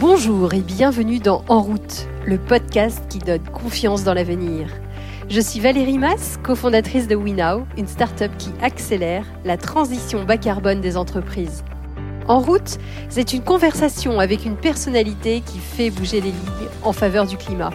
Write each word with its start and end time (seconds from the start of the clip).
Bonjour 0.00 0.54
et 0.54 0.60
bienvenue 0.60 1.18
dans 1.18 1.42
En 1.48 1.60
route, 1.60 2.06
le 2.24 2.38
podcast 2.38 3.02
qui 3.08 3.18
donne 3.18 3.42
confiance 3.42 4.04
dans 4.04 4.14
l'avenir. 4.14 4.68
Je 5.28 5.40
suis 5.40 5.58
Valérie 5.58 5.98
Mass, 5.98 6.38
cofondatrice 6.40 7.08
de 7.08 7.16
WeNow, 7.16 7.66
une 7.76 7.88
start-up 7.88 8.30
qui 8.38 8.50
accélère 8.62 9.24
la 9.44 9.56
transition 9.56 10.22
bas 10.22 10.36
carbone 10.36 10.80
des 10.80 10.96
entreprises. 10.96 11.64
En 12.28 12.38
route, 12.38 12.78
c'est 13.08 13.32
une 13.32 13.42
conversation 13.42 14.20
avec 14.20 14.46
une 14.46 14.54
personnalité 14.54 15.40
qui 15.40 15.58
fait 15.58 15.90
bouger 15.90 16.20
les 16.20 16.30
lignes 16.30 16.68
en 16.84 16.92
faveur 16.92 17.26
du 17.26 17.36
climat. 17.36 17.70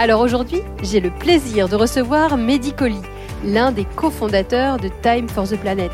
Alors 0.00 0.22
aujourd'hui, 0.22 0.62
j'ai 0.82 0.98
le 0.98 1.10
plaisir 1.10 1.68
de 1.68 1.76
recevoir 1.76 2.38
Mehdi 2.38 2.72
Colli, 2.72 3.02
l'un 3.44 3.70
des 3.70 3.84
cofondateurs 3.84 4.78
de 4.78 4.90
Time 5.02 5.28
for 5.28 5.46
the 5.46 5.56
Planet. 5.56 5.92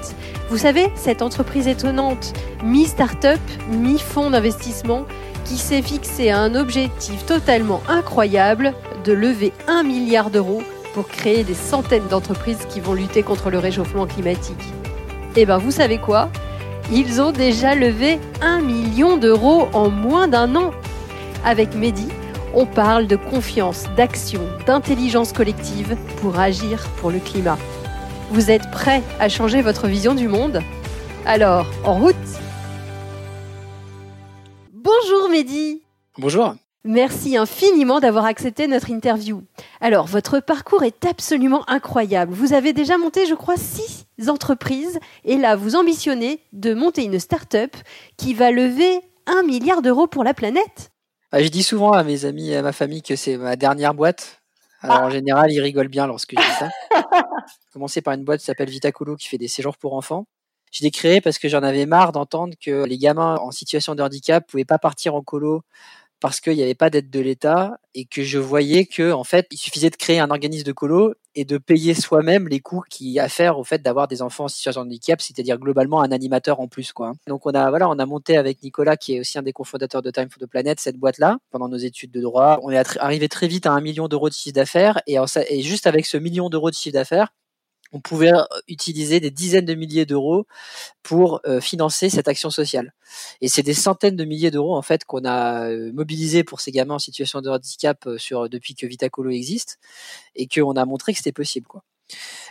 Vous 0.49 0.57
savez, 0.57 0.89
cette 0.95 1.21
entreprise 1.21 1.69
étonnante, 1.69 2.33
mi-startup, 2.65 3.41
mi-fonds 3.71 4.31
d'investissement, 4.31 5.05
qui 5.47 5.57
s'est 5.57 5.83
fixé 5.83 6.31
un 6.31 6.55
objectif 6.55 7.25
totalement 7.25 7.81
incroyable 7.89 8.75
de 9.05 9.13
lever 9.13 9.53
un 9.69 9.83
milliard 9.83 10.31
d'euros 10.31 10.63
pour 10.93 11.09
créer 11.09 11.45
des 11.45 11.55
centaines 11.55 12.07
d'entreprises 12.09 12.67
qui 12.69 12.81
vont 12.81 12.95
lutter 12.95 13.23
contre 13.23 13.51
le 13.51 13.59
réchauffement 13.59 14.07
climatique. 14.07 14.63
Et 15.37 15.43
eh 15.43 15.47
ben 15.47 15.59
vous 15.59 15.71
savez 15.71 15.99
quoi? 15.99 16.31
Ils 16.91 17.21
ont 17.21 17.33
déjà 17.33 17.75
levé 17.75 18.19
un 18.41 18.61
million 18.61 19.17
d'euros 19.17 19.69
en 19.73 19.91
moins 19.91 20.29
d'un 20.29 20.57
an. 20.57 20.71
Avec 21.45 21.75
Mehdi, 21.75 22.09
on 22.55 22.65
parle 22.65 23.07
de 23.07 23.17
confiance, 23.17 23.85
d'action, 23.97 24.41
d'intelligence 24.67 25.33
collective 25.33 25.97
pour 26.21 26.39
agir 26.39 26.87
pour 27.01 27.11
le 27.11 27.19
climat. 27.19 27.59
Vous 28.31 28.51
êtes 28.51 28.71
prêts 28.71 29.03
à 29.21 29.29
changer 29.29 29.63
votre 29.63 29.87
vision 29.87 30.15
du 30.15 30.27
monde? 30.27 30.61
Alors, 31.27 31.67
en 31.85 31.95
route 31.95 32.15
Mehdi. 35.37 35.83
Bonjour. 36.17 36.55
Merci 36.85 37.37
infiniment 37.37 38.01
d'avoir 38.01 38.25
accepté 38.25 38.67
notre 38.69 38.89
interview. 38.89 39.43
Alors, 39.83 40.07
votre 40.07 40.41
parcours 40.41 40.83
est 40.83 41.05
absolument 41.05 41.69
incroyable. 41.69 42.33
Vous 42.33 42.55
avez 42.55 42.73
déjà 42.73 42.97
monté, 42.97 43.27
je 43.27 43.35
crois, 43.35 43.59
six 43.59 44.07
entreprises 44.29 44.99
et 45.25 45.37
là, 45.37 45.55
vous 45.55 45.77
ambitionnez 45.77 46.41
de 46.55 46.73
monter 46.73 47.05
une 47.05 47.19
start-up 47.19 47.77
qui 48.17 48.33
va 48.33 48.51
lever 48.51 49.03
un 49.27 49.43
milliard 49.43 49.83
d'euros 49.83 50.07
pour 50.07 50.25
la 50.25 50.33
planète. 50.33 50.91
Ah, 51.33 51.43
je 51.43 51.49
dis 51.49 51.63
souvent 51.63 51.93
à 51.93 52.03
mes 52.03 52.25
amis 52.25 52.53
et 52.53 52.57
à 52.57 52.63
ma 52.63 52.73
famille 52.73 53.03
que 53.03 53.15
c'est 53.15 53.37
ma 53.37 53.57
dernière 53.57 53.93
boîte. 53.93 54.41
Alors, 54.81 55.01
en 55.01 55.07
ah. 55.09 55.11
général, 55.11 55.53
ils 55.53 55.61
rigolent 55.61 55.89
bien 55.89 56.07
lorsque 56.07 56.31
je 56.31 56.43
dis 56.43 56.59
ça. 56.59 56.71
J'ai 56.95 57.73
commencé 57.75 58.01
par 58.01 58.15
une 58.15 58.25
boîte 58.25 58.41
qui 58.41 58.47
s'appelle 58.47 58.71
Vitacolo 58.71 59.17
qui 59.17 59.29
fait 59.29 59.37
des 59.37 59.49
séjours 59.49 59.77
pour 59.77 59.93
enfants. 59.93 60.25
Je 60.73 60.83
l'ai 60.83 60.91
créé 60.91 61.21
parce 61.21 61.39
que 61.39 61.49
j'en 61.49 61.63
avais 61.63 61.87
marre 61.87 62.13
d'entendre 62.13 62.55
que 62.61 62.85
les 62.85 62.99
gamins 62.99 63.37
en 63.37 63.51
situation 63.51 63.95
de 63.95 64.03
handicap 64.03 64.47
pouvaient 64.47 64.65
pas 64.65 64.79
partir 64.79 65.15
en 65.15 65.23
colo 65.23 65.63
parce 66.21 66.41
qu'il 66.41 66.55
n'y 66.55 66.63
avait 66.63 66.75
pas 66.75 66.91
d'aide 66.91 67.11
de 67.11 67.21
l'État 67.21 67.79
et 67.95 68.07
que 68.07 68.23
je 68.23 68.39
voyais 68.39 68.87
que 68.87 69.13
en 69.13 69.25
fait 69.25 69.47
il 69.51 69.59
suffisait 69.59 69.91
de 69.91 69.97
créer 69.97 70.19
un 70.19 70.31
organisme 70.31 70.65
de 70.65 70.73
colo 70.73 71.15
et 71.35 71.45
de 71.45 71.59
payer 71.59 71.95
soi-même 71.95 72.49
les 72.49 72.61
coûts 72.61 72.83
qui 72.89 73.21
affairent 73.21 73.59
au 73.59 73.65
fait 73.65 73.83
d'avoir 73.83 74.09
des 74.09 74.23
enfants 74.23 74.45
en 74.45 74.49
situation 74.49 74.83
de 74.83 74.87
handicap, 74.87 75.21
c'est-à-dire 75.21 75.59
globalement 75.59 76.01
un 76.01 76.11
animateur 76.13 76.61
en 76.61 76.69
plus 76.69 76.93
quoi. 76.93 77.13
Donc 77.27 77.45
on 77.47 77.51
a 77.51 77.69
voilà 77.71 77.89
on 77.89 77.99
a 77.99 78.07
monté 78.07 78.37
avec 78.39 78.63
Nicolas 78.63 78.97
qui 78.97 79.17
est 79.17 79.21
aussi 79.21 79.39
un 79.39 79.43
des 79.43 79.53
cofondateurs 79.53 80.03
de 80.03 80.11
Time 80.11 80.29
for 80.31 80.39
the 80.41 80.47
Planet 80.51 80.81
cette 80.81 80.97
boîte 80.97 81.19
là 81.19 81.39
pendant 81.51 81.69
nos 81.69 81.77
études 81.77 82.11
de 82.13 82.21
droit. 82.21 82.61
On 82.63 82.71
est 82.71 82.97
arrivé 82.99 83.29
très 83.29 83.47
vite 83.49 83.67
à 83.67 83.73
un 83.73 83.81
million 83.81 84.09
d'euros 84.09 84.29
de 84.29 84.35
chiffre 84.35 84.55
d'affaires 84.55 85.01
et 85.07 85.63
juste 85.63 85.87
avec 85.87 86.07
ce 86.07 86.17
million 86.17 86.49
d'euros 86.49 86.71
de 86.71 86.75
chiffre 86.75 86.95
d'affaires 86.95 87.29
on 87.93 88.01
pouvait 88.01 88.33
euh, 88.33 88.43
utiliser 88.69 89.21
des 89.21 89.31
dizaines 89.31 89.65
de 89.65 89.75
milliers 89.75 90.07
d'euros 90.07 90.47
pour 91.03 91.41
euh, 91.47 91.61
financer 91.61 92.11
cette 92.11 92.29
action 92.29 92.51
sociale. 92.51 92.93
Et 93.41 93.49
c'est 93.49 93.63
des 93.63 93.75
centaines 93.75 94.17
de 94.17 94.25
milliers 94.25 94.51
d'euros 94.51 94.77
en 94.77 94.83
fait 94.83 95.05
qu'on 95.05 95.25
a 95.25 95.69
euh, 95.69 95.93
mobilisé 95.93 96.45
pour 96.45 96.61
ces 96.61 96.73
gamins 96.73 96.95
en 96.95 96.99
situation 96.99 97.41
de 97.41 97.51
handicap 97.51 98.09
depuis 98.51 98.75
que 98.75 98.87
Vitacolo 98.87 99.31
existe 99.31 99.79
et 100.35 100.47
qu'on 100.49 100.73
a 100.73 100.85
montré 100.85 101.13
que 101.13 101.19
c'était 101.19 101.33
possible 101.33 101.67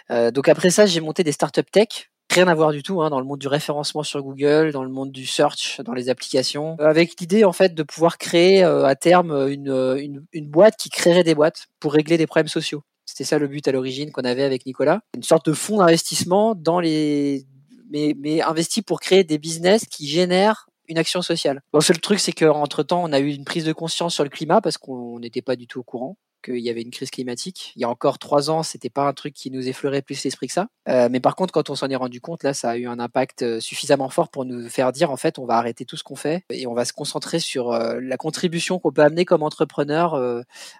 donc 0.10 0.50
après 0.50 0.70
ça, 0.70 0.86
j'ai 0.86 1.00
monté 1.00 1.24
des 1.24 1.32
startups 1.32 1.64
tech 1.72 2.10
rien 2.30 2.48
à 2.48 2.56
voir 2.56 2.72
du 2.72 2.84
tout 2.84 3.02
hein, 3.02 3.10
dans 3.10 3.20
le 3.20 3.26
monde 3.26 3.40
du 3.40 3.48
référencement 3.48 4.04
sur 4.04 4.22
Google, 4.22 4.72
dans 4.72 4.84
le 4.84 4.90
monde 4.90 5.12
du 5.12 5.26
search, 5.26 5.80
dans 5.82 5.94
les 5.94 6.10
applications, 6.10 6.76
avec 6.80 7.20
l'idée 7.22 7.46
en 7.46 7.54
fait 7.54 7.74
de 7.74 7.84
pouvoir 7.84 8.18
créer 8.18 8.64
à 8.64 8.96
terme 8.96 9.48
une, 9.48 10.26
une 10.34 10.50
boîte 10.50 10.76
qui 10.76 10.90
créerait 10.90 11.24
des 11.24 11.36
boîtes 11.36 11.68
pour 11.80 11.94
régler 11.94 12.18
des 12.18 12.28
problèmes 12.28 12.50
sociaux. 12.50 12.84
C'était 13.06 13.24
ça 13.24 13.38
le 13.38 13.48
but 13.48 13.68
à 13.68 13.72
l'origine 13.72 14.12
qu'on 14.12 14.24
avait 14.24 14.44
avec 14.44 14.66
Nicolas. 14.66 15.02
Une 15.16 15.24
sorte 15.24 15.48
de 15.48 15.54
fonds 15.54 15.78
d'investissement 15.78 16.56
dans 16.56 16.80
les, 16.80 17.46
mais, 17.90 18.16
mais 18.18 18.42
investi 18.42 18.82
pour 18.82 19.00
créer 19.00 19.24
des 19.24 19.38
business 19.38 19.86
qui 19.86 20.08
génèrent 20.08 20.68
une 20.88 20.98
action 20.98 21.22
sociale. 21.22 21.62
Le 21.74 21.82
seul 21.82 22.00
truc, 22.00 22.20
c'est 22.20 22.32
qu'entre 22.32 22.84
temps, 22.84 23.04
on 23.04 23.14
a 23.14 23.20
eu 23.20 23.34
une 23.34 23.46
prise 23.46 23.66
de 23.66 23.74
conscience 23.74 24.14
sur 24.14 24.24
le 24.24 24.30
climat 24.30 24.62
parce 24.62 24.78
qu'on 24.78 25.20
n'était 25.20 25.42
pas 25.42 25.56
du 25.56 25.68
tout 25.68 25.80
au 25.80 25.84
courant 25.84 26.18
qu'il 26.46 26.60
y 26.60 26.70
avait 26.70 26.82
une 26.82 26.92
crise 26.92 27.10
climatique. 27.10 27.74
Il 27.76 27.82
y 27.82 27.86
a 27.86 27.90
encore 27.90 28.20
trois 28.20 28.50
ans, 28.50 28.64
c'était 28.64 28.90
pas 28.90 29.08
un 29.08 29.14
truc 29.14 29.34
qui 29.34 29.52
nous 29.52 29.68
effleurait 29.68 30.02
plus 30.02 30.24
l'esprit 30.24 30.48
que 30.48 30.54
ça. 30.54 30.68
Euh, 30.88 31.10
mais 31.12 31.20
par 31.20 31.36
contre, 31.36 31.52
quand 31.52 31.70
on 31.70 31.76
s'en 31.76 31.90
est 31.90 31.96
rendu 31.96 32.22
compte, 32.22 32.44
là, 32.44 32.54
ça 32.54 32.72
a 32.72 32.78
eu 32.78 32.88
un 32.88 33.00
impact 33.00 33.42
euh, 33.42 33.60
suffisamment 33.60 34.10
fort 34.10 34.30
pour 34.30 34.46
nous 34.46 34.70
faire 34.70 34.92
dire, 34.92 35.12
en 35.12 35.18
fait, 35.18 35.40
on 35.40 35.46
va 35.46 35.56
arrêter 35.56 35.86
tout 35.86 35.98
ce 35.98 36.04
qu'on 36.04 36.16
fait 36.16 36.44
et 36.50 36.68
on 36.68 36.74
va 36.74 36.86
se 36.86 36.94
concentrer 36.94 37.40
sur 37.40 37.72
euh, 37.72 38.00
la 38.02 38.18
contribution 38.18 38.80
qu'on 38.80 38.92
peut 38.92 39.02
amener 39.02 39.26
comme 39.26 39.44
entrepreneur 39.44 40.16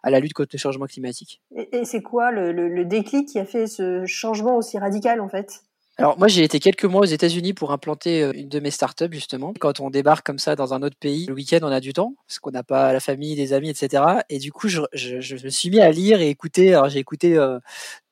à 0.04 0.10
la 0.10 0.20
lutte 0.20 0.34
contre 0.34 0.50
le 0.54 0.60
changement 0.60 0.86
climatique. 0.86 1.42
Et, 1.56 1.86
c'est 1.86 2.02
quoi 2.02 2.32
le, 2.32 2.52
le 2.52 2.86
déclic 2.86 3.28
qui 3.28 3.40
a 3.40 3.46
fait 3.46 3.68
ce 3.68 4.06
changement 4.06 4.58
aussi 4.58 4.78
radical, 4.78 5.22
en 5.22 5.30
fait? 5.30 5.62
Alors 5.98 6.20
moi 6.20 6.28
j'ai 6.28 6.44
été 6.44 6.60
quelques 6.60 6.84
mois 6.84 7.02
aux 7.02 7.06
États-Unis 7.06 7.54
pour 7.54 7.72
implanter 7.72 8.22
euh, 8.22 8.34
une 8.36 8.50
de 8.50 8.60
mes 8.60 8.72
startups 8.72 9.12
justement. 9.12 9.54
Quand 9.58 9.80
on 9.80 9.90
débarque 9.90 10.26
comme 10.26 10.40
ça 10.40 10.58
dans 10.58 10.74
un 10.74 10.82
autre 10.82 10.98
pays, 10.98 11.26
le 11.28 11.34
week-end 11.34 11.60
on 11.62 11.72
a 11.72 11.80
du 11.80 11.94
temps 11.94 12.16
parce 12.28 12.40
qu'on 12.40 12.52
n'a 12.52 12.64
pas 12.64 12.92
la 12.92 13.00
famille, 13.00 13.36
des 13.36 13.54
amis, 13.54 13.70
etc. 13.70 14.04
Et 14.30 14.38
du 14.40 14.52
coup 14.52 14.68
je, 14.68 14.82
me 14.82 15.50
suis 15.50 15.70
mis 15.70 15.80
à 15.80 15.92
lire 15.92 16.20
et 16.20 16.30
écouter. 16.30 16.74
Alors 16.74 16.90
j'ai 16.90 17.00
écouté 17.00 17.38
euh, 17.38 17.60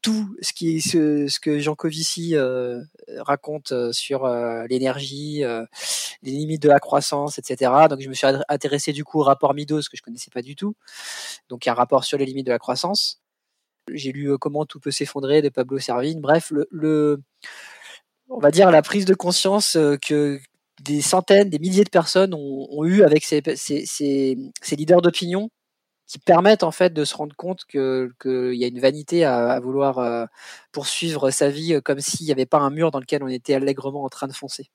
tout 0.01 0.33
ce 0.41 0.53
qui 0.53 0.79
ce 0.79 1.39
que 1.41 1.59
Jean 1.59 1.75
Covici 1.75 2.37
euh, 2.37 2.81
raconte 3.17 3.73
sur 3.91 4.27
l'énergie, 4.69 5.43
les 6.23 6.31
limites 6.31 6.63
de 6.63 6.69
la 6.69 6.79
croissance, 6.79 7.37
etc. 7.37 7.69
Donc 7.89 7.99
je 7.99 8.07
me 8.07 8.13
suis 8.13 8.27
intéressé 8.47 8.93
du 8.93 9.03
coup 9.03 9.19
au 9.19 9.23
rapport 9.23 9.53
Midos 9.53 9.81
que 9.91 9.97
je 9.97 10.01
connaissais 10.01 10.31
pas 10.31 10.41
du 10.41 10.55
tout. 10.55 10.75
Donc 11.49 11.67
un 11.67 11.73
rapport 11.73 12.05
sur 12.05 12.17
les 12.17 12.25
limites 12.25 12.45
de 12.45 12.51
la 12.51 12.59
croissance. 12.59 13.22
J'ai 13.91 14.11
lu 14.11 14.37
Comment 14.39 14.65
tout 14.65 14.79
peut 14.79 14.91
s'effondrer 14.91 15.41
de 15.41 15.49
Pablo 15.49 15.79
Servigne. 15.79 16.21
Bref, 16.21 16.51
le 16.51 17.21
on 18.29 18.39
va 18.39 18.51
dire, 18.51 18.71
la 18.71 18.81
prise 18.81 19.05
de 19.05 19.13
conscience 19.13 19.75
euh, 19.75 19.97
que 19.97 20.39
des 20.81 21.01
centaines, 21.01 21.49
des 21.49 21.59
milliers 21.59 21.83
de 21.83 21.89
personnes 21.89 22.33
ont, 22.33 22.83
eu 22.83 23.03
avec 23.03 23.23
ces, 23.23 23.41
leaders 24.71 25.01
d'opinion 25.01 25.49
qui 26.07 26.19
permettent 26.19 26.63
en 26.63 26.71
fait 26.71 26.91
de 26.93 27.05
se 27.05 27.15
rendre 27.15 27.35
compte 27.35 27.63
qu'il 27.65 28.11
y 28.23 28.63
a 28.63 28.67
une 28.67 28.79
vanité 28.79 29.23
à, 29.23 29.59
vouloir 29.59 29.99
euh, 29.99 30.25
poursuivre 30.71 31.29
sa 31.31 31.49
vie 31.49 31.75
euh, 31.75 31.81
comme 31.81 31.99
s'il 31.99 32.25
n'y 32.25 32.31
avait 32.31 32.45
pas 32.45 32.59
un 32.59 32.69
mur 32.69 32.91
dans 32.91 32.99
lequel 32.99 33.23
on 33.23 33.27
était 33.27 33.53
allègrement 33.53 34.03
en 34.03 34.09
train 34.09 34.27
de 34.27 34.33
foncer. 34.33 34.69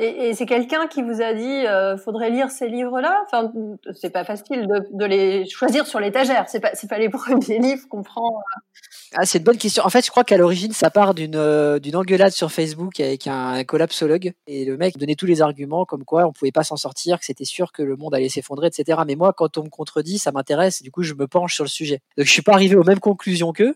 Et, 0.00 0.32
c'est 0.34 0.46
quelqu'un 0.46 0.86
qui 0.86 1.02
vous 1.02 1.20
a 1.20 1.34
dit 1.34 1.66
euh, 1.66 1.96
faudrait 1.96 2.30
lire 2.30 2.52
ces 2.52 2.68
livres-là? 2.68 3.24
Enfin, 3.26 3.52
c'est 3.94 4.10
pas 4.10 4.24
facile 4.24 4.68
de, 4.92 5.04
les 5.04 5.48
choisir 5.48 5.88
sur 5.88 5.98
l'étagère. 5.98 6.44
C'est 6.48 6.60
pas 6.60 6.70
c'est 6.74 6.88
pas 6.88 6.98
les 6.98 7.08
premiers 7.08 7.58
livres 7.58 7.88
qu'on 7.88 8.04
prend. 8.04 8.36
Euh. 8.36 8.60
Ah, 9.16 9.26
c'est 9.26 9.38
une 9.38 9.44
bonne 9.44 9.58
question. 9.58 9.84
En 9.84 9.90
fait, 9.90 10.06
je 10.06 10.10
crois 10.10 10.22
qu'à 10.22 10.36
l'origine, 10.36 10.70
ça 10.70 10.90
part 10.90 11.14
d'une 11.14 11.34
euh, 11.34 11.80
d'une 11.80 11.96
engueulade 11.96 12.30
sur 12.30 12.52
Facebook 12.52 13.00
avec 13.00 13.26
un, 13.26 13.64
collapsologue 13.64 14.34
et 14.46 14.64
le 14.64 14.76
mec 14.76 14.96
donnait 14.98 15.16
tous 15.16 15.26
les 15.26 15.42
arguments 15.42 15.84
comme 15.84 16.04
quoi 16.04 16.26
on 16.26 16.32
pouvait 16.32 16.52
pas 16.52 16.62
s'en 16.62 16.76
sortir, 16.76 17.18
que 17.18 17.24
c'était 17.24 17.44
sûr 17.44 17.72
que 17.72 17.82
le 17.82 17.96
monde 17.96 18.14
allait 18.14 18.28
s'effondrer, 18.28 18.68
etc. 18.68 19.00
Mais 19.04 19.16
moi, 19.16 19.32
quand 19.36 19.58
on 19.58 19.64
me 19.64 19.68
contredit, 19.68 20.18
ça 20.18 20.30
m'intéresse. 20.30 20.80
Du 20.80 20.92
coup, 20.92 21.02
je 21.02 21.14
me 21.14 21.26
penche 21.26 21.56
sur 21.56 21.64
le 21.64 21.68
sujet. 21.68 22.02
Donc, 22.16 22.26
je 22.26 22.32
suis 22.32 22.42
pas 22.42 22.52
arrivé 22.52 22.76
aux 22.76 22.84
mêmes 22.84 23.00
conclusions 23.00 23.52
qu'eux. 23.52 23.74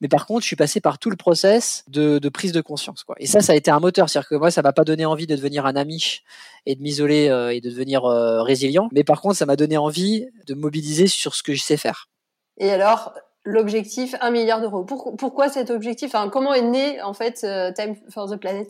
Mais 0.00 0.08
par 0.08 0.26
contre, 0.26 0.42
je 0.42 0.46
suis 0.46 0.56
passé 0.56 0.80
par 0.80 0.98
tout 0.98 1.10
le 1.10 1.16
process 1.16 1.84
de, 1.88 2.18
de 2.18 2.28
prise 2.28 2.52
de 2.52 2.60
conscience. 2.60 3.04
Quoi. 3.04 3.16
Et 3.18 3.26
ça, 3.26 3.40
ça 3.40 3.52
a 3.52 3.56
été 3.56 3.70
un 3.70 3.80
moteur. 3.80 4.08
C'est-à-dire 4.08 4.28
que 4.28 4.34
moi, 4.34 4.50
ça 4.50 4.62
m'a 4.62 4.72
pas 4.72 4.84
donné 4.84 5.04
envie 5.04 5.26
de 5.26 5.36
devenir 5.36 5.66
un 5.66 5.76
amiche 5.76 6.22
et 6.66 6.74
de 6.74 6.82
m'isoler 6.82 7.28
euh, 7.28 7.54
et 7.54 7.60
de 7.60 7.68
devenir 7.68 8.04
euh, 8.04 8.42
résilient. 8.42 8.88
Mais 8.92 9.04
par 9.04 9.20
contre, 9.20 9.36
ça 9.36 9.46
m'a 9.46 9.56
donné 9.56 9.76
envie 9.76 10.26
de 10.46 10.54
mobiliser 10.54 11.06
sur 11.06 11.34
ce 11.34 11.42
que 11.42 11.54
je 11.54 11.62
sais 11.62 11.76
faire. 11.76 12.08
Et 12.56 12.70
alors, 12.70 13.12
l'objectif, 13.44 14.14
un 14.20 14.30
milliard 14.30 14.60
d'euros. 14.60 14.84
pourquoi 14.84 15.48
cet 15.48 15.70
objectif? 15.70 16.14
Enfin, 16.14 16.28
Comment 16.28 16.54
est 16.54 16.62
né, 16.62 17.02
en 17.02 17.12
fait, 17.12 17.42
euh, 17.44 17.72
Time 17.72 17.96
for 18.08 18.30
the 18.30 18.36
Planet? 18.36 18.68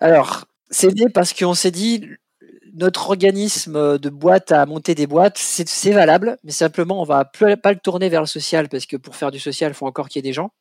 Alors, 0.00 0.44
c'est 0.70 0.94
né 0.94 1.06
parce 1.12 1.32
qu'on 1.32 1.54
s'est 1.54 1.70
dit, 1.70 2.06
notre 2.74 3.08
organisme 3.08 3.98
de 3.98 4.08
boîte 4.08 4.52
à 4.52 4.64
monter 4.66 4.94
des 4.94 5.06
boîtes, 5.06 5.38
c'est 5.38 5.92
valable, 5.92 6.38
mais 6.44 6.52
simplement 6.52 7.00
on 7.00 7.04
va 7.04 7.24
pas 7.24 7.72
le 7.72 7.78
tourner 7.78 8.08
vers 8.08 8.20
le 8.20 8.26
social 8.26 8.68
parce 8.68 8.86
que 8.86 8.96
pour 8.96 9.16
faire 9.16 9.30
du 9.30 9.38
social, 9.38 9.72
il 9.72 9.74
faut 9.74 9.86
encore 9.86 10.08
qu'il 10.08 10.18
y 10.18 10.26
ait 10.26 10.30
des 10.30 10.32
gens. 10.32 10.52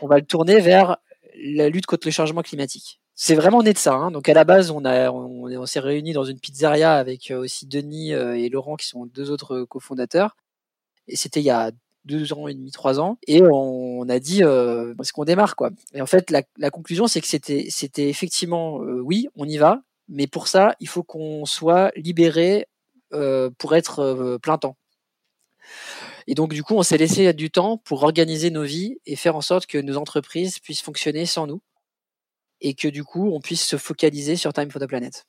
On 0.00 0.06
va 0.06 0.16
le 0.16 0.24
tourner 0.24 0.60
vers 0.60 0.98
la 1.42 1.68
lutte 1.68 1.86
contre 1.86 2.06
le 2.06 2.12
changement 2.12 2.42
climatique. 2.42 3.00
C'est 3.20 3.34
vraiment 3.34 3.62
né 3.64 3.72
de 3.72 3.78
ça. 3.78 3.94
Hein. 3.94 4.10
Donc 4.12 4.28
à 4.28 4.34
la 4.34 4.44
base, 4.44 4.70
on, 4.70 4.84
on, 4.84 5.66
s'est 5.66 5.80
réunis 5.80 6.12
dans 6.12 6.24
une 6.24 6.38
pizzeria 6.38 6.94
avec 6.94 7.30
euh, 7.30 7.40
aussi 7.40 7.66
Denis 7.66 8.14
euh, 8.14 8.38
et 8.38 8.48
Laurent 8.48 8.76
qui 8.76 8.86
sont 8.86 9.06
deux 9.06 9.30
autres 9.30 9.64
cofondateurs. 9.64 10.36
Et 11.08 11.16
c'était 11.16 11.40
il 11.40 11.46
y 11.46 11.50
a 11.50 11.72
deux 12.04 12.32
ans 12.32 12.46
et 12.46 12.54
demi, 12.54 12.70
trois 12.70 13.00
ans, 13.00 13.18
et 13.26 13.42
on, 13.42 14.08
a 14.08 14.18
dit 14.18 14.42
euh, 14.44 14.94
est-ce 15.00 15.12
qu'on 15.12 15.24
démarre 15.24 15.56
quoi. 15.56 15.70
Et 15.92 16.00
en 16.00 16.06
fait, 16.06 16.30
la, 16.30 16.70
conclusion 16.70 17.06
c'est 17.06 17.20
que 17.20 17.26
c'était 17.26 17.66
c'était 17.70 18.08
effectivement 18.08 18.76
oui, 18.76 19.26
on 19.34 19.46
y 19.46 19.58
va, 19.58 19.82
mais 20.08 20.26
pour 20.26 20.48
ça, 20.48 20.74
il 20.80 20.88
faut 20.88 21.02
qu'on 21.02 21.44
soit 21.44 21.92
libéré 21.96 22.66
euh, 23.12 23.50
pour 23.58 23.74
être 23.74 24.00
euh, 24.00 24.38
plein 24.38 24.58
temps. 24.58 24.76
Et 26.26 26.34
donc, 26.34 26.52
du 26.52 26.62
coup, 26.62 26.74
on 26.74 26.82
s'est 26.82 26.98
laissé 26.98 27.32
du 27.32 27.50
temps 27.50 27.78
pour 27.78 28.02
organiser 28.02 28.50
nos 28.50 28.62
vies 28.62 28.98
et 29.06 29.16
faire 29.16 29.36
en 29.36 29.40
sorte 29.40 29.66
que 29.66 29.78
nos 29.78 29.96
entreprises 29.96 30.58
puissent 30.58 30.82
fonctionner 30.82 31.24
sans 31.24 31.46
nous 31.46 31.62
et 32.60 32.74
que 32.74 32.88
du 32.88 33.04
coup, 33.04 33.30
on 33.32 33.40
puisse 33.40 33.66
se 33.66 33.76
focaliser 33.76 34.36
sur 34.36 34.52
Time 34.52 34.70
for 34.70 34.80
the 34.80 34.86
Planet. 34.86 35.26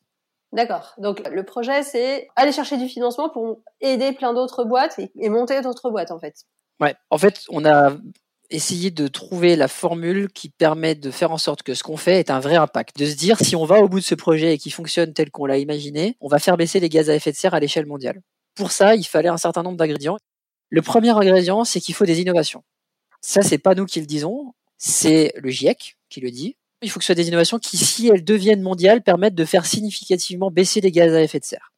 D'accord. 0.52 0.96
Donc 0.98 1.28
le 1.30 1.44
projet, 1.44 1.84
c'est 1.84 2.28
aller 2.36 2.52
chercher 2.52 2.78
du 2.78 2.88
financement 2.88 3.30
pour 3.30 3.62
aider 3.82 4.14
plein 4.14 4.34
d'autres 4.34 4.64
boîtes 4.64 5.00
et, 5.00 5.30
monter 5.30 5.62
d'autres 5.62 5.92
boîtes, 5.92 6.12
en 6.12 6.20
fait. 6.20 6.46
Ouais. 6.80 6.96
En 7.10 7.18
fait, 7.18 7.44
on 7.50 7.66
a 7.66 7.96
essayé 8.50 8.92
de 8.92 9.08
trouver 9.08 9.56
la 9.56 9.68
formule 9.68 10.30
qui 10.34 10.50
permet 10.50 10.96
de 10.96 11.12
faire 11.12 11.32
en 11.32 11.38
sorte 11.38 11.64
que 11.64 11.74
ce 11.74 11.84
qu'on 11.84 11.98
fait 11.98 12.20
ait 12.20 12.32
un 12.32 12.40
vrai 12.40 12.56
impact. 12.56 12.98
De 12.98 13.06
se 13.06 13.16
dire, 13.16 13.38
si 13.40 13.56
on 13.56 13.66
va 13.66 13.80
au 13.80 13.88
bout 13.88 14.00
de 14.00 14.06
ce 14.06 14.16
projet 14.16 14.54
et 14.54 14.58
qu'il 14.58 14.74
fonctionne 14.74 15.14
tel 15.14 15.30
qu'on 15.32 15.46
l'a 15.46 15.58
imaginé, 15.58 16.16
on 16.20 16.28
va 16.28 16.40
faire 16.40 16.58
baisser 16.58 16.80
les 16.80 16.90
gaz 16.90 17.10
à 17.10 17.16
effet 17.16 17.32
de 17.32 17.38
serre 17.38 17.54
à 17.54 17.60
l'échelle 17.60 17.86
mondiale. 17.86 18.22
Pour 18.56 18.72
ça, 18.72 18.96
il 18.96 19.06
fallait 19.06 19.30
un 19.30 19.38
certain 19.38 19.64
nombre 19.64 19.78
d'ingrédients. 19.78 20.18
Le 20.70 20.82
premier 20.82 21.10
ingrédient, 21.10 21.64
c'est 21.64 21.80
qu'il 21.80 21.96
faut 21.96 22.06
des 22.06 22.22
innovations. 22.22 22.64
Ça, 23.22 23.42
c'est 23.42 23.58
pas 23.58 23.76
nous 23.76 23.86
qui 23.86 24.00
le 24.00 24.06
disons, 24.06 24.54
c'est 24.78 25.34
le 25.38 25.50
GIEC 25.50 25.98
qui 26.10 26.22
le 26.22 26.32
dit. 26.32 26.56
Il 26.82 26.90
faut 26.90 27.00
que 27.00 27.04
ce 27.04 27.08
soit 27.08 27.16
des 27.16 27.28
innovations 27.28 27.60
qui, 27.60 27.78
si 27.78 28.08
elles 28.08 28.24
deviennent 28.24 28.62
mondiales, 28.62 29.04
permettent 29.04 29.36
de 29.36 29.46
faire 29.46 29.66
significativement 29.66 30.50
baisser 30.50 30.80
les 30.80 30.92
gaz 30.92 31.14
à 31.14 31.22
effet 31.22 31.40
de 31.40 31.46
serre. 31.46 31.74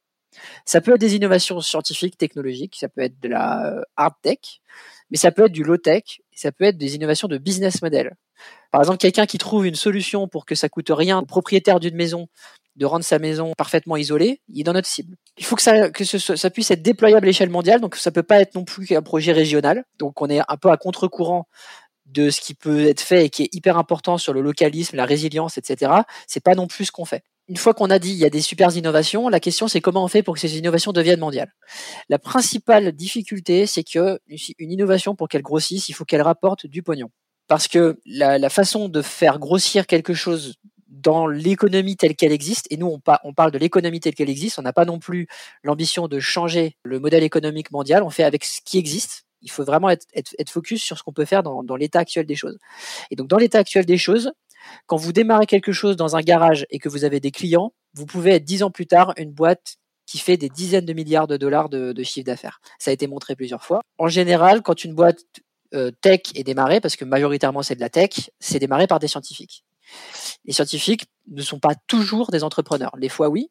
Ça 0.64 0.80
peut 0.80 0.94
être 0.94 1.00
des 1.00 1.16
innovations 1.16 1.60
scientifiques, 1.60 2.16
technologiques, 2.16 2.76
ça 2.78 2.88
peut 2.88 3.02
être 3.02 3.18
de 3.20 3.28
la 3.28 3.66
euh, 3.66 3.82
hard 3.96 4.14
tech, 4.22 4.38
mais 5.10 5.18
ça 5.18 5.30
peut 5.32 5.46
être 5.46 5.52
du 5.52 5.64
low 5.64 5.76
tech, 5.76 6.21
ça 6.34 6.52
peut 6.52 6.64
être 6.64 6.78
des 6.78 6.94
innovations 6.94 7.28
de 7.28 7.38
business 7.38 7.82
model. 7.82 8.16
Par 8.70 8.80
exemple, 8.80 8.98
quelqu'un 8.98 9.26
qui 9.26 9.38
trouve 9.38 9.66
une 9.66 9.74
solution 9.74 10.28
pour 10.28 10.46
que 10.46 10.54
ça 10.54 10.68
coûte 10.68 10.90
rien 10.90 11.18
au 11.18 11.26
propriétaire 11.26 11.80
d'une 11.80 11.94
maison 11.94 12.28
de 12.76 12.86
rendre 12.86 13.04
sa 13.04 13.18
maison 13.18 13.52
parfaitement 13.56 13.96
isolée, 13.96 14.40
il 14.48 14.60
est 14.60 14.64
dans 14.64 14.72
notre 14.72 14.88
cible. 14.88 15.16
Il 15.36 15.44
faut 15.44 15.56
que 15.56 15.62
ça, 15.62 16.50
puisse 16.50 16.70
être 16.70 16.82
déployable 16.82 17.26
à 17.26 17.28
l'échelle 17.28 17.50
mondiale, 17.50 17.80
donc 17.80 17.96
ça 17.96 18.10
peut 18.10 18.22
pas 18.22 18.40
être 18.40 18.54
non 18.54 18.64
plus 18.64 18.86
qu'un 18.86 19.02
projet 19.02 19.32
régional. 19.32 19.84
Donc 19.98 20.22
on 20.22 20.28
est 20.28 20.40
un 20.40 20.56
peu 20.56 20.70
à 20.70 20.76
contre-courant 20.76 21.48
de 22.06 22.30
ce 22.30 22.40
qui 22.40 22.54
peut 22.54 22.86
être 22.86 23.00
fait 23.00 23.26
et 23.26 23.30
qui 23.30 23.44
est 23.44 23.54
hyper 23.54 23.78
important 23.78 24.18
sur 24.18 24.32
le 24.32 24.40
localisme, 24.40 24.96
la 24.96 25.06
résilience, 25.06 25.58
etc. 25.58 25.92
C'est 26.26 26.42
pas 26.42 26.54
non 26.54 26.66
plus 26.66 26.86
ce 26.86 26.92
qu'on 26.92 27.04
fait. 27.04 27.22
Une 27.52 27.58
fois 27.58 27.74
qu'on 27.74 27.90
a 27.90 27.98
dit 27.98 28.12
il 28.12 28.16
y 28.16 28.24
a 28.24 28.30
des 28.30 28.40
super 28.40 28.74
innovations, 28.74 29.28
la 29.28 29.38
question 29.38 29.68
c'est 29.68 29.82
comment 29.82 30.02
on 30.02 30.08
fait 30.08 30.22
pour 30.22 30.32
que 30.32 30.40
ces 30.40 30.56
innovations 30.56 30.90
deviennent 30.90 31.20
mondiales. 31.20 31.52
La 32.08 32.18
principale 32.18 32.92
difficulté, 32.92 33.66
c'est 33.66 33.84
que 33.84 34.18
une 34.58 34.72
innovation 34.72 35.14
pour 35.14 35.28
qu'elle 35.28 35.42
grossisse, 35.42 35.90
il 35.90 35.92
faut 35.92 36.06
qu'elle 36.06 36.22
rapporte 36.22 36.66
du 36.66 36.82
pognon. 36.82 37.10
Parce 37.48 37.68
que 37.68 38.00
la, 38.06 38.48
façon 38.48 38.88
de 38.88 39.02
faire 39.02 39.38
grossir 39.38 39.86
quelque 39.86 40.14
chose 40.14 40.54
dans 40.88 41.26
l'économie 41.26 41.98
telle 41.98 42.16
qu'elle 42.16 42.32
existe, 42.32 42.68
et 42.70 42.78
nous 42.78 42.98
on, 43.22 43.34
parle 43.34 43.50
de 43.50 43.58
l'économie 43.58 44.00
telle 44.00 44.14
qu'elle 44.14 44.30
existe, 44.30 44.58
on 44.58 44.62
n'a 44.62 44.72
pas 44.72 44.86
non 44.86 44.98
plus 44.98 45.26
l'ambition 45.62 46.08
de 46.08 46.20
changer 46.20 46.78
le 46.84 47.00
modèle 47.00 47.22
économique 47.22 47.70
mondial, 47.70 48.02
on 48.02 48.08
fait 48.08 48.24
avec 48.24 48.46
ce 48.46 48.60
qui 48.64 48.78
existe, 48.78 49.26
il 49.42 49.50
faut 49.50 49.64
vraiment 49.64 49.90
être, 49.90 50.48
focus 50.48 50.82
sur 50.82 50.96
ce 50.96 51.02
qu'on 51.02 51.12
peut 51.12 51.26
faire 51.26 51.42
dans 51.42 51.76
l'état 51.76 51.98
actuel 51.98 52.24
des 52.24 52.34
choses. 52.34 52.56
Et 53.10 53.16
donc 53.16 53.28
dans 53.28 53.36
l'état 53.36 53.58
actuel 53.58 53.84
des 53.84 53.98
choses, 53.98 54.32
quand 54.86 54.96
vous 54.96 55.12
démarrez 55.12 55.46
quelque 55.46 55.72
chose 55.72 55.96
dans 55.96 56.16
un 56.16 56.20
garage 56.20 56.66
et 56.70 56.78
que 56.78 56.88
vous 56.88 57.04
avez 57.04 57.20
des 57.20 57.30
clients, 57.30 57.72
vous 57.94 58.06
pouvez 58.06 58.32
être 58.32 58.44
dix 58.44 58.62
ans 58.62 58.70
plus 58.70 58.86
tard 58.86 59.12
une 59.16 59.32
boîte 59.32 59.76
qui 60.06 60.18
fait 60.18 60.36
des 60.36 60.48
dizaines 60.48 60.84
de 60.84 60.92
milliards 60.92 61.26
de 61.26 61.36
dollars 61.36 61.68
de, 61.68 62.02
chiffre 62.02 62.26
d'affaires. 62.26 62.60
Ça 62.78 62.90
a 62.90 62.94
été 62.94 63.06
montré 63.06 63.36
plusieurs 63.36 63.64
fois. 63.64 63.80
En 63.98 64.08
général, 64.08 64.62
quand 64.62 64.84
une 64.84 64.94
boîte 64.94 65.20
euh, 65.74 65.90
tech 66.02 66.20
est 66.34 66.44
démarrée, 66.44 66.80
parce 66.80 66.96
que 66.96 67.04
majoritairement 67.04 67.62
c'est 67.62 67.76
de 67.76 67.80
la 67.80 67.88
tech, 67.88 68.30
c'est 68.40 68.58
démarré 68.58 68.86
par 68.86 68.98
des 68.98 69.08
scientifiques. 69.08 69.64
Les 70.44 70.52
scientifiques 70.52 71.06
ne 71.28 71.42
sont 71.42 71.60
pas 71.60 71.74
toujours 71.86 72.30
des 72.30 72.44
entrepreneurs. 72.44 72.94
Les 72.98 73.08
fois 73.08 73.28
oui, 73.28 73.50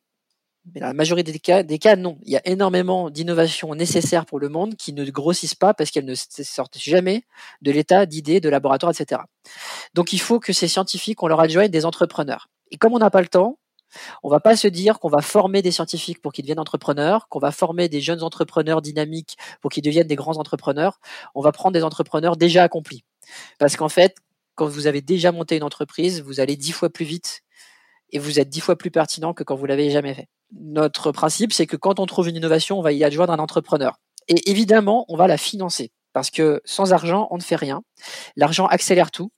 mais 0.66 0.80
dans 0.80 0.88
la 0.88 0.94
majorité 0.94 1.32
des 1.32 1.40
cas, 1.40 1.64
des 1.64 1.80
cas, 1.80 1.96
non. 1.96 2.18
Il 2.24 2.32
y 2.32 2.38
a 2.38 2.48
énormément 2.48 3.10
d'innovations 3.10 3.74
nécessaires 3.74 4.26
pour 4.26 4.40
le 4.40 4.48
monde 4.48 4.76
qui 4.76 4.94
ne 4.94 5.04
grossissent 5.10 5.56
pas 5.56 5.74
parce 5.74 5.90
qu'elles 5.90 6.06
ne 6.06 6.16
sortent 6.16 6.78
jamais 6.78 7.24
de 7.62 7.72
l'état 7.72 8.06
d'idées, 8.06 8.40
de 8.40 8.50
laboratoire, 8.50 8.92
etc. 8.92 9.22
Donc 9.94 10.14
il 10.14 10.20
faut 10.20 10.40
que 10.40 10.54
ces 10.54 10.68
scientifiques, 10.68 11.24
on 11.24 11.28
leur 11.28 11.40
adjoigne 11.40 11.72
des 11.72 11.86
entrepreneurs. 11.86 12.50
Et 12.70 12.78
comme 12.78 12.94
on 12.94 13.00
n'a 13.00 13.10
pas 13.10 13.22
le 13.22 13.28
temps, 13.28 13.58
on 14.24 14.30
va 14.30 14.40
pas 14.40 14.56
se 14.56 14.68
dire 14.68 15.00
qu'on 15.00 15.10
va 15.10 15.22
former 15.22 15.62
des 15.62 15.72
scientifiques 15.72 16.22
pour 16.22 16.32
qu'ils 16.32 16.46
deviennent 16.46 16.60
entrepreneurs, 16.60 17.28
qu'on 17.28 17.40
va 17.40 17.52
former 17.52 17.90
des 17.90 18.00
jeunes 18.00 18.24
entrepreneurs 18.24 18.82
dynamiques 18.82 19.38
pour 19.62 19.72
qu'ils 19.72 19.84
deviennent 19.84 20.08
des 20.08 20.16
grands 20.16 20.38
entrepreneurs. 20.38 21.00
On 21.36 21.42
va 21.42 21.52
prendre 21.52 21.74
des 21.74 21.84
entrepreneurs 21.84 22.38
déjà 22.38 22.64
accomplis. 22.64 23.04
Parce 23.60 23.76
qu'en 23.76 23.90
fait, 23.90 24.16
quand 24.56 24.68
vous 24.68 24.88
avez 24.88 25.02
déjà 25.02 25.32
monté 25.32 25.58
une 25.58 25.64
entreprise, 25.64 26.22
vous 26.22 26.40
allez 26.40 26.56
dix 26.56 26.72
fois 26.72 26.90
plus 26.90 27.06
vite 27.06 27.42
et 28.12 28.20
vous 28.20 28.40
êtes 28.40 28.50
dix 28.50 28.62
fois 28.62 28.78
plus 28.78 28.92
pertinent 28.92 29.34
que 29.34 29.44
quand 29.44 29.56
vous 29.56 29.66
l'avez 29.66 29.90
jamais 29.90 30.14
fait. 30.14 30.28
Notre 30.54 31.12
principe, 31.12 31.54
c'est 31.54 31.68
que 31.68 31.78
quand 31.78 32.00
on 32.00 32.06
trouve 32.06 32.28
une 32.28 32.36
innovation, 32.36 32.80
on 32.80 32.82
va 32.82 32.92
y 32.92 33.04
adjoindre 33.04 33.34
un 33.34 33.40
entrepreneur. 33.40 33.98
Et 34.28 34.50
évidemment, 34.50 35.06
on 35.08 35.16
va 35.16 35.28
la 35.28 35.38
financer 35.38 35.92
parce 36.14 36.30
que 36.30 36.62
sans 36.66 36.94
argent, 36.94 37.28
on 37.32 37.38
ne 37.38 37.42
fait 37.42 37.56
rien. 37.56 37.84
L'argent 38.36 38.66
accélère 38.66 39.12
tout. 39.12 39.32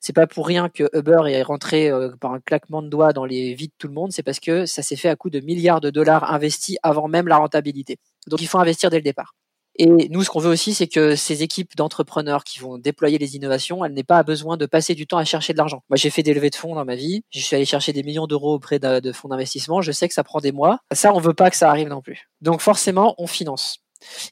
C'est 0.00 0.12
pas 0.12 0.26
pour 0.26 0.46
rien 0.46 0.68
que 0.68 0.88
Uber 0.92 1.22
est 1.28 1.42
rentré 1.42 1.90
euh, 1.90 2.10
par 2.20 2.32
un 2.32 2.40
claquement 2.40 2.82
de 2.82 2.88
doigts 2.88 3.12
dans 3.12 3.24
les 3.24 3.54
vies 3.54 3.68
de 3.68 3.74
tout 3.78 3.86
le 3.86 3.94
monde, 3.94 4.10
c'est 4.10 4.22
parce 4.22 4.40
que 4.40 4.66
ça 4.66 4.82
s'est 4.82 4.96
fait 4.96 5.08
à 5.08 5.16
coup 5.16 5.30
de 5.30 5.40
milliards 5.40 5.80
de 5.80 5.90
dollars 5.90 6.32
investis 6.32 6.76
avant 6.82 7.08
même 7.08 7.28
la 7.28 7.36
rentabilité. 7.36 7.98
Donc 8.26 8.40
il 8.40 8.48
faut 8.48 8.58
investir 8.58 8.90
dès 8.90 8.96
le 8.96 9.02
départ. 9.02 9.34
Et 9.76 9.86
nous, 9.86 10.22
ce 10.22 10.30
qu'on 10.30 10.40
veut 10.40 10.50
aussi, 10.50 10.74
c'est 10.74 10.88
que 10.88 11.16
ces 11.16 11.42
équipes 11.42 11.76
d'entrepreneurs 11.76 12.44
qui 12.44 12.58
vont 12.58 12.76
déployer 12.76 13.18
les 13.18 13.36
innovations, 13.36 13.84
elles 13.84 13.92
n'aient 13.92 14.02
pas 14.02 14.22
besoin 14.22 14.56
de 14.56 14.66
passer 14.66 14.94
du 14.94 15.06
temps 15.06 15.18
à 15.18 15.24
chercher 15.24 15.52
de 15.52 15.58
l'argent. 15.58 15.82
Moi, 15.88 15.96
j'ai 15.96 16.10
fait 16.10 16.22
des 16.22 16.34
levées 16.34 16.50
de 16.50 16.56
fonds 16.56 16.74
dans 16.74 16.84
ma 16.84 16.96
vie. 16.96 17.22
Je 17.30 17.40
suis 17.40 17.56
allé 17.56 17.64
chercher 17.64 17.92
des 17.92 18.02
millions 18.02 18.26
d'euros 18.26 18.54
auprès 18.54 18.78
de, 18.78 19.12
fonds 19.12 19.28
d'investissement. 19.28 19.80
Je 19.80 19.92
sais 19.92 20.08
que 20.08 20.14
ça 20.14 20.24
prend 20.24 20.40
des 20.40 20.52
mois. 20.52 20.80
Ça, 20.92 21.14
on 21.14 21.20
veut 21.20 21.34
pas 21.34 21.50
que 21.50 21.56
ça 21.56 21.70
arrive 21.70 21.88
non 21.88 22.02
plus. 22.02 22.28
Donc, 22.40 22.60
forcément, 22.60 23.14
on 23.18 23.26
finance. 23.26 23.78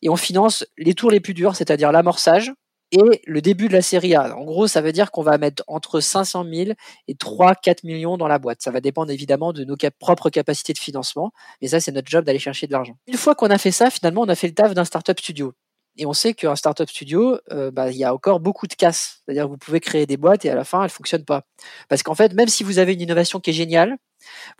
Et 0.02 0.08
on 0.08 0.16
finance 0.16 0.66
les 0.76 0.94
tours 0.94 1.10
les 1.10 1.20
plus 1.20 1.34
durs, 1.34 1.54
c'est-à-dire 1.54 1.92
l'amorçage, 1.92 2.52
et 2.92 3.22
le 3.26 3.40
début 3.40 3.68
de 3.68 3.72
la 3.72 3.82
série 3.82 4.14
A. 4.14 4.36
En 4.36 4.44
gros, 4.44 4.66
ça 4.66 4.80
veut 4.80 4.92
dire 4.92 5.10
qu'on 5.10 5.22
va 5.22 5.38
mettre 5.38 5.62
entre 5.66 6.00
500 6.00 6.44
000 6.50 6.70
et 7.06 7.14
3-4 7.14 7.84
millions 7.84 8.16
dans 8.16 8.28
la 8.28 8.38
boîte. 8.38 8.62
Ça 8.62 8.70
va 8.70 8.80
dépendre 8.80 9.10
évidemment 9.10 9.52
de 9.52 9.64
nos 9.64 9.76
propres 9.98 10.30
capacités 10.30 10.72
de 10.72 10.78
financement, 10.78 11.32
mais 11.60 11.68
ça, 11.68 11.80
c'est 11.80 11.92
notre 11.92 12.08
job 12.08 12.24
d'aller 12.24 12.38
chercher 12.38 12.66
de 12.66 12.72
l'argent. 12.72 12.96
Une 13.06 13.16
fois 13.16 13.34
qu'on 13.34 13.50
a 13.50 13.58
fait 13.58 13.70
ça, 13.72 13.90
finalement, 13.90 14.22
on 14.22 14.28
a 14.28 14.34
fait 14.34 14.48
le 14.48 14.54
taf 14.54 14.74
d'un 14.74 14.84
startup 14.84 15.18
studio. 15.20 15.52
Et 15.98 16.06
on 16.06 16.12
sait 16.12 16.32
qu'un 16.32 16.54
startup 16.54 16.88
studio, 16.88 17.38
euh, 17.50 17.72
bah, 17.72 17.90
il 17.90 17.96
y 17.96 18.04
a 18.04 18.14
encore 18.14 18.38
beaucoup 18.38 18.68
de 18.68 18.74
casse. 18.74 19.20
C'est-à-dire 19.24 19.44
que 19.44 19.50
vous 19.50 19.58
pouvez 19.58 19.80
créer 19.80 20.06
des 20.06 20.16
boîtes 20.16 20.44
et 20.44 20.50
à 20.50 20.54
la 20.54 20.64
fin, 20.64 20.84
elles 20.84 20.90
fonctionnent 20.90 21.24
pas. 21.24 21.42
Parce 21.88 22.04
qu'en 22.04 22.14
fait, 22.14 22.34
même 22.34 22.46
si 22.46 22.62
vous 22.62 22.78
avez 22.78 22.94
une 22.94 23.00
innovation 23.00 23.40
qui 23.40 23.50
est 23.50 23.54
géniale, 23.54 23.96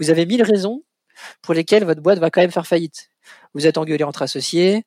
vous 0.01 0.11
avez 0.11 0.27
mille 0.27 0.43
raisons 0.43 0.83
pour 1.43 1.55
lesquelles 1.55 1.85
votre 1.85 2.01
boîte 2.01 2.19
va 2.19 2.31
quand 2.31 2.41
même 2.41 2.51
faire 2.51 2.67
faillite. 2.67 3.11
Vous 3.55 3.67
êtes 3.67 3.79
engueulé 3.79 4.03
entre 4.05 4.23
associés, 4.23 4.85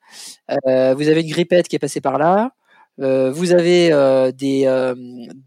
euh, 0.68 0.94
vous 0.94 1.08
avez 1.08 1.22
une 1.22 1.30
grippette 1.30 1.68
qui 1.68 1.76
est 1.76 1.80
passée 1.80 2.02
par 2.02 2.18
là, 2.18 2.52
euh, 3.00 3.32
vous 3.32 3.54
avez 3.54 3.92
euh, 3.92 4.32
des, 4.32 4.66
euh, 4.66 4.96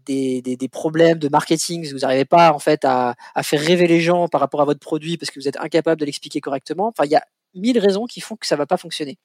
des, 0.05 0.41
des, 0.41 0.57
des, 0.57 0.67
problèmes 0.67 1.19
de 1.19 1.29
marketing, 1.29 1.89
vous 1.91 1.99
n'arrivez 1.99 2.25
pas 2.25 2.51
en 2.51 2.59
fait 2.59 2.83
à, 2.83 3.15
à, 3.35 3.43
faire 3.43 3.61
rêver 3.61 3.87
les 3.87 4.01
gens 4.01 4.27
par 4.27 4.41
rapport 4.41 4.61
à 4.61 4.65
votre 4.65 4.79
produit 4.79 5.17
parce 5.17 5.29
que 5.31 5.39
vous 5.39 5.47
êtes 5.47 5.57
incapable 5.59 5.99
de 5.99 6.05
l'expliquer 6.05 6.41
correctement. 6.41 6.87
Enfin, 6.87 7.05
il 7.05 7.11
y 7.11 7.15
a 7.15 7.23
mille 7.53 7.79
raisons 7.79 8.05
qui 8.05 8.19
font 8.19 8.35
que 8.35 8.47
ça 8.47 8.55
va 8.55 8.65
pas 8.65 8.77
fonctionner. 8.77 9.17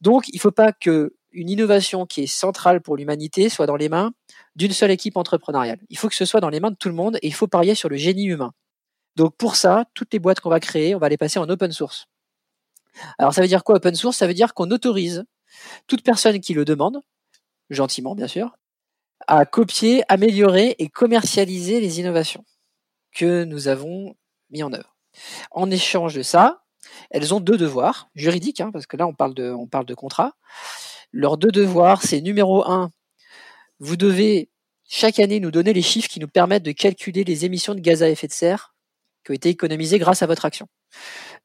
Donc, 0.00 0.28
il 0.28 0.36
ne 0.36 0.40
faut 0.40 0.50
pas 0.50 0.72
que 0.72 1.14
une 1.32 1.48
innovation 1.48 2.06
qui 2.06 2.22
est 2.22 2.26
centrale 2.26 2.80
pour 2.82 2.96
l'humanité 2.96 3.48
soit 3.48 3.66
dans 3.66 3.76
les 3.76 3.88
mains 3.88 4.12
d'une 4.54 4.72
seule 4.72 4.90
équipe 4.90 5.16
entrepreneuriale. 5.16 5.78
Il 5.88 5.96
faut 5.96 6.08
que 6.08 6.14
ce 6.14 6.26
soit 6.26 6.40
dans 6.40 6.50
les 6.50 6.60
mains 6.60 6.70
de 6.70 6.76
tout 6.76 6.88
le 6.88 6.94
monde 6.94 7.16
et 7.22 7.26
il 7.26 7.34
faut 7.34 7.46
parier 7.46 7.74
sur 7.74 7.88
le 7.88 7.96
génie 7.96 8.26
humain. 8.26 8.52
Donc 9.16 9.36
pour 9.36 9.56
ça, 9.56 9.86
toutes 9.94 10.12
les 10.12 10.18
boîtes 10.18 10.40
qu'on 10.40 10.50
va 10.50 10.60
créer, 10.60 10.94
on 10.94 10.98
va 10.98 11.08
les 11.08 11.16
passer 11.16 11.38
en 11.38 11.48
open 11.48 11.72
source. 11.72 12.06
Alors 13.18 13.32
ça 13.32 13.40
veut 13.40 13.48
dire 13.48 13.64
quoi 13.64 13.76
open 13.76 13.94
source? 13.94 14.18
Ça 14.18 14.26
veut 14.26 14.34
dire 14.34 14.54
qu'on 14.54 14.70
autorise 14.70 15.24
toute 15.86 16.02
personne 16.02 16.40
qui 16.40 16.54
le 16.54 16.64
demande, 16.64 17.00
gentiment 17.70 18.14
bien 18.14 18.28
sûr, 18.28 18.56
à 19.26 19.44
copier, 19.46 20.02
améliorer 20.08 20.76
et 20.78 20.88
commercialiser 20.88 21.80
les 21.80 22.00
innovations 22.00 22.44
que 23.14 23.44
nous 23.44 23.68
avons 23.68 24.16
mis 24.50 24.62
en 24.62 24.72
œuvre. 24.72 24.96
En 25.50 25.70
échange 25.70 26.14
de 26.14 26.22
ça, 26.22 26.64
elles 27.10 27.34
ont 27.34 27.40
deux 27.40 27.56
devoirs 27.56 28.08
juridiques, 28.14 28.60
hein, 28.60 28.70
parce 28.72 28.86
que 28.86 28.96
là 28.96 29.06
on 29.06 29.14
parle 29.14 29.34
de, 29.34 29.50
on 29.50 29.66
parle 29.66 29.86
de 29.86 29.94
contrat. 29.94 30.32
Leurs 31.12 31.36
deux 31.36 31.50
devoirs, 31.50 32.02
c'est 32.02 32.20
numéro 32.20 32.66
un, 32.68 32.90
vous 33.78 33.96
devez 33.96 34.48
chaque 34.88 35.18
année 35.18 35.40
nous 35.40 35.50
donner 35.50 35.72
les 35.72 35.82
chiffres 35.82 36.08
qui 36.08 36.20
nous 36.20 36.28
permettent 36.28 36.62
de 36.62 36.72
calculer 36.72 37.24
les 37.24 37.44
émissions 37.44 37.74
de 37.74 37.80
gaz 37.80 38.02
à 38.02 38.08
effet 38.08 38.28
de 38.28 38.32
serre 38.32 38.71
qui 39.24 39.30
ont 39.30 39.34
été 39.34 39.48
économisées 39.48 39.98
grâce 39.98 40.22
à 40.22 40.26
votre 40.26 40.44
action. 40.44 40.66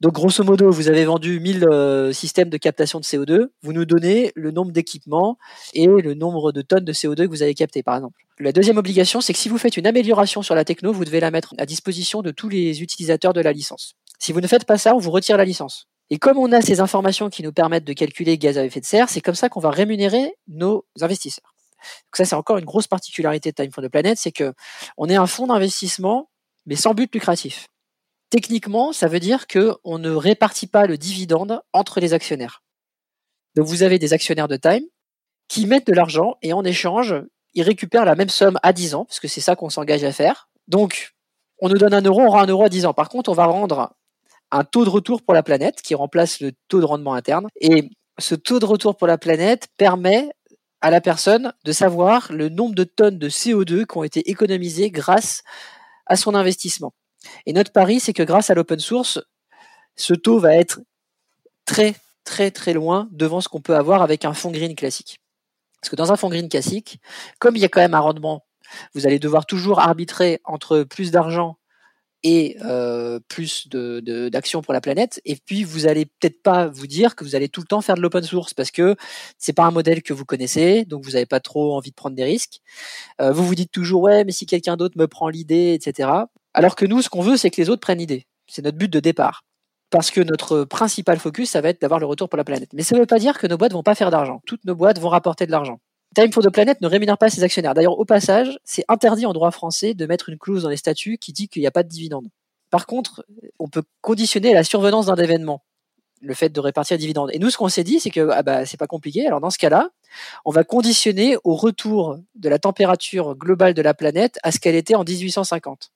Donc 0.01 0.13
grosso 0.13 0.43
modo, 0.43 0.69
vous 0.69 0.89
avez 0.89 1.05
vendu 1.05 1.39
1000 1.39 1.65
euh, 1.65 2.13
systèmes 2.13 2.49
de 2.49 2.57
captation 2.57 2.99
de 2.99 3.05
CO2, 3.05 3.47
vous 3.63 3.73
nous 3.73 3.85
donnez 3.85 4.31
le 4.35 4.51
nombre 4.51 4.71
d'équipements 4.71 5.37
et 5.73 5.87
le 5.87 6.13
nombre 6.13 6.51
de 6.51 6.61
tonnes 6.61 6.85
de 6.85 6.93
CO2 6.93 7.25
que 7.25 7.29
vous 7.29 7.43
avez 7.43 7.55
capté 7.55 7.81
par 7.81 7.95
exemple. 7.95 8.21
La 8.39 8.51
deuxième 8.51 8.77
obligation, 8.77 9.21
c'est 9.21 9.33
que 9.33 9.39
si 9.39 9.49
vous 9.49 9.57
faites 9.57 9.77
une 9.77 9.87
amélioration 9.87 10.43
sur 10.43 10.53
la 10.53 10.63
techno, 10.63 10.93
vous 10.93 11.05
devez 11.05 11.19
la 11.19 11.31
mettre 11.31 11.55
à 11.57 11.65
disposition 11.65 12.21
de 12.21 12.31
tous 12.31 12.49
les 12.49 12.83
utilisateurs 12.83 13.33
de 13.33 13.41
la 13.41 13.51
licence. 13.51 13.95
Si 14.19 14.31
vous 14.31 14.41
ne 14.41 14.47
faites 14.47 14.65
pas 14.65 14.77
ça, 14.77 14.95
on 14.95 14.99
vous 14.99 15.11
retire 15.11 15.37
la 15.37 15.45
licence. 15.45 15.87
Et 16.09 16.19
comme 16.19 16.37
on 16.37 16.51
a 16.51 16.61
ces 16.61 16.79
informations 16.79 17.29
qui 17.29 17.43
nous 17.43 17.51
permettent 17.51 17.83
de 17.83 17.93
calculer 17.93 18.37
gaz 18.37 18.57
à 18.57 18.63
effet 18.63 18.79
de 18.79 18.85
serre, 18.85 19.09
c'est 19.09 19.21
comme 19.21 19.35
ça 19.35 19.49
qu'on 19.49 19.59
va 19.59 19.71
rémunérer 19.71 20.33
nos 20.47 20.85
investisseurs. 21.01 21.53
Donc 21.77 22.15
ça, 22.15 22.25
c'est 22.25 22.35
encore 22.35 22.57
une 22.57 22.65
grosse 22.65 22.87
particularité 22.87 23.51
de 23.51 23.55
Time 23.55 23.71
for 23.71 23.83
the 23.83 23.89
Planet, 23.89 24.17
c'est 24.17 24.31
que 24.31 24.53
on 24.97 25.09
est 25.09 25.15
un 25.15 25.27
fonds 25.27 25.47
d'investissement, 25.47 26.29
mais 26.67 26.75
sans 26.75 26.93
but 26.93 27.11
lucratif. 27.13 27.67
Techniquement, 28.29 28.93
ça 28.93 29.07
veut 29.07 29.19
dire 29.19 29.47
qu'on 29.47 29.97
ne 29.97 30.11
répartit 30.11 30.67
pas 30.67 30.85
le 30.85 30.97
dividende 30.97 31.61
entre 31.73 31.99
les 31.99 32.13
actionnaires. 32.13 32.61
Donc 33.55 33.65
vous 33.65 33.83
avez 33.83 33.97
des 33.97 34.13
actionnaires 34.13 34.49
de 34.49 34.57
Time 34.57 34.83
qui 35.47 35.65
mettent 35.65 35.87
de 35.87 35.93
l'argent 35.93 36.35
et 36.41 36.53
en 36.53 36.63
échange, 36.63 37.15
ils 37.53 37.63
récupèrent 37.63 38.05
la 38.05 38.15
même 38.15 38.29
somme 38.29 38.59
à 38.61 38.73
10 38.73 38.95
ans, 38.95 39.05
parce 39.05 39.19
que 39.19 39.27
c'est 39.27 39.41
ça 39.41 39.55
qu'on 39.55 39.69
s'engage 39.69 40.03
à 40.03 40.11
faire. 40.11 40.49
Donc, 40.67 41.13
on 41.59 41.69
nous 41.69 41.77
donne 41.77 41.93
un 41.93 42.01
euro, 42.01 42.21
on 42.21 42.29
rend 42.29 42.41
un 42.41 42.47
euro 42.47 42.65
à 42.65 42.69
10 42.69 42.85
ans. 42.85 42.93
Par 42.93 43.09
contre, 43.09 43.31
on 43.31 43.33
va 43.33 43.45
rendre 43.45 43.95
un 44.51 44.63
taux 44.63 44.85
de 44.85 44.89
retour 44.89 45.23
pour 45.23 45.33
la 45.33 45.43
planète 45.43 45.81
qui 45.81 45.95
remplace 45.95 46.39
le 46.39 46.51
taux 46.67 46.79
de 46.79 46.85
rendement 46.85 47.13
interne. 47.13 47.47
Et 47.59 47.89
ce 48.19 48.35
taux 48.35 48.59
de 48.59 48.65
retour 48.65 48.95
pour 48.95 49.07
la 49.07 49.17
planète 49.17 49.67
permet 49.77 50.29
à 50.81 50.91
la 50.91 51.01
personne 51.01 51.53
de 51.65 51.71
savoir 51.71 52.31
le 52.31 52.49
nombre 52.49 52.75
de 52.75 52.83
tonnes 52.83 53.17
de 53.17 53.29
CO2 53.29 53.85
qui 53.85 53.97
ont 53.97 54.03
été 54.03 54.29
économisées 54.29 54.91
grâce 54.91 55.43
à 56.07 56.15
son 56.15 56.35
investissement. 56.35 56.93
Et 57.45 57.53
notre 57.53 57.71
pari, 57.71 57.99
c'est 57.99 58.13
que 58.13 58.23
grâce 58.23 58.49
à 58.49 58.53
l'open 58.53 58.79
source, 58.79 59.19
ce 59.95 60.13
taux 60.13 60.39
va 60.39 60.55
être 60.55 60.79
très, 61.65 61.95
très, 62.23 62.51
très 62.51 62.73
loin 62.73 63.07
devant 63.11 63.41
ce 63.41 63.49
qu'on 63.49 63.61
peut 63.61 63.75
avoir 63.75 64.01
avec 64.01 64.25
un 64.25 64.33
fonds 64.33 64.51
green 64.51 64.75
classique. 64.75 65.19
Parce 65.81 65.89
que 65.89 65.95
dans 65.95 66.11
un 66.11 66.15
fonds 66.15 66.29
green 66.29 66.49
classique, 66.49 66.99
comme 67.39 67.55
il 67.55 67.61
y 67.61 67.65
a 67.65 67.69
quand 67.69 67.81
même 67.81 67.93
un 67.93 67.99
rendement, 67.99 68.45
vous 68.93 69.05
allez 69.05 69.19
devoir 69.19 69.45
toujours 69.45 69.79
arbitrer 69.79 70.41
entre 70.43 70.83
plus 70.83 71.11
d'argent 71.11 71.57
et 72.23 72.57
euh, 72.65 73.19
plus 73.27 73.67
de, 73.69 74.29
d'actions 74.29 74.61
pour 74.61 74.73
la 74.73 74.81
planète. 74.81 75.21
Et 75.25 75.35
puis 75.35 75.63
vous 75.63 75.87
allez 75.87 76.05
peut-être 76.05 76.41
pas 76.41 76.67
vous 76.67 76.87
dire 76.87 77.15
que 77.15 77.23
vous 77.23 77.35
allez 77.35 77.49
tout 77.49 77.61
le 77.61 77.67
temps 77.67 77.81
faire 77.81 77.95
de 77.95 78.01
l'open 78.01 78.23
source 78.23 78.53
parce 78.53 78.71
que 78.71 78.95
c'est 79.37 79.53
pas 79.53 79.65
un 79.65 79.71
modèle 79.71 80.01
que 80.01 80.13
vous 80.13 80.25
connaissez, 80.25 80.85
donc 80.85 81.03
vous 81.03 81.11
n'avez 81.11 81.25
pas 81.25 81.39
trop 81.39 81.75
envie 81.75 81.91
de 81.91 81.95
prendre 81.95 82.15
des 82.15 82.23
risques. 82.23 82.61
Euh, 83.21 83.31
vous 83.31 83.45
vous 83.45 83.55
dites 83.55 83.71
toujours 83.71 84.01
ouais, 84.01 84.23
mais 84.23 84.31
si 84.31 84.45
quelqu'un 84.45 84.77
d'autre 84.77 84.97
me 84.97 85.07
prend 85.07 85.29
l'idée, 85.29 85.73
etc. 85.73 86.09
Alors 86.53 86.75
que 86.75 86.85
nous, 86.85 87.01
ce 87.01 87.09
qu'on 87.09 87.21
veut, 87.21 87.37
c'est 87.37 87.49
que 87.49 87.61
les 87.61 87.69
autres 87.69 87.81
prennent 87.81 87.99
l'idée. 87.99 88.25
C'est 88.47 88.63
notre 88.63 88.77
but 88.77 88.91
de 88.91 88.99
départ. 88.99 89.43
Parce 89.89 90.11
que 90.11 90.19
notre 90.19 90.65
principal 90.65 91.17
focus, 91.17 91.51
ça 91.51 91.61
va 91.61 91.69
être 91.69 91.81
d'avoir 91.81 91.99
le 91.99 92.05
retour 92.05 92.27
pour 92.27 92.37
la 92.37 92.43
planète. 92.43 92.69
Mais 92.73 92.83
ça 92.83 92.95
ne 92.95 92.99
veut 92.99 93.05
pas 93.05 93.19
dire 93.19 93.37
que 93.37 93.47
nos 93.47 93.57
boîtes 93.57 93.71
vont 93.71 93.83
pas 93.83 93.95
faire 93.95 94.11
d'argent. 94.11 94.41
Toutes 94.45 94.65
nos 94.65 94.75
boîtes 94.75 94.99
vont 94.99 95.09
rapporter 95.09 95.45
de 95.45 95.51
l'argent. 95.51 95.79
Time 96.17 96.33
for 96.33 96.41
the 96.41 96.49
Planet 96.49 96.81
ne 96.81 96.87
rémunère 96.87 97.19
pas 97.19 97.29
ses 97.29 97.43
actionnaires. 97.43 97.75
D'ailleurs, 97.75 97.99
au 97.99 98.03
passage, 98.03 98.57
c'est 98.63 98.83
interdit 98.87 99.27
en 99.27 99.33
droit 99.33 99.51
français 99.51 99.93
de 99.93 100.03
mettre 100.07 100.29
une 100.29 100.39
clause 100.39 100.63
dans 100.63 100.69
les 100.69 100.75
statuts 100.75 101.19
qui 101.19 101.31
dit 101.31 101.47
qu'il 101.47 101.61
n'y 101.61 101.67
a 101.67 101.71
pas 101.71 101.83
de 101.83 101.89
dividende. 101.89 102.27
Par 102.71 102.87
contre, 102.87 103.23
on 103.59 103.67
peut 103.67 103.83
conditionner 104.01 104.51
la 104.55 104.63
survenance 104.63 105.05
d'un 105.05 105.15
événement, 105.15 105.63
le 106.21 106.33
fait 106.33 106.49
de 106.49 106.59
répartir 106.59 106.95
les 106.95 107.01
dividendes. 107.01 107.29
Et 107.33 107.37
nous, 107.37 107.51
ce 107.51 107.57
qu'on 107.57 107.69
s'est 107.69 107.83
dit, 107.83 107.99
c'est 107.99 108.09
que 108.09 108.31
ah 108.31 108.41
bah, 108.41 108.65
c'est 108.65 108.77
pas 108.77 108.87
compliqué. 108.87 109.27
Alors 109.27 109.41
dans 109.41 109.51
ce 109.51 109.59
cas-là, 109.59 109.91
on 110.43 110.49
va 110.49 110.63
conditionner 110.63 111.37
au 111.43 111.53
retour 111.53 112.17
de 112.33 112.49
la 112.49 112.57
température 112.57 113.35
globale 113.35 113.75
de 113.75 113.83
la 113.83 113.93
planète 113.93 114.39
à 114.41 114.51
ce 114.51 114.59
qu'elle 114.59 114.73
était 114.73 114.95
en 114.95 115.03
1850. 115.03 115.91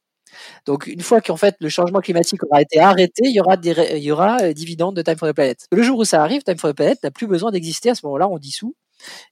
Donc 0.67 0.85
une 0.85 1.01
fois 1.01 1.21
qu'en 1.21 1.35
fait 1.35 1.55
le 1.59 1.69
changement 1.69 1.99
climatique 1.99 2.43
aura 2.43 2.61
été 2.61 2.79
arrêté, 2.79 3.23
il 3.25 3.35
y 3.35 3.41
aura 3.41 3.57
des 3.57 3.73
il 3.95 4.03
y 4.03 4.11
aura 4.11 4.37
euh, 4.43 4.53
dividendes 4.53 4.95
de 4.95 5.01
Time 5.01 5.17
for 5.17 5.27
the 5.27 5.33
Planet. 5.33 5.65
Le 5.71 5.81
jour 5.81 5.97
où 5.97 6.05
ça 6.05 6.21
arrive, 6.21 6.43
Time 6.43 6.59
for 6.59 6.69
the 6.69 6.75
Planet 6.75 7.01
n'a 7.01 7.09
plus 7.09 7.25
besoin 7.25 7.49
d'exister. 7.49 7.89
À 7.89 7.95
ce 7.95 8.05
moment-là, 8.05 8.29
on 8.29 8.37
dissout 8.37 8.75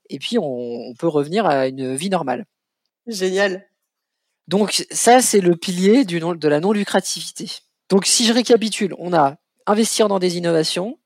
et 0.08 0.18
puis 0.18 0.38
on, 0.38 0.94
peut 0.98 1.08
revenir 1.08 1.46
à 1.46 1.68
une 1.68 1.94
vie 1.94 2.10
normale. 2.10 2.46
Génial. 3.06 3.66
Donc 4.48 4.84
ça, 4.90 5.20
c'est 5.20 5.40
le 5.40 5.56
pilier 5.56 6.04
du 6.04 6.20
de 6.20 6.48
la 6.48 6.60
non-lucrativité. 6.60 7.48
Donc 7.88 8.06
si 8.06 8.24
je 8.24 8.32
récapitule, 8.32 8.94
on 8.98 9.12
a 9.12 9.36
investir 9.66 10.08
dans 10.08 10.18
des 10.18 10.36
innovations, 10.36 10.98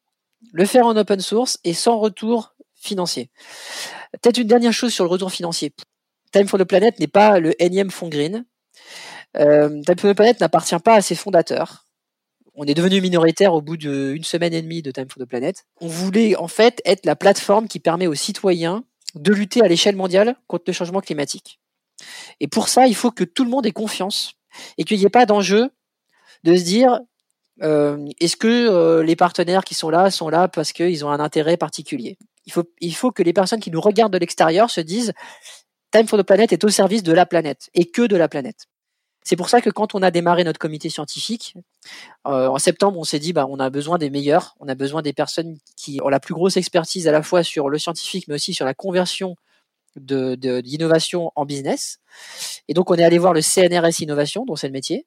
le 0.52 0.66
faire 0.66 0.86
en 0.86 0.96
open 0.96 1.20
source 1.20 1.58
et 1.64 1.74
sans 1.74 1.98
retour 1.98 2.54
financier. 2.74 3.30
Peut-être 4.12 4.38
une 4.38 4.46
dernière 4.46 4.72
chose 4.72 4.92
sur 4.92 5.04
le 5.04 5.10
retour 5.10 5.32
financier. 5.32 5.74
Time 6.32 6.46
for 6.46 6.58
the 6.58 6.64
Planet 6.64 6.98
n'est 6.98 7.06
pas 7.06 7.40
le 7.40 7.60
énième 7.62 7.90
fonds 7.90 8.08
green. 8.08 8.44
Euh, 9.36 9.82
Time 9.82 9.98
for 9.98 10.10
the 10.10 10.14
Planet 10.14 10.40
n'appartient 10.40 10.78
pas 10.78 10.94
à 10.94 11.02
ses 11.02 11.14
fondateurs. 11.14 11.83
On 12.56 12.64
est 12.66 12.74
devenu 12.74 13.00
minoritaire 13.00 13.52
au 13.52 13.60
bout 13.60 13.76
d'une 13.76 14.22
semaine 14.22 14.54
et 14.54 14.62
demie 14.62 14.80
de 14.80 14.92
Time 14.92 15.08
for 15.08 15.20
the 15.20 15.28
Planet. 15.28 15.64
On 15.80 15.88
voulait 15.88 16.36
en 16.36 16.46
fait 16.46 16.80
être 16.84 17.04
la 17.04 17.16
plateforme 17.16 17.66
qui 17.66 17.80
permet 17.80 18.06
aux 18.06 18.14
citoyens 18.14 18.84
de 19.16 19.32
lutter 19.32 19.60
à 19.60 19.68
l'échelle 19.68 19.96
mondiale 19.96 20.36
contre 20.46 20.64
le 20.68 20.72
changement 20.72 21.00
climatique. 21.00 21.60
Et 22.38 22.46
pour 22.46 22.68
ça, 22.68 22.86
il 22.86 22.94
faut 22.94 23.10
que 23.10 23.24
tout 23.24 23.44
le 23.44 23.50
monde 23.50 23.66
ait 23.66 23.72
confiance 23.72 24.34
et 24.78 24.84
qu'il 24.84 24.98
n'y 24.98 25.04
ait 25.04 25.10
pas 25.10 25.26
d'enjeu 25.26 25.70
de 26.44 26.56
se 26.56 26.62
dire 26.62 27.00
euh, 27.62 28.06
est-ce 28.20 28.36
que 28.36 28.46
euh, 28.48 29.02
les 29.02 29.16
partenaires 29.16 29.64
qui 29.64 29.74
sont 29.74 29.90
là 29.90 30.10
sont 30.10 30.28
là 30.28 30.48
parce 30.48 30.72
qu'ils 30.72 31.04
ont 31.04 31.10
un 31.10 31.20
intérêt 31.20 31.56
particulier? 31.56 32.18
Il 32.46 32.52
faut, 32.52 32.64
il 32.80 32.94
faut 32.94 33.10
que 33.10 33.22
les 33.22 33.32
personnes 33.32 33.60
qui 33.60 33.70
nous 33.70 33.80
regardent 33.80 34.12
de 34.12 34.18
l'extérieur 34.18 34.70
se 34.70 34.80
disent 34.80 35.12
Time 35.90 36.06
for 36.06 36.18
the 36.18 36.22
Planet 36.24 36.52
est 36.52 36.64
au 36.64 36.68
service 36.68 37.02
de 37.02 37.12
la 37.12 37.26
planète 37.26 37.70
et 37.74 37.90
que 37.90 38.02
de 38.02 38.16
la 38.16 38.28
planète. 38.28 38.66
C'est 39.24 39.36
pour 39.36 39.48
ça 39.48 39.62
que 39.62 39.70
quand 39.70 39.94
on 39.94 40.02
a 40.02 40.10
démarré 40.10 40.44
notre 40.44 40.58
comité 40.58 40.90
scientifique, 40.90 41.54
euh, 42.26 42.46
en 42.48 42.58
septembre, 42.58 42.98
on 42.98 43.04
s'est 43.04 43.18
dit, 43.18 43.32
bah, 43.32 43.46
on 43.48 43.58
a 43.58 43.70
besoin 43.70 43.96
des 43.96 44.10
meilleurs, 44.10 44.54
on 44.60 44.68
a 44.68 44.74
besoin 44.74 45.00
des 45.00 45.14
personnes 45.14 45.56
qui 45.76 45.98
ont 46.02 46.10
la 46.10 46.20
plus 46.20 46.34
grosse 46.34 46.58
expertise 46.58 47.08
à 47.08 47.12
la 47.12 47.22
fois 47.22 47.42
sur 47.42 47.70
le 47.70 47.78
scientifique, 47.78 48.28
mais 48.28 48.34
aussi 48.34 48.52
sur 48.52 48.66
la 48.66 48.74
conversion 48.74 49.36
de, 49.96 50.34
d'innovation 50.60 51.32
en 51.36 51.46
business. 51.46 52.00
Et 52.68 52.74
donc, 52.74 52.90
on 52.90 52.94
est 52.94 53.04
allé 53.04 53.18
voir 53.18 53.32
le 53.32 53.40
CNRS 53.40 54.00
Innovation, 54.00 54.44
dont 54.44 54.56
c'est 54.56 54.66
le 54.66 54.72
métier. 54.72 55.06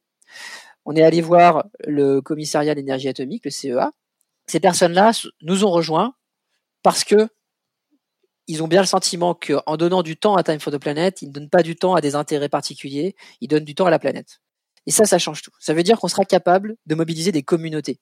On 0.85 0.95
est 0.95 1.03
allé 1.03 1.21
voir 1.21 1.65
le 1.85 2.21
commissariat 2.21 2.73
de 2.73 2.79
l'énergie 2.79 3.09
atomique, 3.09 3.45
le 3.45 3.51
CEA. 3.51 3.91
Ces 4.47 4.59
personnes-là 4.59 5.11
nous 5.41 5.65
ont 5.65 5.71
rejoints 5.71 6.13
parce 6.81 7.03
que 7.03 7.27
ils 8.47 8.63
ont 8.63 8.67
bien 8.67 8.81
le 8.81 8.87
sentiment 8.87 9.35
qu'en 9.35 9.77
donnant 9.77 10.03
du 10.03 10.17
temps 10.17 10.35
à 10.35 10.43
Time 10.43 10.59
for 10.59 10.71
the 10.71 10.77
Planet, 10.77 11.21
ils 11.21 11.27
ne 11.27 11.33
donnent 11.33 11.49
pas 11.49 11.63
du 11.63 11.75
temps 11.75 11.95
à 11.95 12.01
des 12.01 12.15
intérêts 12.15 12.49
particuliers, 12.49 13.15
ils 13.41 13.47
donnent 13.47 13.65
du 13.65 13.75
temps 13.75 13.85
à 13.85 13.91
la 13.91 13.99
planète. 13.99 14.39
Et 14.85 14.91
ça, 14.91 15.05
ça 15.05 15.19
change 15.19 15.41
tout. 15.41 15.51
Ça 15.59 15.73
veut 15.73 15.83
dire 15.83 15.99
qu'on 15.99 16.07
sera 16.07 16.23
capable 16.23 16.77
de 16.85 16.95
mobiliser 16.95 17.33
des 17.33 17.43
communautés. 17.43 17.99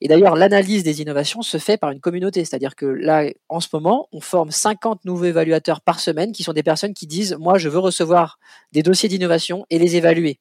Et 0.00 0.08
d'ailleurs, 0.08 0.34
l'analyse 0.34 0.82
des 0.82 1.00
innovations 1.00 1.42
se 1.42 1.58
fait 1.58 1.76
par 1.76 1.90
une 1.90 2.00
communauté. 2.00 2.44
C'est-à-dire 2.44 2.74
que 2.74 2.86
là, 2.86 3.30
en 3.48 3.60
ce 3.60 3.68
moment, 3.72 4.08
on 4.10 4.20
forme 4.20 4.50
50 4.50 5.04
nouveaux 5.04 5.26
évaluateurs 5.26 5.80
par 5.80 6.00
semaine 6.00 6.32
qui 6.32 6.42
sont 6.42 6.52
des 6.52 6.64
personnes 6.64 6.94
qui 6.94 7.06
disent, 7.06 7.36
moi, 7.38 7.58
je 7.58 7.68
veux 7.68 7.78
recevoir 7.78 8.40
des 8.72 8.82
dossiers 8.82 9.08
d'innovation 9.08 9.66
et 9.70 9.78
les 9.78 9.94
évaluer. 9.94 10.40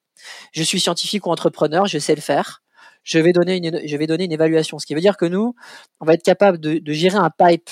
Je 0.54 0.64
suis 0.64 0.80
scientifique 0.80 1.28
ou 1.28 1.30
entrepreneur, 1.30 1.86
je 1.86 2.00
sais 2.00 2.16
le 2.16 2.22
faire. 2.22 2.64
Je 3.04 3.20
vais 3.20 3.32
donner 3.32 3.58
une, 3.58 4.32
évaluation. 4.32 4.80
Ce 4.80 4.86
qui 4.88 4.96
veut 4.96 5.02
dire 5.02 5.18
que 5.18 5.26
nous, 5.26 5.56
on 6.00 6.06
va 6.06 6.14
être 6.14 6.24
capable 6.24 6.60
de 6.60 6.94
gérer 6.94 7.18
un 7.18 7.30
pipe 7.30 7.70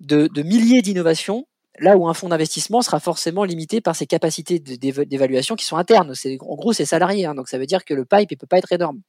de, 0.00 0.28
de 0.28 0.42
milliers 0.42 0.82
d'innovations 0.82 1.46
là 1.80 1.96
où 1.96 2.08
un 2.08 2.14
fonds 2.14 2.28
d'investissement 2.28 2.82
sera 2.82 3.00
forcément 3.00 3.44
limité 3.44 3.80
par 3.80 3.94
ses 3.96 4.06
capacités 4.06 4.58
d'évaluation 4.58 5.54
qui 5.54 5.64
sont 5.64 5.76
internes. 5.76 6.12
En 6.40 6.54
gros, 6.56 6.72
c'est 6.72 6.84
salarié, 6.84 7.26
hein, 7.26 7.34
donc 7.34 7.48
ça 7.48 7.58
veut 7.58 7.66
dire 7.66 7.84
que 7.84 7.94
le 7.94 8.04
pipe 8.04 8.30
ne 8.30 8.36
peut 8.36 8.46
pas 8.46 8.58
être 8.58 8.72
énorme. 8.72 9.00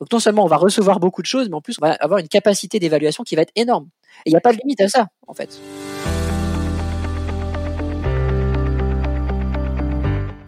Donc 0.00 0.10
non 0.12 0.18
seulement 0.18 0.44
on 0.44 0.48
va 0.48 0.56
recevoir 0.56 1.00
beaucoup 1.00 1.22
de 1.22 1.26
choses, 1.26 1.48
mais 1.48 1.54
en 1.54 1.60
plus 1.60 1.76
on 1.80 1.86
va 1.86 1.92
avoir 2.00 2.18
une 2.18 2.28
capacité 2.28 2.78
d'évaluation 2.78 3.24
qui 3.24 3.36
va 3.36 3.42
être 3.42 3.52
énorme. 3.54 3.88
Et 4.24 4.30
il 4.30 4.32
n'y 4.32 4.36
a 4.36 4.40
pas 4.40 4.52
de 4.52 4.58
limite 4.58 4.80
à 4.80 4.88
ça, 4.88 5.08
en 5.26 5.34
fait. 5.34 5.60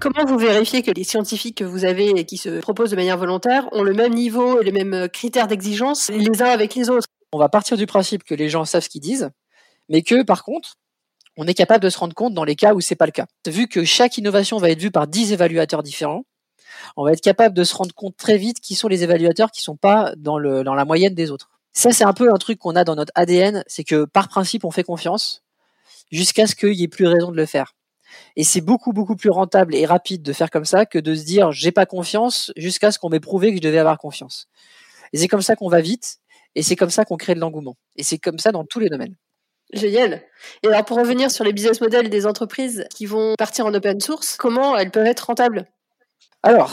Comment 0.01 0.25
vous 0.25 0.39
vérifiez 0.39 0.83
que 0.83 0.91
les 0.91 1.05
scientifiques 1.05 1.59
que 1.59 1.65
vous 1.65 1.85
avez 1.85 2.09
et 2.09 2.25
qui 2.25 2.39
se 2.39 2.61
proposent 2.61 2.91
de 2.91 2.97
manière 2.97 3.19
volontaire 3.19 3.69
ont 3.73 3.83
le 3.83 3.93
même 3.93 4.15
niveau 4.15 4.61
et 4.61 4.65
les 4.65 4.73
mêmes 4.73 5.09
critères 5.11 5.47
d'exigence 5.47 6.09
les 6.09 6.43
uns 6.43 6.47
avec 6.47 6.75
les 6.75 6.89
autres? 6.89 7.07
On 7.33 7.39
va 7.39 7.51
partir 7.51 7.77
du 7.77 7.87
principe 7.87 8.25
que 8.25 8.35
les 8.35 8.49
gens 8.49 8.65
savent 8.65 8.83
ce 8.83 8.89
qu'ils 8.89 9.03
disent, 9.03 9.31
mais 9.91 10.01
que 10.03 10.23
par 10.23 10.43
contre, 10.43 10.77
on 11.37 11.47
est 11.47 11.55
capable 11.55 11.85
de 11.85 11.91
se 11.91 11.99
rendre 11.99 12.15
compte 12.15 12.33
dans 12.33 12.45
les 12.45 12.57
cas 12.57 12.75
où 12.75 12.81
c'est 12.81 12.97
pas 12.97 13.07
le 13.07 13.13
cas. 13.13 13.27
Vu 13.47 13.69
que 13.69 13.85
chaque 13.85 14.17
innovation 14.19 14.57
va 14.59 14.71
être 14.71 14.81
vue 14.81 14.91
par 14.91 15.07
10 15.07 15.33
évaluateurs 15.33 15.83
différents, 15.83 16.25
on 16.97 17.05
va 17.05 17.13
être 17.13 17.21
capable 17.21 17.55
de 17.55 17.65
se 17.65 17.75
rendre 17.75 17.95
compte 17.95 18.17
très 18.17 18.39
vite 18.39 18.61
qui 18.61 18.75
sont 18.75 18.89
les 18.89 19.03
évaluateurs 19.03 19.51
qui 19.51 19.61
sont 19.63 19.77
pas 19.77 20.13
dans, 20.17 20.39
la 20.39 20.85
moyenne 20.85 21.15
des 21.15 21.31
autres. 21.31 21.51
Ça, 21.73 21.93
c'est 21.93 22.05
un 22.05 22.13
peu 22.13 22.33
un 22.33 22.39
truc 22.39 22.59
qu'on 22.59 22.75
a 22.77 22.85
dans 22.85 22.97
notre 22.97 23.13
ADN, 23.15 23.63
c'est 23.67 23.85
que 23.85 24.05
par 24.05 24.29
principe, 24.29 24.65
on 24.65 24.71
fait 24.71 24.83
confiance 24.83 25.43
jusqu'à 26.11 26.47
ce 26.47 26.55
qu'il 26.55 26.71
n'y 26.71 26.83
ait 26.83 26.89
plus 26.89 27.07
raison 27.07 27.31
de 27.31 27.37
le 27.37 27.47
faire. 27.47 27.75
Et 28.35 28.43
c'est 28.43 28.61
beaucoup, 28.61 28.93
beaucoup 28.93 29.15
plus 29.15 29.31
rentable 29.31 29.75
et 29.75 29.87
rapide 29.87 30.23
de 30.23 30.33
faire 30.33 30.51
comme 30.51 30.65
ça 30.65 30.85
que 30.85 30.99
de 30.99 31.15
se 31.15 31.25
dire 31.25 31.53
j'ai 31.53 31.71
pas 31.71 31.87
confiance 31.87 32.53
jusqu'à 32.57 32.91
ce 32.91 32.99
qu'on 32.99 33.09
m'ait 33.09 33.21
prouvé 33.21 33.51
que 33.51 33.57
je 33.57 33.63
devais 33.63 33.79
avoir 33.79 33.99
confiance. 33.99 34.49
Et 35.13 35.19
c'est 35.19 35.29
comme 35.29 35.43
ça 35.43 35.55
qu'on 35.55 35.69
va 35.69 35.81
vite 35.81 36.19
et 36.57 36.63
c'est 36.63 36.77
comme 36.77 36.91
ça 36.91 37.05
qu'on 37.05 37.17
crée 37.17 37.35
de 37.35 37.41
l'engouement. 37.41 37.77
Et 37.97 38.03
c'est 38.03 38.19
comme 38.19 38.39
ça 38.39 38.51
dans 38.51 38.65
tous 38.65 38.81
les 38.81 38.89
domaines. 38.89 39.15
Génial. 39.73 40.23
Et 40.63 40.69
alors 40.69 40.85
pour 40.85 40.99
revenir 40.99 41.31
sur 41.31 41.45
les 41.45 41.53
business 41.53 41.81
models 41.81 42.11
des 42.11 42.27
entreprises 42.27 42.87
qui 42.95 43.07
vont 43.07 43.35
partir 43.39 43.67
en 43.67 43.75
open 43.75 44.01
source, 44.01 44.37
comment 44.37 44.77
elles 44.77 44.91
peuvent 44.91 45.07
être 45.07 45.27
rentables? 45.27 45.67
Alors, 46.43 46.73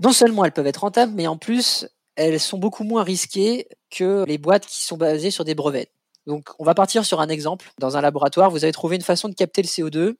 non 0.00 0.12
seulement 0.12 0.44
elles 0.44 0.52
peuvent 0.52 0.66
être 0.66 0.82
rentables, 0.82 1.12
mais 1.14 1.26
en 1.26 1.36
plus 1.36 1.88
elles 2.14 2.40
sont 2.40 2.58
beaucoup 2.58 2.84
moins 2.84 3.02
risquées 3.02 3.68
que 3.90 4.24
les 4.26 4.38
boîtes 4.38 4.66
qui 4.66 4.84
sont 4.84 4.96
basées 4.96 5.30
sur 5.30 5.44
des 5.44 5.54
brevets. 5.54 5.90
Donc 6.26 6.50
on 6.58 6.64
va 6.64 6.74
partir 6.74 7.04
sur 7.04 7.20
un 7.20 7.28
exemple. 7.28 7.72
Dans 7.78 7.96
un 7.96 8.00
laboratoire, 8.00 8.50
vous 8.50 8.64
avez 8.64 8.72
trouvé 8.72 8.96
une 8.96 9.02
façon 9.02 9.28
de 9.28 9.34
capter 9.34 9.62
le 9.62 9.68
CO2 9.68 10.14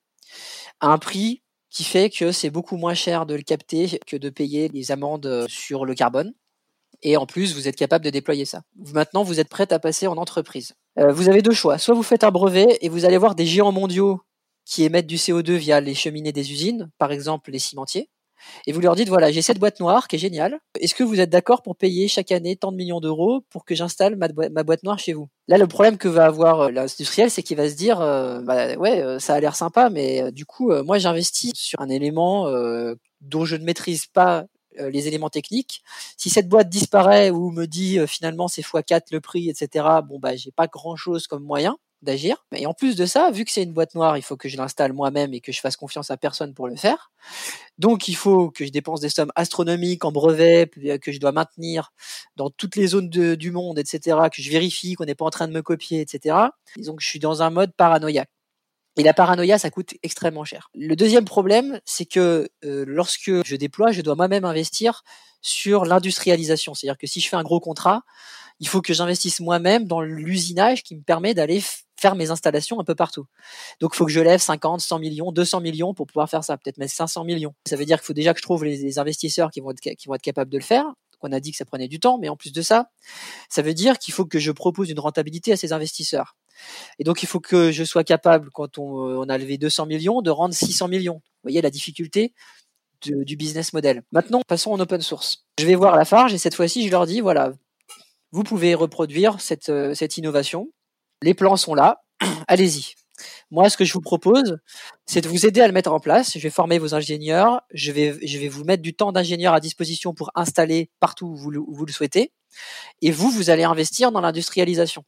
à 0.80 0.88
un 0.88 0.98
prix 0.98 1.42
qui 1.70 1.84
fait 1.84 2.10
que 2.10 2.32
c'est 2.32 2.50
beaucoup 2.50 2.76
moins 2.76 2.94
cher 2.94 3.26
de 3.26 3.34
le 3.34 3.42
capter 3.42 4.00
que 4.06 4.16
de 4.16 4.30
payer 4.30 4.68
les 4.68 4.90
amendes 4.90 5.46
sur 5.48 5.84
le 5.84 5.94
carbone. 5.94 6.32
Et 7.02 7.16
en 7.16 7.26
plus, 7.26 7.54
vous 7.54 7.68
êtes 7.68 7.76
capable 7.76 8.04
de 8.04 8.10
déployer 8.10 8.46
ça. 8.46 8.62
Maintenant, 8.94 9.22
vous 9.22 9.40
êtes 9.40 9.48
prête 9.48 9.72
à 9.72 9.78
passer 9.78 10.06
en 10.06 10.16
entreprise. 10.16 10.74
Euh, 10.98 11.12
vous 11.12 11.28
avez 11.28 11.42
deux 11.42 11.52
choix. 11.52 11.78
Soit 11.78 11.94
vous 11.94 12.02
faites 12.02 12.24
un 12.24 12.30
brevet 12.30 12.78
et 12.80 12.88
vous 12.88 13.04
allez 13.04 13.18
voir 13.18 13.34
des 13.34 13.46
géants 13.46 13.72
mondiaux 13.72 14.20
qui 14.64 14.84
émettent 14.84 15.06
du 15.06 15.16
CO2 15.16 15.52
via 15.52 15.80
les 15.80 15.94
cheminées 15.94 16.32
des 16.32 16.52
usines, 16.52 16.90
par 16.98 17.12
exemple 17.12 17.50
les 17.50 17.58
cimentiers. 17.58 18.08
et 18.66 18.72
vous 18.72 18.80
leur 18.80 18.96
dites 18.96 19.08
voilà, 19.08 19.30
j'ai 19.30 19.42
cette 19.42 19.58
boîte 19.58 19.80
noire 19.80 20.08
qui 20.08 20.16
est 20.16 20.18
géniale. 20.18 20.58
Est-ce 20.80 20.94
que 20.94 21.04
vous 21.04 21.20
êtes 21.20 21.30
d'accord 21.30 21.62
pour 21.62 21.76
payer 21.76 22.08
chaque 22.08 22.32
année 22.32 22.56
tant 22.56 22.72
de 22.72 22.76
millions 22.76 23.00
d'euros 23.00 23.42
pour 23.50 23.64
que 23.64 23.74
j'installe 23.74 24.16
ma, 24.16 24.28
boîte 24.64 24.82
noire 24.82 24.98
chez 24.98 25.12
vous? 25.12 25.28
Là, 25.48 25.58
le 25.58 25.66
problème 25.66 25.98
que 25.98 26.08
va 26.08 26.26
avoir 26.26 26.62
euh, 26.62 26.70
l'industriel, 26.70 27.30
c'est 27.30 27.42
qu'il 27.42 27.56
va 27.56 27.68
se 27.68 27.76
dire 27.76 28.00
euh, 28.00 28.40
bah 28.42 28.74
ouais, 28.76 29.18
ça 29.20 29.34
a 29.34 29.40
l'air 29.40 29.54
sympa, 29.54 29.90
mais 29.90 30.32
du 30.32 30.46
coup, 30.46 30.72
moi, 30.84 30.98
j'investis 30.98 31.52
sur 31.54 31.80
un 31.80 31.88
élément 31.88 32.50
dont 33.20 33.44
je 33.44 33.56
ne 33.56 33.64
maîtrise 33.64 34.06
pas 34.06 34.46
les 34.78 35.08
éléments 35.08 35.30
techniques. 35.30 35.82
Si 36.16 36.30
cette 36.30 36.48
boîte 36.48 36.68
disparaît 36.68 37.30
ou 37.30 37.50
me 37.50 37.66
dit 37.66 37.98
finalement 38.06 38.48
c'est 38.48 38.62
x4 38.62 39.02
le 39.12 39.20
prix, 39.20 39.48
etc. 39.48 39.86
Bon 40.08 40.18
bah 40.18 40.36
j'ai 40.36 40.52
pas 40.52 40.66
grand 40.66 40.96
chose 40.96 41.26
comme 41.26 41.42
moyen 41.42 41.76
d'agir. 42.02 42.44
Et 42.54 42.66
en 42.66 42.74
plus 42.74 42.96
de 42.96 43.06
ça, 43.06 43.30
vu 43.30 43.44
que 43.44 43.50
c'est 43.50 43.62
une 43.62 43.72
boîte 43.72 43.94
noire, 43.94 44.16
il 44.16 44.22
faut 44.22 44.36
que 44.36 44.48
je 44.48 44.56
l'installe 44.56 44.92
moi-même 44.92 45.34
et 45.34 45.40
que 45.40 45.52
je 45.52 45.60
fasse 45.60 45.76
confiance 45.76 46.10
à 46.10 46.16
personne 46.16 46.54
pour 46.54 46.68
le 46.68 46.76
faire. 46.76 47.10
Donc 47.78 48.08
il 48.08 48.16
faut 48.16 48.50
que 48.50 48.64
je 48.64 48.70
dépense 48.70 49.00
des 49.00 49.08
sommes 49.08 49.32
astronomiques 49.34 50.04
en 50.04 50.12
brevets 50.12 50.70
que 51.00 51.12
je 51.12 51.18
dois 51.18 51.32
maintenir 51.32 51.92
dans 52.36 52.50
toutes 52.50 52.76
les 52.76 52.88
zones 52.88 53.08
du 53.08 53.50
monde, 53.50 53.78
etc. 53.78 54.18
Que 54.32 54.42
je 54.42 54.50
vérifie 54.50 54.94
qu'on 54.94 55.04
n'est 55.04 55.14
pas 55.14 55.24
en 55.24 55.30
train 55.30 55.48
de 55.48 55.52
me 55.52 55.62
copier, 55.62 56.00
etc. 56.00 56.36
donc 56.78 57.00
je 57.00 57.08
suis 57.08 57.18
dans 57.18 57.42
un 57.42 57.50
mode 57.50 57.72
paranoïaque. 57.74 58.30
Et 58.96 59.02
la 59.02 59.12
paranoïa, 59.12 59.58
ça 59.58 59.70
coûte 59.70 59.94
extrêmement 60.02 60.44
cher. 60.44 60.70
Le 60.74 60.96
deuxième 60.96 61.24
problème, 61.26 61.80
c'est 61.84 62.06
que 62.06 62.48
euh, 62.64 62.84
lorsque 62.86 63.30
je 63.44 63.56
déploie, 63.56 63.92
je 63.92 64.00
dois 64.00 64.14
moi-même 64.14 64.44
investir 64.44 65.02
sur 65.42 65.84
l'industrialisation. 65.84 66.74
C'est-à-dire 66.74 66.98
que 66.98 67.06
si 67.06 67.20
je 67.20 67.28
fais 67.28 67.36
un 67.36 67.42
gros 67.42 67.60
contrat, 67.60 68.02
il 68.58 68.68
faut 68.68 68.80
que 68.80 68.94
j'investisse 68.94 69.40
moi-même 69.40 69.86
dans 69.86 70.00
l'usinage 70.00 70.82
qui 70.82 70.96
me 70.96 71.02
permet 71.02 71.34
d'aller 71.34 71.62
faire 71.98 72.14
mes 72.14 72.30
installations 72.30 72.80
un 72.80 72.84
peu 72.84 72.94
partout. 72.94 73.26
Donc, 73.80 73.92
il 73.94 73.96
faut 73.96 74.06
que 74.06 74.12
je 74.12 74.20
lève 74.20 74.40
50, 74.40 74.80
100 74.80 74.98
millions, 74.98 75.32
200 75.32 75.60
millions 75.60 75.94
pour 75.94 76.06
pouvoir 76.06 76.28
faire 76.28 76.44
ça, 76.44 76.56
peut-être 76.56 76.78
même 76.78 76.88
500 76.88 77.24
millions. 77.24 77.54
Ça 77.68 77.76
veut 77.76 77.84
dire 77.84 77.98
qu'il 77.98 78.06
faut 78.06 78.12
déjà 78.12 78.32
que 78.32 78.38
je 78.38 78.44
trouve 78.44 78.64
les, 78.64 78.98
investisseurs 78.98 79.50
qui 79.50 79.60
vont, 79.60 79.70
être, 79.70 79.80
qui 79.80 80.08
vont 80.08 80.14
être 80.14 80.22
capables 80.22 80.50
de 80.50 80.58
le 80.58 80.64
faire. 80.64 80.86
On 81.22 81.32
a 81.32 81.40
dit 81.40 81.50
que 81.50 81.56
ça 81.56 81.64
prenait 81.64 81.88
du 81.88 81.98
temps, 81.98 82.18
mais 82.18 82.28
en 82.28 82.36
plus 82.36 82.52
de 82.52 82.62
ça, 82.62 82.90
ça 83.48 83.62
veut 83.62 83.74
dire 83.74 83.98
qu'il 83.98 84.14
faut 84.14 84.26
que 84.26 84.38
je 84.38 84.52
propose 84.52 84.90
une 84.90 85.00
rentabilité 85.00 85.52
à 85.52 85.56
ces 85.56 85.72
investisseurs. 85.72 86.36
Et 86.98 87.04
donc, 87.04 87.22
il 87.22 87.26
faut 87.26 87.40
que 87.40 87.70
je 87.72 87.84
sois 87.84 88.04
capable, 88.04 88.50
quand 88.50 88.78
on, 88.78 88.84
on 88.84 89.28
a 89.28 89.38
levé 89.38 89.58
200 89.58 89.86
millions, 89.86 90.22
de 90.22 90.30
rendre 90.30 90.54
600 90.54 90.88
millions. 90.88 91.16
Vous 91.16 91.50
voyez 91.50 91.62
la 91.62 91.70
difficulté 91.70 92.32
du 93.02 93.36
business 93.36 93.72
model. 93.72 94.02
Maintenant, 94.12 94.40
passons 94.46 94.72
en 94.72 94.80
open 94.80 95.00
source. 95.00 95.46
Je 95.58 95.66
vais 95.66 95.74
voir 95.74 95.96
la 95.96 96.04
Farge 96.04 96.34
et 96.34 96.38
cette 96.38 96.54
fois-ci, 96.54 96.86
je 96.86 96.90
leur 96.90 97.06
dis, 97.06 97.20
voilà, 97.20 97.52
vous 98.32 98.42
pouvez 98.42 98.74
reproduire 98.74 99.40
cette, 99.40 99.68
euh, 99.68 99.94
innovation. 100.16 100.68
Les 101.22 101.34
plans 101.34 101.56
sont 101.56 101.74
là. 101.74 102.02
Allez-y. 102.48 102.94
Moi, 103.50 103.70
ce 103.70 103.76
que 103.76 103.84
je 103.84 103.92
vous 103.92 104.00
propose, 104.00 104.58
c'est 105.06 105.22
de 105.22 105.28
vous 105.28 105.46
aider 105.46 105.60
à 105.60 105.66
le 105.66 105.72
mettre 105.72 105.92
en 105.92 106.00
place. 106.00 106.32
Je 106.34 106.38
vais 106.40 106.50
former 106.50 106.78
vos 106.78 106.94
ingénieurs. 106.94 107.62
Je 107.72 107.92
vais, 107.92 108.10
vous 108.48 108.64
mettre 108.64 108.82
du 108.82 108.94
temps 108.94 109.12
d'ingénieur 109.12 109.54
à 109.54 109.60
disposition 109.60 110.12
pour 110.12 110.30
installer 110.34 110.90
partout 111.00 111.26
où 111.26 111.36
vous 111.36 111.86
le 111.86 111.92
souhaitez. 111.92 112.32
Et 113.00 113.10
vous, 113.10 113.30
vous 113.30 113.48
allez 113.48 113.64
investir 113.64 114.12
dans 114.12 114.20
l'industrialisation. 114.20 115.04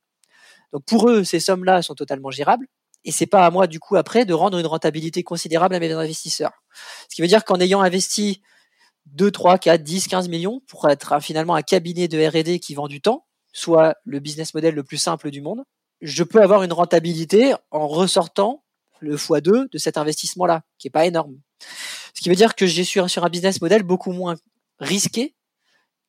Donc 0.72 0.84
pour 0.84 1.08
eux, 1.08 1.24
ces 1.24 1.40
sommes-là 1.40 1.82
sont 1.82 1.94
totalement 1.94 2.30
gérables. 2.30 2.66
Et 3.04 3.12
c'est 3.12 3.26
pas 3.26 3.46
à 3.46 3.50
moi, 3.50 3.66
du 3.66 3.78
coup, 3.78 3.96
après, 3.96 4.24
de 4.24 4.34
rendre 4.34 4.58
une 4.58 4.66
rentabilité 4.66 5.22
considérable 5.22 5.74
à 5.74 5.80
mes 5.80 5.92
investisseurs. 5.92 6.62
Ce 7.08 7.14
qui 7.14 7.22
veut 7.22 7.28
dire 7.28 7.44
qu'en 7.44 7.60
ayant 7.60 7.80
investi 7.80 8.42
2, 9.06 9.30
3, 9.30 9.58
4, 9.58 9.82
10, 9.82 10.08
15 10.08 10.28
millions 10.28 10.60
pour 10.66 10.88
être 10.90 11.20
finalement 11.22 11.54
un 11.54 11.62
cabinet 11.62 12.08
de 12.08 12.18
R&D 12.18 12.58
qui 12.58 12.74
vend 12.74 12.88
du 12.88 13.00
temps, 13.00 13.26
soit 13.52 13.96
le 14.04 14.20
business 14.20 14.52
model 14.52 14.74
le 14.74 14.82
plus 14.82 14.98
simple 14.98 15.30
du 15.30 15.40
monde, 15.40 15.62
je 16.00 16.22
peux 16.22 16.42
avoir 16.42 16.62
une 16.62 16.72
rentabilité 16.72 17.54
en 17.70 17.88
ressortant 17.88 18.64
le 19.00 19.16
x2 19.16 19.70
de 19.70 19.78
cet 19.78 19.96
investissement-là, 19.96 20.62
qui 20.78 20.88
est 20.88 20.90
pas 20.90 21.06
énorme. 21.06 21.38
Ce 22.14 22.20
qui 22.20 22.28
veut 22.28 22.34
dire 22.34 22.54
que 22.56 22.66
j'ai 22.66 22.84
sur, 22.84 23.08
sur 23.08 23.24
un 23.24 23.28
business 23.28 23.60
model 23.60 23.84
beaucoup 23.84 24.12
moins 24.12 24.34
risqué 24.80 25.34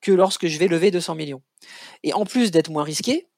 que 0.02 0.12
lorsque 0.12 0.48
je 0.48 0.58
vais 0.58 0.68
lever 0.68 0.92
200 0.92 1.16
millions. 1.16 1.42
Et 2.04 2.14
en 2.14 2.26
plus 2.26 2.52
d'être 2.52 2.70
moins 2.70 2.84
risqué, 2.84 3.29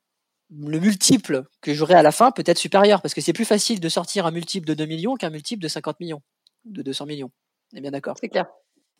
le 0.52 0.80
multiple 0.80 1.46
que 1.62 1.74
j'aurai 1.74 1.94
à 1.94 2.02
la 2.02 2.12
fin 2.12 2.32
peut 2.32 2.44
être 2.46 2.58
supérieur, 2.58 3.02
parce 3.02 3.14
que 3.14 3.22
c'est 3.22 3.34
plus 3.34 3.46
facile 3.46 3.80
de 3.80 3.90
sortir 3.90 4.26
un 4.26 4.32
multiple 4.32 4.68
de 4.68 4.74
2 4.74 4.86
millions 4.86 5.16
qu'un 5.16 5.30
multiple 5.30 5.64
de 5.64 5.68
50 5.68 6.00
millions, 6.00 6.22
de 6.66 6.82
200 6.82 7.06
millions. 7.06 7.32
On 7.74 7.78
est 7.78 7.82
bien 7.82 7.92
d'accord 7.92 8.16
C'est 8.20 8.30
clair. 8.30 8.48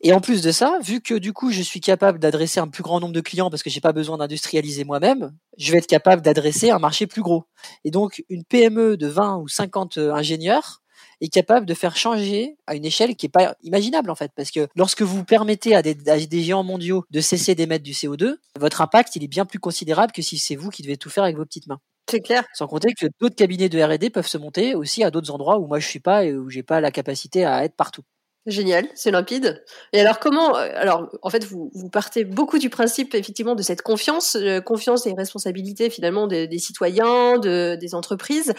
Et 0.04 0.12
en 0.12 0.20
plus 0.20 0.42
de 0.42 0.50
ça, 0.50 0.78
vu 0.82 1.00
que 1.00 1.14
du 1.14 1.32
coup 1.32 1.52
je 1.52 1.62
suis 1.62 1.80
capable 1.80 2.18
d'adresser 2.18 2.58
un 2.58 2.66
plus 2.66 2.82
grand 2.82 2.98
nombre 2.98 3.12
de 3.12 3.20
clients 3.20 3.50
parce 3.50 3.62
que 3.62 3.70
j'ai 3.70 3.80
pas 3.80 3.92
besoin 3.92 4.18
d'industrialiser 4.18 4.82
moi-même, 4.82 5.32
je 5.58 5.70
vais 5.70 5.78
être 5.78 5.86
capable 5.86 6.22
d'adresser 6.22 6.70
un 6.70 6.80
marché 6.80 7.06
plus 7.06 7.22
gros. 7.22 7.44
Et 7.84 7.92
donc 7.92 8.24
une 8.28 8.44
PME 8.44 8.96
de 8.96 9.06
20 9.06 9.36
ou 9.36 9.46
50 9.46 9.98
euh, 9.98 10.12
ingénieurs 10.12 10.81
est 11.22 11.28
capable 11.28 11.66
de 11.66 11.74
faire 11.74 11.96
changer 11.96 12.56
à 12.66 12.74
une 12.74 12.84
échelle 12.84 13.16
qui 13.16 13.26
est 13.26 13.30
pas 13.30 13.54
imaginable 13.62 14.10
en 14.10 14.14
fait 14.14 14.32
parce 14.34 14.50
que 14.50 14.68
lorsque 14.76 15.02
vous 15.02 15.24
permettez 15.24 15.74
à 15.74 15.82
des, 15.82 15.94
des 15.94 16.42
géants 16.42 16.64
mondiaux 16.64 17.04
de 17.10 17.20
cesser 17.20 17.54
d'émettre 17.54 17.84
du 17.84 17.92
CO2, 17.92 18.36
votre 18.58 18.80
impact 18.80 19.16
il 19.16 19.24
est 19.24 19.28
bien 19.28 19.46
plus 19.46 19.58
considérable 19.58 20.12
que 20.12 20.22
si 20.22 20.38
c'est 20.38 20.56
vous 20.56 20.70
qui 20.70 20.82
devez 20.82 20.96
tout 20.96 21.10
faire 21.10 21.24
avec 21.24 21.36
vos 21.36 21.44
petites 21.44 21.66
mains. 21.66 21.80
C'est 22.10 22.20
clair. 22.20 22.44
Sans 22.52 22.66
compter 22.66 22.92
que 22.92 23.06
d'autres 23.20 23.36
cabinets 23.36 23.68
de 23.68 23.80
R&D 23.80 24.10
peuvent 24.10 24.26
se 24.26 24.38
monter 24.38 24.74
aussi 24.74 25.04
à 25.04 25.10
d'autres 25.10 25.30
endroits 25.30 25.58
où 25.58 25.66
moi 25.66 25.78
je 25.78 25.86
suis 25.86 26.00
pas 26.00 26.24
et 26.24 26.34
où 26.34 26.50
j'ai 26.50 26.62
pas 26.62 26.80
la 26.80 26.90
capacité 26.90 27.44
à 27.44 27.64
être 27.64 27.76
partout. 27.76 28.02
Génial, 28.46 28.88
c'est 28.96 29.12
limpide. 29.12 29.64
Et 29.92 30.00
alors 30.00 30.18
comment 30.18 30.56
euh, 30.56 30.68
Alors 30.74 31.08
en 31.22 31.30
fait, 31.30 31.44
vous, 31.44 31.70
partez 31.92 32.24
beaucoup 32.24 32.58
du 32.58 32.70
principe 32.70 33.14
effectivement 33.14 33.54
de 33.54 33.62
cette 33.62 33.82
confiance, 33.82 34.34
euh, 34.34 34.60
confiance 34.60 35.06
et 35.06 35.14
responsabilité 35.14 35.90
finalement 35.90 36.26
des, 36.26 36.58
citoyens, 36.58 37.38
de, 37.38 37.76
des 37.80 37.94
entreprises. 37.94 38.52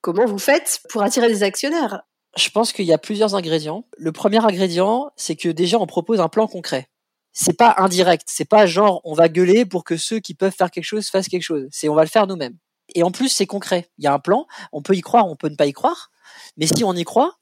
comment 0.00 0.24
vous 0.24 0.38
faites 0.38 0.80
pour 0.88 1.02
attirer 1.02 1.28
des 1.28 1.44
actionnaires? 1.44 2.02
Je 2.36 2.50
pense 2.50 2.72
qu'il 2.72 2.86
y 2.86 2.92
a 2.92 2.98
plusieurs 2.98 3.36
ingrédients. 3.36 3.86
Le 3.96 4.10
premier 4.10 4.44
ingrédient, 4.44 5.12
c'est 5.14 5.36
que 5.36 5.48
déjà 5.48 5.78
on 5.78 5.86
propose 5.86 6.20
un 6.20 6.28
plan 6.28 6.48
concret. 6.48 6.88
C'est 7.32 7.56
pas 7.56 7.76
indirect, 7.78 8.24
c'est 8.26 8.48
pas 8.48 8.66
genre 8.66 9.00
on 9.04 9.14
va 9.14 9.28
gueuler 9.28 9.64
pour 9.64 9.84
que 9.84 9.96
ceux 9.96 10.18
qui 10.18 10.34
peuvent 10.34 10.54
faire 10.56 10.72
quelque 10.72 10.84
chose 10.84 11.08
fassent 11.08 11.28
quelque 11.28 11.42
chose. 11.42 11.68
C'est 11.70 11.88
on 11.88 11.94
va 11.94 12.02
le 12.02 12.08
faire 12.08 12.26
nous-mêmes. 12.26 12.56
Et 12.94 13.02
en 13.04 13.12
plus, 13.12 13.28
c'est 13.28 13.46
concret. 13.46 13.88
Il 13.98 14.04
y 14.04 14.08
a 14.08 14.12
un 14.12 14.18
plan, 14.18 14.46
on 14.72 14.82
peut 14.82 14.94
y 14.94 15.00
croire, 15.00 15.26
on 15.26 15.36
peut 15.36 15.48
ne 15.48 15.56
pas 15.56 15.66
y 15.66 15.72
croire, 15.72 16.10
mais 16.56 16.66
si 16.66 16.84
on 16.84 16.94
y 16.94 17.04
croit, 17.04 17.38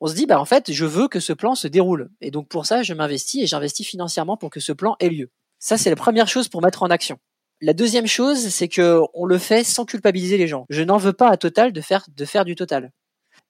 on 0.00 0.06
se 0.06 0.14
dit 0.14 0.26
bah 0.26 0.40
en 0.40 0.44
fait 0.44 0.72
je 0.72 0.84
veux 0.84 1.08
que 1.08 1.20
ce 1.20 1.32
plan 1.32 1.54
se 1.54 1.68
déroule 1.68 2.10
et 2.20 2.30
donc 2.30 2.48
pour 2.48 2.66
ça 2.66 2.82
je 2.82 2.94
m'investis 2.94 3.42
et 3.42 3.46
j'investis 3.46 3.86
financièrement 3.86 4.36
pour 4.36 4.50
que 4.50 4.60
ce 4.60 4.72
plan 4.72 4.96
ait 5.00 5.08
lieu. 5.08 5.30
Ça 5.58 5.78
c'est 5.78 5.90
la 5.90 5.96
première 5.96 6.28
chose 6.28 6.48
pour 6.48 6.62
mettre 6.62 6.82
en 6.82 6.90
action. 6.90 7.18
La 7.60 7.72
deuxième 7.72 8.06
chose 8.06 8.48
c'est 8.48 8.68
que 8.68 9.00
on 9.14 9.24
le 9.24 9.38
fait 9.38 9.64
sans 9.64 9.84
culpabiliser 9.84 10.38
les 10.38 10.48
gens. 10.48 10.66
Je 10.70 10.82
n'en 10.82 10.96
veux 10.96 11.12
pas 11.12 11.28
à 11.28 11.36
Total 11.36 11.72
de 11.72 11.80
faire 11.80 12.04
de 12.08 12.24
faire 12.24 12.44
du 12.44 12.54
Total 12.54 12.90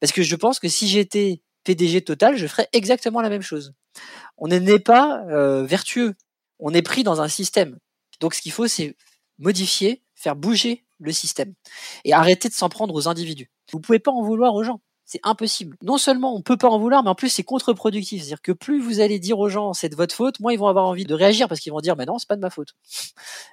parce 0.01 0.13
que 0.13 0.23
je 0.23 0.37
pense 0.37 0.59
que 0.59 0.69
si 0.69 0.89
j'étais 0.89 1.43
PDG 1.65 2.03
Total 2.03 2.37
je 2.37 2.47
ferais 2.47 2.69
exactement 2.73 3.21
la 3.21 3.31
même 3.31 3.43
chose. 3.43 3.73
On 4.37 4.49
n'est 4.49 4.79
pas 4.79 5.25
euh, 5.29 5.65
vertueux, 5.65 6.15
on 6.59 6.75
est 6.75 6.83
pris 6.83 7.03
dans 7.03 7.21
un 7.21 7.29
système. 7.29 7.79
Donc 8.21 8.35
ce 8.35 8.43
qu'il 8.43 8.53
faut 8.53 8.67
c'est 8.67 8.97
modifier, 9.39 10.03
faire 10.15 10.37
bouger 10.37 10.85
le 10.99 11.13
système 11.13 11.55
et 12.05 12.13
arrêter 12.13 12.49
de 12.49 12.55
s'en 12.55 12.69
prendre 12.69 12.95
aux 12.95 13.09
individus. 13.09 13.51
Vous 13.73 13.81
pouvez 13.81 13.99
pas 13.99 14.13
en 14.13 14.23
vouloir 14.23 14.55
aux 14.55 14.63
gens 14.63 14.81
c'est 15.13 15.21
impossible. 15.25 15.77
Non 15.83 15.99
seulement 15.99 16.35
on 16.35 16.41
peut 16.41 16.57
pas 16.57 16.71
en 16.71 16.79
vouloir, 16.79 17.03
mais 17.03 17.11
en 17.11 17.15
plus 17.15 17.29
c'est 17.29 17.43
contre-productif. 17.43 18.23
C'est-à-dire 18.23 18.41
que 18.41 18.53
plus 18.53 18.81
vous 18.81 19.01
allez 19.01 19.19
dire 19.19 19.39
aux 19.39 19.51
gens 19.51 19.75
c'est 19.75 19.91
de 19.91 19.95
votre 19.95 20.15
faute, 20.15 20.41
moins 20.41 20.53
ils 20.55 20.59
vont 20.59 20.69
avoir 20.69 20.87
envie 20.87 21.05
de 21.05 21.13
réagir 21.13 21.49
parce 21.49 21.61
qu'ils 21.61 21.73
vont 21.73 21.81
dire 21.81 21.97
mais 21.97 22.07
non 22.07 22.19
c'est 22.19 22.29
pas 22.29 22.37
de 22.37 22.41
ma 22.41 22.49
faute. 22.49 22.71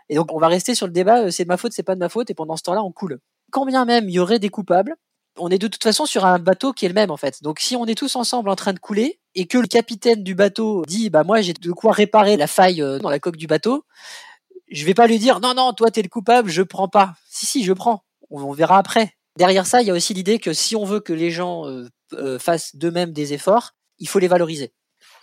Et 0.07 0.15
donc 0.15 0.33
on 0.33 0.39
va 0.39 0.47
rester 0.47 0.73
sur 0.73 0.87
le 0.87 0.93
débat 0.93 1.23
euh, 1.23 1.31
c'est 1.31 1.43
de 1.43 1.49
ma 1.49 1.57
faute, 1.57 1.73
c'est 1.73 1.83
pas 1.83 1.95
de 1.95 1.99
ma 1.99 2.07
faute 2.07 2.29
et 2.29 2.33
pendant 2.33 2.55
ce 2.55 2.63
temps-là 2.63 2.81
on 2.81 2.93
coule. 2.93 3.19
Quand 3.51 3.65
bien 3.65 3.83
même 3.83 4.07
il 4.07 4.13
y 4.13 4.19
aurait 4.19 4.39
des 4.39 4.47
coupables, 4.47 4.95
on 5.37 5.49
est 5.49 5.57
de 5.57 5.67
toute 5.67 5.83
façon 5.83 6.05
sur 6.05 6.25
un 6.25 6.39
bateau 6.39 6.71
qui 6.71 6.85
est 6.85 6.87
le 6.87 6.93
même 6.93 7.11
en 7.11 7.17
fait. 7.17 7.43
Donc 7.43 7.59
si 7.59 7.75
on 7.75 7.85
est 7.87 7.95
tous 7.95 8.15
ensemble 8.15 8.49
en 8.49 8.55
train 8.55 8.71
de 8.71 8.79
couler 8.79 9.19
et 9.35 9.45
que 9.45 9.57
le 9.57 9.67
capitaine 9.67 10.23
du 10.23 10.35
bateau 10.35 10.85
dit 10.87 11.09
bah 11.09 11.25
moi 11.25 11.41
j'ai 11.41 11.51
de 11.51 11.71
quoi 11.73 11.91
réparer 11.91 12.37
la 12.37 12.47
faille 12.47 12.81
euh, 12.81 12.99
dans 12.99 13.09
la 13.09 13.19
coque 13.19 13.37
du 13.37 13.47
bateau, 13.47 13.83
je 14.71 14.85
vais 14.85 14.93
pas 14.93 15.07
lui 15.07 15.19
dire 15.19 15.41
non 15.41 15.53
non 15.53 15.73
toi 15.73 15.91
t'es 15.91 16.03
le 16.03 16.09
coupable, 16.09 16.49
je 16.49 16.61
prends 16.61 16.87
pas. 16.87 17.15
Si 17.29 17.45
si 17.45 17.65
je 17.65 17.73
prends. 17.73 18.05
on 18.29 18.53
verra 18.53 18.77
après 18.77 19.13
derrière 19.39 19.65
ça, 19.65 19.81
il 19.81 19.87
y 19.87 19.91
a 19.91 19.93
aussi 19.93 20.13
l'idée 20.13 20.37
que 20.37 20.53
si 20.53 20.75
on 20.75 20.83
veut 20.83 20.99
que 20.99 21.13
les 21.13 21.31
gens 21.31 21.65
euh, 21.65 21.87
euh, 22.13 22.37
fassent 22.37 22.75
d'eux-mêmes 22.75 23.13
des 23.13 23.33
efforts, 23.33 23.71
il 23.97 24.07
faut 24.07 24.19
les 24.19 24.27
valoriser. 24.27 24.73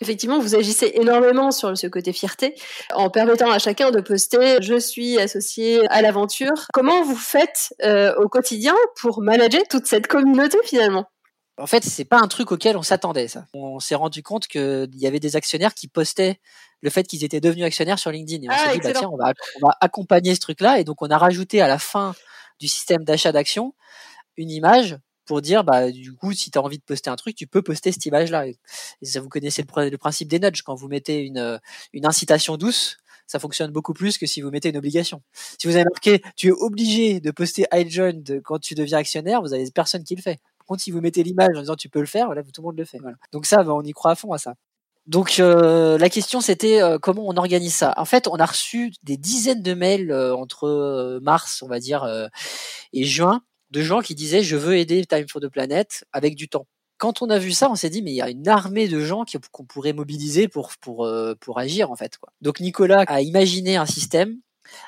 Effectivement, 0.00 0.38
vous 0.38 0.54
agissez 0.54 0.92
énormément 0.94 1.50
sur 1.50 1.76
ce 1.76 1.86
côté 1.86 2.12
fierté 2.12 2.54
en 2.94 3.08
permettant 3.08 3.50
à 3.50 3.58
chacun 3.58 3.90
de 3.90 4.00
poster 4.00 4.60
je 4.60 4.78
suis 4.78 5.18
associé 5.18 5.86
à 5.88 6.02
l'aventure. 6.02 6.66
Comment 6.72 7.02
vous 7.02 7.16
faites 7.16 7.74
euh, 7.82 8.14
au 8.16 8.28
quotidien 8.28 8.74
pour 9.00 9.22
manager 9.22 9.62
toute 9.70 9.86
cette 9.86 10.06
communauté 10.06 10.58
finalement? 10.64 11.06
En 11.58 11.66
fait, 11.66 11.84
c'est 11.84 12.04
pas 12.04 12.18
un 12.18 12.28
truc 12.28 12.52
auquel 12.52 12.76
on 12.76 12.82
s'attendait 12.82 13.28
ça. 13.28 13.46
On 13.54 13.80
s'est 13.80 13.94
rendu 13.94 14.22
compte 14.22 14.46
qu'il 14.46 14.94
y 14.94 15.06
avait 15.06 15.20
des 15.20 15.36
actionnaires 15.36 15.72
qui 15.72 15.88
postaient 15.88 16.38
le 16.82 16.90
fait 16.90 17.04
qu'ils 17.04 17.24
étaient 17.24 17.40
devenus 17.40 17.64
actionnaires 17.64 17.98
sur 17.98 18.10
LinkedIn 18.10 18.44
et 18.44 18.48
on 18.48 18.52
ah, 18.52 18.72
s'est 18.72 18.78
dit 18.78 18.80
bah 18.80 18.92
tiens, 18.92 19.08
on 19.10 19.16
va, 19.16 19.32
on 19.62 19.66
va 19.66 19.76
accompagner 19.80 20.34
ce 20.34 20.40
truc-là 20.40 20.78
et 20.78 20.84
donc 20.84 21.00
on 21.00 21.08
a 21.08 21.16
rajouté 21.16 21.62
à 21.62 21.68
la 21.68 21.78
fin 21.78 22.14
du 22.58 22.68
système 22.68 23.04
d'achat 23.04 23.32
d'actions 23.32 23.74
une 24.36 24.50
image 24.50 24.98
pour 25.24 25.42
dire 25.42 25.64
bah 25.64 25.90
du 25.90 26.14
coup 26.14 26.32
si 26.32 26.50
tu 26.50 26.58
as 26.58 26.62
envie 26.62 26.78
de 26.78 26.84
poster 26.84 27.10
un 27.10 27.16
truc 27.16 27.36
tu 27.36 27.46
peux 27.46 27.62
poster 27.62 27.92
cette 27.92 28.06
image 28.06 28.30
là 28.30 28.46
et 28.46 28.56
ça 29.02 29.20
vous 29.20 29.28
connaissez 29.28 29.62
le, 29.62 29.96
principe 29.96 30.28
des 30.28 30.38
nudges 30.38 30.62
quand 30.62 30.74
vous 30.74 30.88
mettez 30.88 31.20
une 31.20 31.60
une 31.92 32.06
incitation 32.06 32.56
douce 32.56 32.98
ça 33.26 33.38
fonctionne 33.38 33.70
beaucoup 33.70 33.92
plus 33.92 34.18
que 34.18 34.26
si 34.26 34.40
vous 34.40 34.50
mettez 34.50 34.68
une 34.68 34.76
obligation. 34.76 35.22
Si 35.58 35.66
vous 35.66 35.74
avez 35.74 35.84
marqué 35.84 36.22
tu 36.36 36.48
es 36.48 36.52
obligé 36.52 37.20
de 37.20 37.30
poster 37.30 37.66
iJoin 37.72 38.22
quand 38.44 38.58
tu 38.58 38.74
deviens 38.74 38.98
actionnaire, 38.98 39.42
vous 39.42 39.52
avez 39.52 39.68
personne 39.70 40.04
qui 40.04 40.14
le 40.14 40.22
fait. 40.22 40.40
Par 40.58 40.66
contre, 40.66 40.82
si 40.82 40.90
vous 40.90 41.00
mettez 41.00 41.22
l'image 41.22 41.56
en 41.56 41.60
disant 41.60 41.76
tu 41.76 41.88
peux 41.88 42.00
le 42.00 42.06
faire, 42.06 42.26
voilà, 42.26 42.42
tout 42.42 42.60
le 42.60 42.62
monde 42.62 42.78
le 42.78 42.84
fait. 42.84 42.98
Donc 43.32 43.46
ça, 43.46 43.62
bah, 43.62 43.72
on 43.74 43.82
y 43.82 43.92
croit 43.92 44.12
à 44.12 44.14
fond 44.14 44.32
à 44.32 44.38
ça. 44.38 44.54
Donc 45.06 45.38
euh, 45.38 45.98
la 45.98 46.10
question 46.10 46.40
c'était 46.40 46.82
euh, 46.82 46.98
comment 46.98 47.26
on 47.26 47.36
organise 47.36 47.74
ça? 47.74 47.94
En 47.96 48.04
fait, 48.04 48.26
on 48.26 48.36
a 48.36 48.46
reçu 48.46 48.92
des 49.04 49.16
dizaines 49.16 49.62
de 49.62 49.72
mails 49.74 50.10
euh, 50.10 50.34
entre 50.34 51.20
mars, 51.22 51.62
on 51.62 51.68
va 51.68 51.78
dire, 51.78 52.28
et 52.92 53.04
juin, 53.04 53.42
de 53.70 53.82
gens 53.82 54.00
qui 54.00 54.14
disaient 54.14 54.42
je 54.42 54.56
veux 54.56 54.76
aider 54.76 55.04
Time 55.06 55.28
for 55.28 55.40
the 55.40 55.48
Planet 55.48 56.04
avec 56.12 56.34
du 56.34 56.48
temps. 56.48 56.66
Quand 56.98 57.22
on 57.22 57.30
a 57.30 57.38
vu 57.38 57.52
ça, 57.52 57.70
on 57.70 57.76
s'est 57.76 57.90
dit 57.90 58.02
mais 58.02 58.10
il 58.12 58.16
y 58.16 58.22
a 58.22 58.30
une 58.30 58.48
armée 58.48 58.88
de 58.88 59.00
gens 59.00 59.24
qu'on 59.52 59.64
pourrait 59.64 59.92
mobiliser 59.92 60.48
pour 60.48 60.72
pour 60.80 61.08
pour 61.40 61.58
agir 61.58 61.90
en 61.90 61.96
fait. 61.96 62.18
Quoi. 62.18 62.32
Donc 62.40 62.58
Nicolas 62.60 63.04
a 63.06 63.20
imaginé 63.20 63.76
un 63.76 63.86
système 63.86 64.36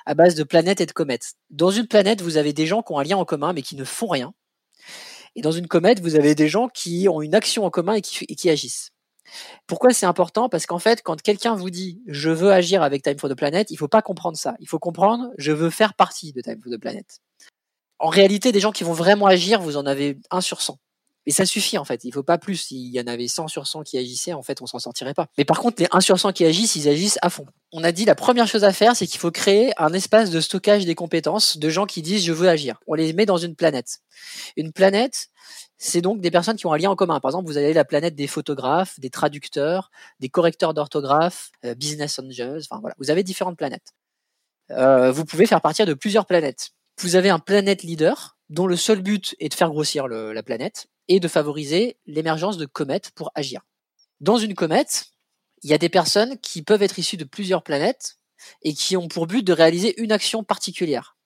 à 0.04 0.14
base 0.14 0.35
de 0.35 0.42
planètes 0.42 0.81
et 0.81 0.87
de 0.87 0.92
comètes. 0.92 1.35
Dans 1.50 1.70
une 1.70 1.87
planète, 1.87 2.22
vous 2.22 2.37
avez 2.37 2.52
des 2.52 2.66
gens 2.66 2.83
qui 2.83 2.92
ont 2.92 2.98
un 2.98 3.04
lien 3.04 3.16
en 3.16 3.24
commun 3.24 3.52
mais 3.52 3.62
qui 3.62 3.76
ne 3.76 3.85
font 3.85 4.09
rien. 4.09 4.33
Et 5.37 5.42
dans 5.42 5.52
une 5.52 5.68
comète, 5.68 6.00
vous 6.00 6.16
avez 6.16 6.35
des 6.35 6.48
gens 6.48 6.68
qui 6.68 7.09
ont 7.09 7.22
une 7.22 7.37
action 7.37 7.64
en 7.64 7.70
commun 7.70 7.94
et 7.94 8.00
qui, 8.00 8.24
et 8.28 8.35
qui 8.35 8.50
agissent. 8.50 8.90
Pourquoi 9.66 9.92
c'est 9.92 10.06
important? 10.06 10.48
Parce 10.48 10.66
qu'en 10.66 10.78
fait, 10.78 11.02
quand 11.02 11.20
quelqu'un 11.20 11.54
vous 11.54 11.70
dit 11.70 12.02
je 12.06 12.30
veux 12.30 12.52
agir 12.52 12.82
avec 12.82 13.02
Time 13.02 13.18
for 13.18 13.30
the 13.30 13.34
Planet, 13.34 13.70
il 13.70 13.76
faut 13.76 13.88
pas 13.88 14.02
comprendre 14.02 14.36
ça. 14.36 14.54
Il 14.60 14.68
faut 14.68 14.78
comprendre 14.78 15.30
je 15.38 15.52
veux 15.52 15.70
faire 15.70 15.94
partie 15.94 16.32
de 16.32 16.40
Time 16.40 16.60
for 16.62 16.72
the 16.72 16.80
Planet. 16.80 17.20
En 17.98 18.08
réalité, 18.08 18.52
des 18.52 18.60
gens 18.60 18.72
qui 18.72 18.84
vont 18.84 18.92
vraiment 18.92 19.26
agir, 19.26 19.60
vous 19.60 19.76
en 19.76 19.86
avez 19.86 20.18
un 20.30 20.40
sur 20.40 20.62
100. 20.62 20.78
Et 21.28 21.30
ça 21.30 21.44
suffit 21.44 21.76
en 21.76 21.84
fait, 21.84 22.04
il 22.04 22.12
faut 22.14 22.22
pas 22.22 22.38
plus. 22.38 22.56
S'il 22.56 22.88
y 22.88 22.98
en 22.98 23.06
avait 23.06 23.28
100 23.28 23.48
sur 23.48 23.66
100 23.66 23.82
qui 23.82 23.98
agissaient, 23.98 24.32
en 24.32 24.42
fait, 24.42 24.62
on 24.62 24.66
s'en 24.66 24.78
sortirait 24.78 25.12
pas. 25.12 25.26
Mais 25.36 25.44
par 25.44 25.60
contre, 25.60 25.82
les 25.82 25.88
1 25.92 26.00
sur 26.00 26.18
100 26.18 26.32
qui 26.32 26.46
agissent, 26.46 26.74
ils 26.74 26.88
agissent 26.88 27.18
à 27.20 27.28
fond. 27.28 27.44
On 27.70 27.84
a 27.84 27.92
dit 27.92 28.06
la 28.06 28.14
première 28.14 28.46
chose 28.46 28.64
à 28.64 28.72
faire, 28.72 28.96
c'est 28.96 29.06
qu'il 29.06 29.20
faut 29.20 29.30
créer 29.30 29.72
un 29.76 29.92
espace 29.92 30.30
de 30.30 30.40
stockage 30.40 30.86
des 30.86 30.94
compétences 30.94 31.58
de 31.58 31.68
gens 31.68 31.84
qui 31.84 32.00
disent 32.00 32.24
je 32.24 32.32
veux 32.32 32.48
agir. 32.48 32.80
On 32.86 32.94
les 32.94 33.12
met 33.12 33.26
dans 33.26 33.36
une 33.36 33.56
planète. 33.56 33.98
Une 34.56 34.72
planète, 34.72 35.28
c'est 35.78 36.00
donc 36.00 36.20
des 36.20 36.30
personnes 36.30 36.56
qui 36.56 36.66
ont 36.66 36.72
un 36.72 36.78
lien 36.78 36.90
en 36.90 36.96
commun. 36.96 37.20
Par 37.20 37.30
exemple, 37.30 37.46
vous 37.46 37.56
avez 37.56 37.72
la 37.72 37.84
planète 37.84 38.14
des 38.14 38.26
photographes, 38.26 38.98
des 38.98 39.10
traducteurs, 39.10 39.90
des 40.20 40.28
correcteurs 40.28 40.74
d'orthographe, 40.74 41.50
euh, 41.64 41.74
business 41.74 42.18
angels, 42.18 42.62
enfin 42.68 42.80
voilà, 42.80 42.96
vous 42.98 43.10
avez 43.10 43.22
différentes 43.22 43.56
planètes. 43.56 43.92
Euh, 44.70 45.10
vous 45.12 45.24
pouvez 45.24 45.46
faire 45.46 45.60
partir 45.60 45.86
de 45.86 45.94
plusieurs 45.94 46.26
planètes. 46.26 46.70
Vous 47.00 47.16
avez 47.16 47.30
un 47.30 47.38
planète 47.38 47.82
leader 47.82 48.36
dont 48.50 48.66
le 48.66 48.76
seul 48.76 49.00
but 49.02 49.36
est 49.38 49.48
de 49.48 49.54
faire 49.54 49.70
grossir 49.70 50.08
la 50.08 50.42
planète 50.42 50.88
et 51.06 51.20
de 51.20 51.28
favoriser 51.28 51.96
l'émergence 52.06 52.58
de 52.58 52.66
comètes 52.66 53.12
pour 53.12 53.30
agir. 53.34 53.62
Dans 54.20 54.36
une 54.36 54.54
comète, 54.54 55.06
il 55.62 55.70
y 55.70 55.74
a 55.74 55.78
des 55.78 55.88
personnes 55.88 56.38
qui 56.38 56.62
peuvent 56.62 56.82
être 56.82 56.98
issues 56.98 57.16
de 57.16 57.24
plusieurs 57.24 57.62
planètes 57.62 58.18
et 58.62 58.74
qui 58.74 58.96
ont 58.96 59.08
pour 59.08 59.26
but 59.26 59.42
de 59.42 59.52
réaliser 59.52 60.00
une 60.00 60.12
action 60.12 60.44
particulière. 60.44 61.16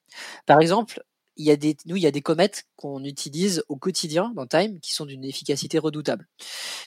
Par 0.47 0.61
exemple, 0.61 1.03
il 1.37 1.47
y 1.47 1.51
a 1.51 1.57
des, 1.57 1.77
nous, 1.87 1.97
il 1.97 2.03
y 2.03 2.07
a 2.07 2.11
des 2.11 2.23
comètes 2.23 2.65
qu'on 2.77 3.05
utilise 3.05 3.65
au 3.69 3.77
quotidien 3.77 4.33
dans 4.35 4.47
Time 4.47 4.81
qui 4.81 4.93
sont 4.93 5.07
d'une 5.07 5.25
efficacité 5.25 5.79
redoutable. 5.79 6.29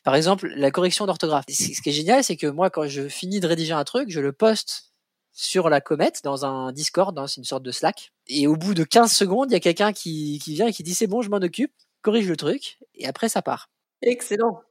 Par 0.04 0.16
exemple, 0.16 0.48
la 0.56 0.72
correction 0.72 1.06
d'orthographe. 1.06 1.46
Ce 1.50 1.82
qui 1.82 1.90
est 1.90 1.94
génial, 1.94 2.24
c'est 2.24 2.38
que 2.38 2.48
moi, 2.48 2.70
quand 2.70 2.88
je 2.88 3.08
finis 3.08 3.40
de 3.40 3.48
rédiger 3.48 3.74
un 3.74 3.84
truc, 3.84 4.10
je 4.10 4.20
le 4.20 4.34
poste 4.34 4.94
sur 5.36 5.70
la 5.70 5.82
comète 5.82 6.22
dans 6.24 6.46
un 6.46 6.72
Discord, 6.72 7.28
c'est 7.28 7.38
une 7.38 7.44
sorte 7.44 7.64
de 7.64 7.72
Slack. 7.72 8.14
Et 8.28 8.48
au 8.48 8.56
bout 8.56 8.74
de 8.74 8.84
15 8.84 9.12
secondes, 9.12 9.52
il 9.52 9.54
y 9.54 9.58
a 9.58 9.60
quelqu'un 9.60 9.92
qui, 9.92 10.40
qui 10.42 10.54
vient 10.54 10.68
et 10.68 10.74
qui 10.74 10.82
dit 10.82 10.94
c'est 10.94 11.08
bon, 11.08 11.22
je 11.22 11.30
m'en 11.30 11.38
occupe, 11.38 11.74
corrige 12.02 12.30
le 12.30 12.38
truc, 12.38 12.80
et 12.96 13.06
après 13.06 13.28
ça 13.28 13.42
part. 13.42 13.70
Excellent. 14.02 14.62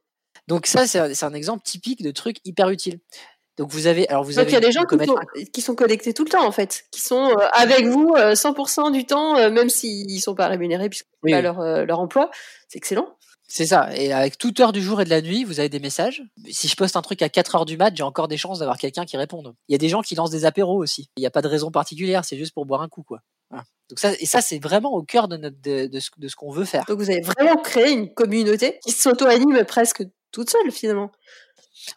Donc 0.47 0.65
ça, 0.65 0.87
c'est 0.87 0.99
un, 0.99 1.27
un 1.27 1.33
exemple 1.33 1.63
typique 1.63 2.01
de 2.01 2.11
truc 2.11 2.37
hyper 2.45 2.69
utile. 2.69 2.99
Donc 3.57 3.71
vous 3.71 3.87
avez, 3.87 4.07
alors 4.09 4.23
vous 4.23 4.33
Donc 4.33 4.39
avez. 4.39 4.51
il 4.51 4.53
y 4.53 4.57
a 4.57 4.59
des 4.59 4.71
gens 4.71 4.83
qui 4.83 4.97
sont, 5.05 5.15
qui 5.53 5.61
sont, 5.61 5.75
connectés 5.75 6.13
tout 6.13 6.25
le 6.25 6.29
temps 6.29 6.45
en 6.45 6.51
fait, 6.51 6.85
qui 6.91 7.01
sont 7.01 7.29
euh, 7.29 7.47
avec 7.53 7.85
vous 7.85 8.13
100% 8.15 8.87
euh, 8.87 8.91
du 8.91 9.05
temps, 9.05 9.37
euh, 9.37 9.49
même 9.49 9.69
s'ils 9.69 10.21
sont 10.21 10.35
pas 10.35 10.47
rémunérés 10.47 10.89
puisque 10.89 11.07
oui, 11.23 11.31
pas 11.31 11.41
leur, 11.41 11.61
leur 11.85 11.99
emploi. 11.99 12.29
C'est 12.67 12.77
excellent. 12.77 13.15
C'est 13.47 13.67
ça. 13.67 13.95
Et 13.95 14.11
avec 14.11 14.37
toute 14.37 14.59
heure 14.59 14.73
du 14.73 14.81
jour 14.81 15.01
et 15.01 15.05
de 15.05 15.09
la 15.09 15.21
nuit, 15.21 15.43
vous 15.43 15.59
avez 15.59 15.69
des 15.69 15.79
messages. 15.79 16.23
Si 16.49 16.67
je 16.67 16.75
poste 16.75 16.97
un 16.97 17.01
truc 17.01 17.21
à 17.21 17.29
4 17.29 17.55
heures 17.55 17.65
du 17.65 17.77
mat, 17.77 17.95
j'ai 17.95 18.03
encore 18.03 18.27
des 18.27 18.37
chances 18.37 18.59
d'avoir 18.59 18.77
quelqu'un 18.77 19.05
qui 19.05 19.17
réponde. 19.17 19.53
Il 19.69 19.71
y 19.71 19.75
a 19.75 19.77
des 19.77 19.87
gens 19.87 20.01
qui 20.01 20.15
lancent 20.15 20.31
des 20.31 20.45
apéros 20.45 20.81
aussi. 20.81 21.09
Il 21.15 21.21
n'y 21.21 21.27
a 21.27 21.31
pas 21.31 21.43
de 21.43 21.47
raison 21.47 21.69
particulière, 21.69 22.25
c'est 22.25 22.37
juste 22.37 22.53
pour 22.53 22.65
boire 22.65 22.81
un 22.81 22.89
coup, 22.89 23.03
quoi. 23.03 23.19
Voilà. 23.51 23.63
Donc 23.89 23.99
ça, 23.99 24.13
et 24.19 24.25
ça, 24.25 24.41
c'est 24.41 24.57
vraiment 24.57 24.93
au 24.93 25.03
cœur 25.03 25.27
de, 25.27 25.37
notre, 25.37 25.61
de, 25.61 25.85
de 25.85 25.99
ce, 25.99 26.09
de 26.17 26.27
ce 26.27 26.35
qu'on 26.35 26.49
veut 26.49 26.65
faire. 26.65 26.85
Donc 26.87 26.97
vous 26.97 27.11
avez 27.11 27.21
vraiment 27.21 27.57
créé 27.61 27.91
une 27.91 28.11
communauté 28.11 28.79
qui 28.83 28.91
s'auto-anime 28.91 29.63
presque 29.65 30.03
toute 30.31 30.49
seule 30.49 30.71
finalement. 30.71 31.11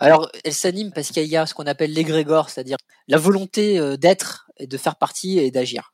Alors, 0.01 0.31
elle 0.45 0.55
s'anime 0.55 0.93
parce 0.93 1.11
qu'il 1.11 1.25
y 1.25 1.37
a 1.37 1.47
ce 1.47 1.55
qu'on 1.55 1.67
appelle 1.67 1.93
l'égrégore, 1.93 2.51
c'est-à-dire 2.51 2.77
la 3.09 3.19
volonté 3.19 3.79
euh, 3.79 3.97
d'être 3.97 4.51
et 4.59 4.67
de 4.67 4.77
faire 4.77 4.97
partie 4.97 5.39
et 5.39 5.51
d'agir. 5.51 5.93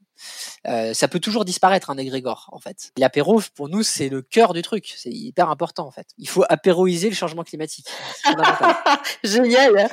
Euh, 0.67 0.95
ça 0.95 1.09
peut 1.09 1.21
toujours 1.21 1.45
disparaître 1.45 1.91
un 1.91 1.99
égrégore 1.99 2.49
en 2.53 2.59
fait. 2.59 2.93
L'apéro 2.97 3.43
pour 3.55 3.69
nous 3.69 3.83
c'est 3.83 4.09
le 4.09 4.23
cœur 4.23 4.55
du 4.55 4.63
truc, 4.63 4.95
c'est 4.97 5.11
hyper 5.11 5.51
important 5.51 5.87
en 5.87 5.91
fait. 5.91 6.07
Il 6.19 6.29
faut 6.29 6.45
apéroiser 6.49 7.09
le 7.09 7.15
changement 7.15 7.43
climatique. 7.43 7.87
Génial. 9.25 9.79
Hein. 9.79 9.89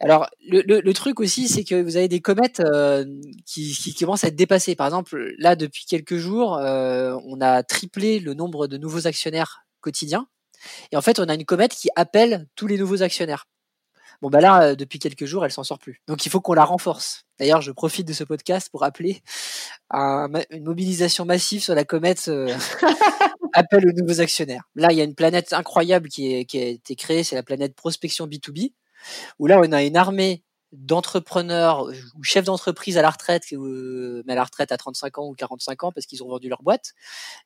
Alors 0.00 0.28
le, 0.46 0.62
le, 0.62 0.80
le, 0.80 0.94
truc 0.94 1.18
aussi 1.18 1.48
c'est 1.48 1.64
que 1.64 1.80
vous 1.82 1.96
avez 1.96 2.08
des 2.08 2.20
comètes 2.20 2.60
euh, 2.60 3.04
qui, 3.46 3.72
qui, 3.72 3.94
commencent 3.94 4.22
à 4.22 4.28
être 4.28 4.36
dépassées. 4.36 4.76
Par 4.76 4.86
exemple 4.86 5.34
là 5.38 5.56
depuis 5.56 5.86
quelques 5.86 6.16
jours 6.16 6.56
euh, 6.56 7.16
on 7.26 7.40
a 7.40 7.62
triplé 7.62 8.20
le 8.20 8.34
nombre 8.34 8.68
de 8.68 8.76
nouveaux 8.76 9.06
actionnaires 9.06 9.66
quotidiens 9.80 10.28
et 10.92 10.96
en 10.96 11.02
fait, 11.02 11.18
on 11.18 11.28
a 11.28 11.34
une 11.34 11.44
comète 11.44 11.72
qui 11.72 11.88
appelle 11.96 12.46
tous 12.54 12.66
les 12.66 12.78
nouveaux 12.78 13.02
actionnaires. 13.02 13.46
Bon, 14.20 14.30
bah 14.30 14.40
là, 14.40 14.62
euh, 14.62 14.74
depuis 14.74 14.98
quelques 14.98 15.26
jours, 15.26 15.44
elle 15.44 15.52
s'en 15.52 15.62
sort 15.62 15.78
plus. 15.78 16.00
Donc, 16.08 16.26
il 16.26 16.30
faut 16.30 16.40
qu'on 16.40 16.54
la 16.54 16.64
renforce. 16.64 17.24
D'ailleurs, 17.38 17.60
je 17.60 17.70
profite 17.70 18.06
de 18.06 18.12
ce 18.12 18.24
podcast 18.24 18.68
pour 18.68 18.82
appeler 18.82 19.22
à 19.90 20.26
une 20.50 20.64
mobilisation 20.64 21.24
massive 21.24 21.62
sur 21.62 21.74
la 21.74 21.84
comète 21.84 22.26
euh, 22.26 22.52
appel 23.54 23.88
aux 23.88 23.92
nouveaux 23.92 24.20
actionnaires. 24.20 24.64
Là, 24.74 24.90
il 24.90 24.98
y 24.98 25.00
a 25.00 25.04
une 25.04 25.14
planète 25.14 25.52
incroyable 25.52 26.08
qui, 26.08 26.34
est, 26.34 26.44
qui 26.46 26.58
a 26.58 26.66
été 26.66 26.96
créée, 26.96 27.22
c'est 27.22 27.36
la 27.36 27.44
planète 27.44 27.76
prospection 27.76 28.26
B2B, 28.26 28.72
où 29.38 29.46
là, 29.46 29.60
on 29.62 29.70
a 29.70 29.84
une 29.84 29.96
armée 29.96 30.42
d'entrepreneurs 30.72 31.88
ou 32.16 32.22
chefs 32.22 32.44
d'entreprise 32.44 32.98
à 32.98 33.02
la 33.02 33.10
retraite, 33.10 33.44
euh, 33.52 34.22
mais 34.26 34.34
à 34.34 34.36
la 34.36 34.44
retraite 34.44 34.70
à 34.70 34.76
35 34.76 35.18
ans 35.18 35.28
ou 35.28 35.34
45 35.34 35.84
ans 35.84 35.92
parce 35.92 36.06
qu'ils 36.06 36.22
ont 36.22 36.28
vendu 36.28 36.48
leur 36.48 36.62
boîte, 36.62 36.94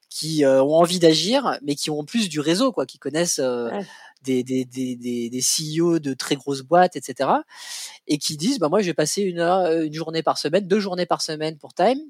qui 0.08 0.44
euh, 0.44 0.62
ont 0.62 0.74
envie 0.74 0.98
d'agir, 0.98 1.58
mais 1.62 1.74
qui 1.74 1.90
ont 1.90 2.00
en 2.00 2.04
plus 2.04 2.28
du 2.28 2.40
réseau, 2.40 2.72
quoi, 2.72 2.84
qui 2.84 2.98
connaissent 2.98 3.38
euh, 3.38 3.70
des, 4.22 4.42
des, 4.42 4.64
des, 4.64 4.96
des, 4.96 5.30
des 5.30 5.40
CEO 5.40 6.00
de 6.00 6.14
très 6.14 6.34
grosses 6.34 6.62
boîtes, 6.62 6.96
etc. 6.96 7.30
Et 8.08 8.18
qui 8.18 8.36
disent, 8.36 8.58
bah 8.58 8.68
moi, 8.68 8.80
je 8.80 8.86
vais 8.86 8.94
passer 8.94 9.22
une 9.22 9.38
heure, 9.38 9.70
une 9.82 9.94
journée 9.94 10.22
par 10.22 10.38
semaine, 10.38 10.66
deux 10.66 10.80
journées 10.80 11.06
par 11.06 11.22
semaine 11.22 11.58
pour 11.58 11.74
Time. 11.74 12.00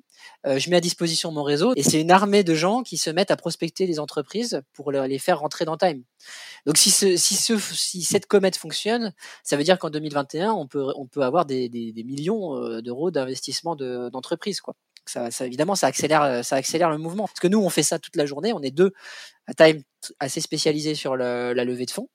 Je 0.44 0.70
mets 0.70 0.76
à 0.76 0.80
disposition 0.80 1.30
mon 1.30 1.42
réseau 1.42 1.72
et 1.76 1.82
c'est 1.82 2.00
une 2.00 2.10
armée 2.10 2.44
de 2.44 2.54
gens 2.54 2.82
qui 2.82 2.98
se 2.98 3.10
mettent 3.10 3.30
à 3.30 3.36
prospecter 3.36 3.86
les 3.86 4.00
entreprises 4.00 4.62
pour 4.72 4.90
les 4.90 5.18
faire 5.18 5.40
rentrer 5.40 5.64
dans 5.64 5.76
Time. 5.76 6.02
Donc 6.66 6.76
si, 6.76 6.90
ce, 6.90 7.16
si, 7.16 7.34
ce, 7.34 7.58
si 7.58 8.02
cette 8.02 8.26
comète 8.26 8.56
fonctionne, 8.56 9.12
ça 9.44 9.56
veut 9.56 9.64
dire 9.64 9.78
qu'en 9.78 9.90
2021, 9.90 10.52
on 10.52 10.66
peut, 10.66 10.92
on 10.96 11.06
peut 11.06 11.22
avoir 11.22 11.46
des, 11.46 11.68
des, 11.68 11.92
des 11.92 12.04
millions 12.04 12.80
d'euros 12.80 13.10
d'investissement 13.10 13.76
d'entreprises. 13.76 14.60
Ça, 15.06 15.30
ça, 15.30 15.46
évidemment, 15.46 15.74
ça 15.74 15.88
accélère, 15.88 16.44
ça 16.44 16.56
accélère 16.56 16.90
le 16.90 16.98
mouvement. 16.98 17.26
Parce 17.26 17.40
que 17.40 17.48
nous, 17.48 17.60
on 17.60 17.70
fait 17.70 17.82
ça 17.82 17.98
toute 17.98 18.16
la 18.16 18.26
journée. 18.26 18.52
On 18.52 18.62
est 18.62 18.70
deux 18.70 18.92
à 19.46 19.54
Time 19.54 19.82
assez 20.18 20.40
spécialisés 20.40 20.94
sur 20.94 21.16
la 21.16 21.64
levée 21.64 21.86
de 21.86 21.90
fonds, 21.90 22.08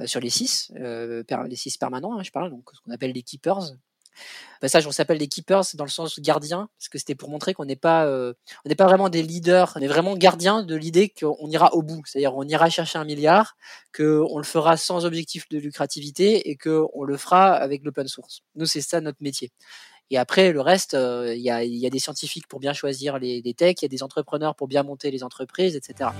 euh, 0.00 0.06
sur 0.06 0.20
les 0.20 0.30
six, 0.30 0.72
euh, 0.76 1.22
les 1.48 1.56
six 1.56 1.76
permanents, 1.76 2.18
hein, 2.18 2.22
je 2.22 2.30
parle, 2.30 2.50
donc 2.50 2.64
ce 2.72 2.80
qu'on 2.80 2.92
appelle 2.92 3.12
les 3.12 3.22
keepers. 3.22 3.72
Bah, 4.60 4.68
ça, 4.68 4.80
on 4.86 4.92
s'appelle 4.92 5.18
les 5.18 5.28
keepers 5.28 5.64
dans 5.74 5.84
le 5.84 5.90
sens 5.90 6.20
gardien, 6.20 6.68
parce 6.78 6.88
que 6.88 6.98
c'était 6.98 7.14
pour 7.14 7.28
montrer 7.28 7.54
qu'on 7.54 7.64
n'est 7.64 7.76
pas, 7.76 8.06
euh, 8.06 8.32
on 8.64 8.68
n'est 8.68 8.74
pas 8.74 8.86
vraiment 8.86 9.08
des 9.08 9.22
leaders, 9.22 9.72
on 9.76 9.80
est 9.80 9.88
vraiment 9.88 10.16
gardien 10.16 10.62
de 10.62 10.74
l'idée 10.76 11.08
qu'on 11.08 11.48
ira 11.48 11.74
au 11.74 11.82
bout. 11.82 12.02
C'est-à-dire, 12.06 12.36
on 12.36 12.44
ira 12.44 12.70
chercher 12.70 12.98
un 12.98 13.04
milliard, 13.04 13.56
que 13.92 14.22
on 14.30 14.38
le 14.38 14.44
fera 14.44 14.76
sans 14.76 15.04
objectif 15.04 15.48
de 15.50 15.58
lucrativité 15.58 16.50
et 16.50 16.56
que 16.56 16.84
on 16.94 17.04
le 17.04 17.16
fera 17.16 17.52
avec 17.54 17.82
l'open 17.84 18.06
source. 18.06 18.42
Nous, 18.54 18.66
c'est 18.66 18.80
ça 18.80 19.00
notre 19.00 19.18
métier. 19.20 19.50
Et 20.10 20.18
après, 20.18 20.52
le 20.52 20.60
reste, 20.60 20.92
il 20.94 21.40
y, 21.40 21.50
a, 21.50 21.64
y, 21.64 21.86
a, 21.86 21.90
des 21.90 21.98
scientifiques 21.98 22.46
pour 22.46 22.60
bien 22.60 22.74
choisir 22.74 23.18
les, 23.18 23.40
les 23.40 23.54
techs, 23.54 23.80
il 23.80 23.84
y 23.84 23.86
a 23.86 23.88
des 23.88 24.02
entrepreneurs 24.02 24.54
pour 24.54 24.68
bien 24.68 24.82
monter 24.82 25.10
les 25.10 25.24
entreprises, 25.24 25.74
etc. 25.74 26.10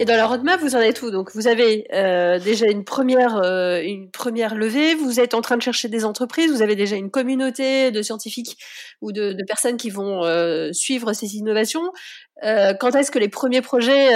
Et 0.00 0.06
dans 0.06 0.16
la 0.16 0.26
roadmap, 0.26 0.58
vous 0.62 0.76
en 0.76 0.80
êtes 0.80 1.02
où? 1.02 1.10
Donc, 1.10 1.30
vous 1.34 1.46
avez 1.46 1.86
euh, 1.92 2.38
déjà 2.38 2.66
une 2.66 2.84
première, 2.84 3.36
euh, 3.36 3.82
une 3.82 4.10
première 4.10 4.54
levée. 4.54 4.94
Vous 4.94 5.20
êtes 5.20 5.34
en 5.34 5.42
train 5.42 5.58
de 5.58 5.62
chercher 5.62 5.90
des 5.90 6.06
entreprises. 6.06 6.50
Vous 6.50 6.62
avez 6.62 6.74
déjà 6.74 6.96
une 6.96 7.10
communauté 7.10 7.90
de 7.90 8.00
scientifiques 8.00 8.56
ou 9.02 9.12
de, 9.12 9.36
personnes 9.46 9.76
qui 9.76 9.90
vont 9.90 10.24
euh, 10.24 10.72
suivre 10.72 11.12
ces 11.12 11.36
innovations. 11.36 11.92
Quand 12.42 12.94
est-ce 12.94 13.10
que 13.10 13.18
les 13.18 13.28
premiers 13.28 13.60
projets 13.60 14.08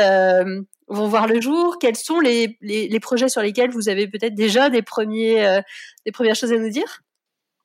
vont 0.89 1.07
voir 1.07 1.27
le 1.27 1.43
jour? 1.43 1.77
Quels 1.79 1.97
sont 1.97 2.19
les, 2.19 2.57
les, 2.63 2.89
les, 2.89 3.01
projets 3.01 3.29
sur 3.29 3.43
lesquels 3.43 3.71
vous 3.71 3.91
avez 3.91 4.09
peut-être 4.09 4.35
déjà 4.35 4.71
des 4.71 4.81
premiers, 4.81 5.61
des 6.07 6.13
premières 6.13 6.35
choses 6.35 6.55
à 6.55 6.57
nous 6.57 6.71
dire? 6.71 7.03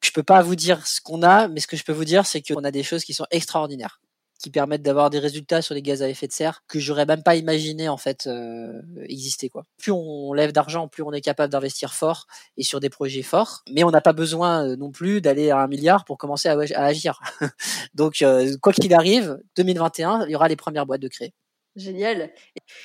Je 0.03 0.12
peux 0.12 0.23
pas 0.23 0.41
vous 0.41 0.58
dire 0.58 0.86
ce 0.86 0.99
qu'on 0.99 1.23
a, 1.23 1.47
mais 1.47 1.62
ce 1.62 1.67
que 1.67 1.77
je 1.77 1.86
peux 1.86 1.93
vous 1.93 2.03
dire, 2.03 2.25
c'est 2.25 2.41
qu'on 2.41 2.65
a 2.65 2.71
des 2.71 2.84
choses 2.84 3.05
qui 3.05 3.13
sont 3.13 3.27
extraordinaires 3.32 4.01
qui 4.39 4.49
permettent 4.49 4.82
d'avoir 4.82 5.10
des 5.10 5.19
résultats 5.19 5.62
sur 5.62 5.75
les 5.75 5.82
gaz 5.82 6.02
à 6.02 6.10
effet 6.10 6.28
de 6.28 6.32
serre 6.32 6.63
que 6.67 6.80
j'aurais 6.80 7.06
même 7.06 7.21
pas 7.23 7.36
imaginé 7.36 7.89
en 7.89 7.97
fait 7.97 8.25
euh, 8.28 8.82
exister 9.04 9.49
quoi. 9.49 9.63
Plus 9.78 9.91
on 9.91 10.34
lève 10.34 10.52
d'argent, 10.52 10.88
plus 10.88 11.04
on 11.04 11.12
est 11.12 11.21
capable 11.21 11.52
d'investir 11.52 11.93
fort 11.93 12.25
et 12.58 12.63
sur 12.63 12.80
des 12.80 12.89
projets 12.89 13.21
forts, 13.21 13.63
mais 13.71 13.84
on 13.84 13.91
n'a 13.91 14.02
pas 14.02 14.13
besoin 14.13 14.65
euh, 14.65 14.75
non 14.75 14.91
plus 14.91 15.21
d'aller 15.21 15.52
à 15.52 15.60
un 15.60 15.67
milliard 15.67 16.06
pour 16.06 16.17
commencer 16.17 16.49
à, 16.49 16.58
à 16.58 16.86
agir. 16.86 17.19
Donc 17.93 18.21
euh, 18.21 18.56
quoi 18.62 18.73
qu'il 18.73 18.93
arrive, 18.93 19.39
2021, 19.58 20.25
il 20.25 20.32
y 20.32 20.36
aura 20.36 20.47
les 20.47 20.56
premières 20.56 20.86
boîtes 20.86 21.02
de 21.02 21.08
créer. 21.08 21.34
Génial. 21.75 22.32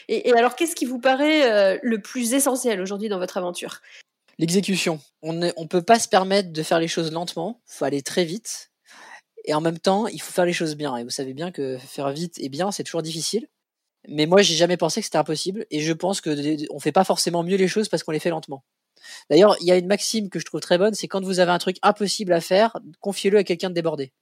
Et, 0.08 0.32
alors, 0.32 0.56
qu'est-ce 0.56 0.76
qui 0.76 0.84
vous 0.84 1.00
paraît 1.00 1.50
euh, 1.50 1.78
le 1.82 2.00
plus 2.00 2.34
essentiel 2.34 2.80
aujourd'hui 2.80 3.08
dans 3.08 3.18
votre 3.18 3.36
aventure? 3.36 3.80
L'exécution. 4.38 5.00
On 5.22 5.32
ne 5.32 5.66
peut 5.66 5.82
pas 5.82 5.98
se 5.98 6.08
permettre 6.08 6.52
de 6.52 6.62
faire 6.62 6.80
les 6.80 6.88
choses 6.88 7.12
lentement, 7.12 7.60
il 7.68 7.76
faut 7.76 7.84
aller 7.84 8.02
très 8.02 8.24
vite. 8.24 8.72
Et 9.44 9.54
en 9.54 9.60
même 9.60 9.78
temps, 9.78 10.06
il 10.06 10.20
faut 10.20 10.32
faire 10.32 10.46
les 10.46 10.52
choses 10.52 10.74
bien. 10.74 10.96
Et 10.96 11.04
vous 11.04 11.10
savez 11.10 11.34
bien 11.34 11.50
que 11.50 11.78
faire 11.78 12.10
vite 12.10 12.38
et 12.38 12.48
bien, 12.48 12.70
c'est 12.72 12.84
toujours 12.84 13.02
difficile. 13.02 13.46
Mais 14.08 14.26
moi, 14.26 14.42
j'ai 14.42 14.54
jamais 14.54 14.76
pensé 14.76 15.00
que 15.00 15.04
c'était 15.06 15.18
impossible. 15.18 15.66
Et 15.70 15.80
je 15.80 15.92
pense 15.92 16.20
que 16.20 16.56
on 16.72 16.80
fait 16.80 16.92
pas 16.92 17.04
forcément 17.04 17.42
mieux 17.42 17.56
les 17.56 17.68
choses 17.68 17.88
parce 17.88 18.02
qu'on 18.02 18.12
les 18.12 18.20
fait 18.20 18.30
lentement. 18.30 18.64
D'ailleurs, 19.30 19.56
il 19.60 19.66
y 19.66 19.72
a 19.72 19.76
une 19.76 19.86
maxime 19.86 20.30
que 20.30 20.38
je 20.38 20.44
trouve 20.44 20.60
très 20.60 20.78
bonne, 20.78 20.94
c'est 20.94 21.08
quand 21.08 21.22
vous 21.22 21.40
avez 21.40 21.50
un 21.50 21.58
truc 21.58 21.76
impossible 21.82 22.32
à 22.32 22.40
faire, 22.40 22.78
confiez-le 23.00 23.38
à 23.38 23.44
quelqu'un 23.44 23.68
de 23.68 23.74
débordé. 23.74 24.12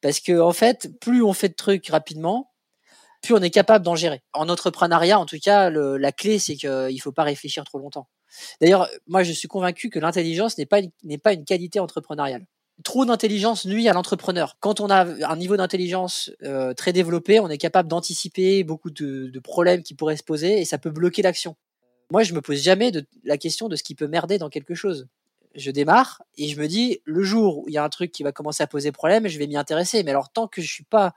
Parce 0.00 0.18
que 0.18 0.40
en 0.40 0.52
fait, 0.52 0.90
plus 1.00 1.22
on 1.22 1.32
fait 1.32 1.50
de 1.50 1.54
trucs 1.54 1.86
rapidement, 1.88 2.50
plus 3.22 3.34
on 3.34 3.40
est 3.40 3.50
capable 3.50 3.84
d'en 3.84 3.94
gérer. 3.94 4.22
En 4.32 4.48
entrepreneuriat, 4.48 5.20
en 5.20 5.26
tout 5.26 5.38
cas, 5.40 5.70
la 5.70 6.12
clé, 6.12 6.40
c'est 6.40 6.56
qu'il 6.56 6.68
ne 6.68 7.00
faut 7.00 7.12
pas 7.12 7.22
réfléchir 7.22 7.62
trop 7.64 7.78
longtemps. 7.78 8.08
D'ailleurs, 8.60 8.88
moi, 9.06 9.22
je 9.22 9.32
suis 9.32 9.46
convaincu 9.46 9.90
que 9.90 10.00
l'intelligence 10.00 10.58
n'est 10.58 10.66
pas 10.66 11.32
une 11.32 11.44
qualité 11.44 11.78
entrepreneuriale. 11.78 12.44
Trop 12.84 13.04
d'intelligence 13.04 13.66
nuit 13.66 13.88
à 13.88 13.92
l'entrepreneur. 13.92 14.56
Quand 14.60 14.80
on 14.80 14.88
a 14.88 15.04
un 15.04 15.36
niveau 15.36 15.56
d'intelligence 15.56 16.30
euh, 16.42 16.74
très 16.74 16.92
développé, 16.92 17.38
on 17.40 17.48
est 17.48 17.58
capable 17.58 17.88
d'anticiper 17.88 18.64
beaucoup 18.64 18.90
de, 18.90 19.38
problèmes 19.40 19.82
qui 19.82 19.94
pourraient 19.94 20.16
se 20.16 20.22
poser 20.22 20.60
et 20.60 20.64
ça 20.64 20.78
peut 20.78 20.90
bloquer 20.90 21.22
l'action. 21.22 21.56
Moi, 22.10 22.22
je 22.22 22.34
me 22.34 22.40
pose 22.40 22.60
jamais 22.60 22.92
la 23.24 23.38
question 23.38 23.68
de 23.68 23.76
ce 23.76 23.82
qui 23.82 23.94
peut 23.94 24.08
merder 24.08 24.38
dans 24.38 24.48
quelque 24.48 24.74
chose. 24.74 25.06
Je 25.54 25.70
démarre 25.70 26.22
et 26.36 26.48
je 26.48 26.58
me 26.58 26.66
dis, 26.66 27.00
le 27.04 27.22
jour 27.22 27.58
où 27.58 27.68
il 27.68 27.74
y 27.74 27.78
a 27.78 27.84
un 27.84 27.88
truc 27.88 28.10
qui 28.10 28.22
va 28.22 28.32
commencer 28.32 28.62
à 28.62 28.66
poser 28.66 28.90
problème, 28.90 29.28
je 29.28 29.38
vais 29.38 29.46
m'y 29.46 29.56
intéresser. 29.56 30.02
Mais 30.02 30.10
alors, 30.10 30.30
tant 30.32 30.48
que 30.48 30.62
je 30.62 30.72
suis 30.72 30.84
pas 30.84 31.14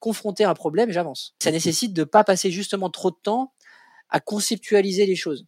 confronté 0.00 0.44
à 0.44 0.50
un 0.50 0.54
problème, 0.54 0.90
j'avance. 0.90 1.34
Ça 1.42 1.50
nécessite 1.50 1.92
de 1.92 2.04
pas 2.04 2.24
passer 2.24 2.50
justement 2.50 2.90
trop 2.90 3.10
de 3.10 3.16
temps 3.22 3.52
à 4.10 4.20
conceptualiser 4.20 5.06
les 5.06 5.16
choses. 5.16 5.46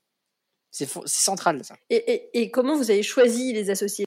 C'est 0.70 0.88
central, 1.06 1.64
ça. 1.64 1.76
Et, 1.90 2.50
comment 2.50 2.76
vous 2.76 2.90
avez 2.90 3.02
choisi 3.02 3.52
les 3.52 3.70
associés? 3.70 4.04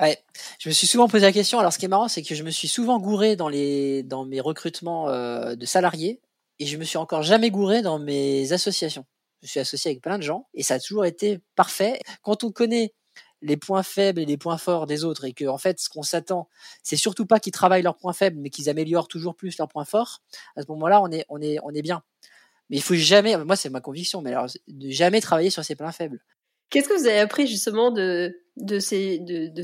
Ouais, 0.00 0.22
je 0.58 0.68
me 0.68 0.74
suis 0.74 0.86
souvent 0.86 1.08
posé 1.08 1.24
la 1.24 1.32
question. 1.32 1.58
Alors, 1.58 1.72
ce 1.72 1.78
qui 1.78 1.86
est 1.86 1.88
marrant, 1.88 2.08
c'est 2.08 2.22
que 2.22 2.34
je 2.34 2.42
me 2.42 2.50
suis 2.50 2.68
souvent 2.68 2.98
gouré 3.00 3.34
dans 3.34 3.48
les 3.48 4.02
dans 4.02 4.24
mes 4.26 4.40
recrutements 4.40 5.08
euh, 5.08 5.54
de 5.54 5.64
salariés 5.66 6.20
et 6.58 6.66
je 6.66 6.76
me 6.76 6.84
suis 6.84 6.98
encore 6.98 7.22
jamais 7.22 7.50
gouré 7.50 7.80
dans 7.82 7.98
mes 7.98 8.52
associations. 8.52 9.06
Je 9.42 9.48
suis 9.48 9.60
associé 9.60 9.90
avec 9.92 10.02
plein 10.02 10.18
de 10.18 10.22
gens 10.22 10.48
et 10.54 10.62
ça 10.62 10.74
a 10.74 10.80
toujours 10.80 11.06
été 11.06 11.40
parfait. 11.54 11.98
Quand 12.22 12.44
on 12.44 12.52
connaît 12.52 12.92
les 13.42 13.56
points 13.56 13.82
faibles 13.82 14.20
et 14.20 14.26
les 14.26 14.36
points 14.36 14.58
forts 14.58 14.86
des 14.86 15.04
autres 15.04 15.24
et 15.26 15.32
que 15.32 15.44
en 15.46 15.58
fait 15.58 15.78
ce 15.78 15.90
qu'on 15.90 16.02
s'attend 16.02 16.48
c'est 16.82 16.96
surtout 16.96 17.26
pas 17.26 17.38
qu'ils 17.38 17.52
travaillent 17.52 17.82
leurs 17.82 17.98
points 17.98 18.14
faibles 18.14 18.38
mais 18.40 18.48
qu'ils 18.48 18.70
améliorent 18.70 19.08
toujours 19.08 19.36
plus 19.36 19.58
leurs 19.58 19.68
points 19.68 19.84
forts 19.84 20.22
à 20.56 20.62
ce 20.62 20.66
moment-là 20.68 21.02
on 21.02 21.10
est 21.10 21.26
on 21.28 21.42
est 21.42 21.58
on 21.62 21.70
est 21.74 21.82
bien 21.82 22.02
mais 22.70 22.76
il 22.78 22.82
faut 22.82 22.94
jamais 22.94 23.36
moi 23.44 23.56
c'est 23.56 23.70
ma 23.70 23.80
conviction 23.82 24.22
mais 24.22 24.32
alors 24.32 24.46
de 24.68 24.90
jamais 24.90 25.20
travailler 25.20 25.50
sur 25.50 25.64
ses 25.64 25.76
points 25.76 25.92
faibles 25.92 26.22
qu'est-ce 26.70 26.88
que 26.88 26.98
vous 26.98 27.06
avez 27.06 27.18
appris 27.18 27.46
justement 27.46 27.90
de 27.90 28.32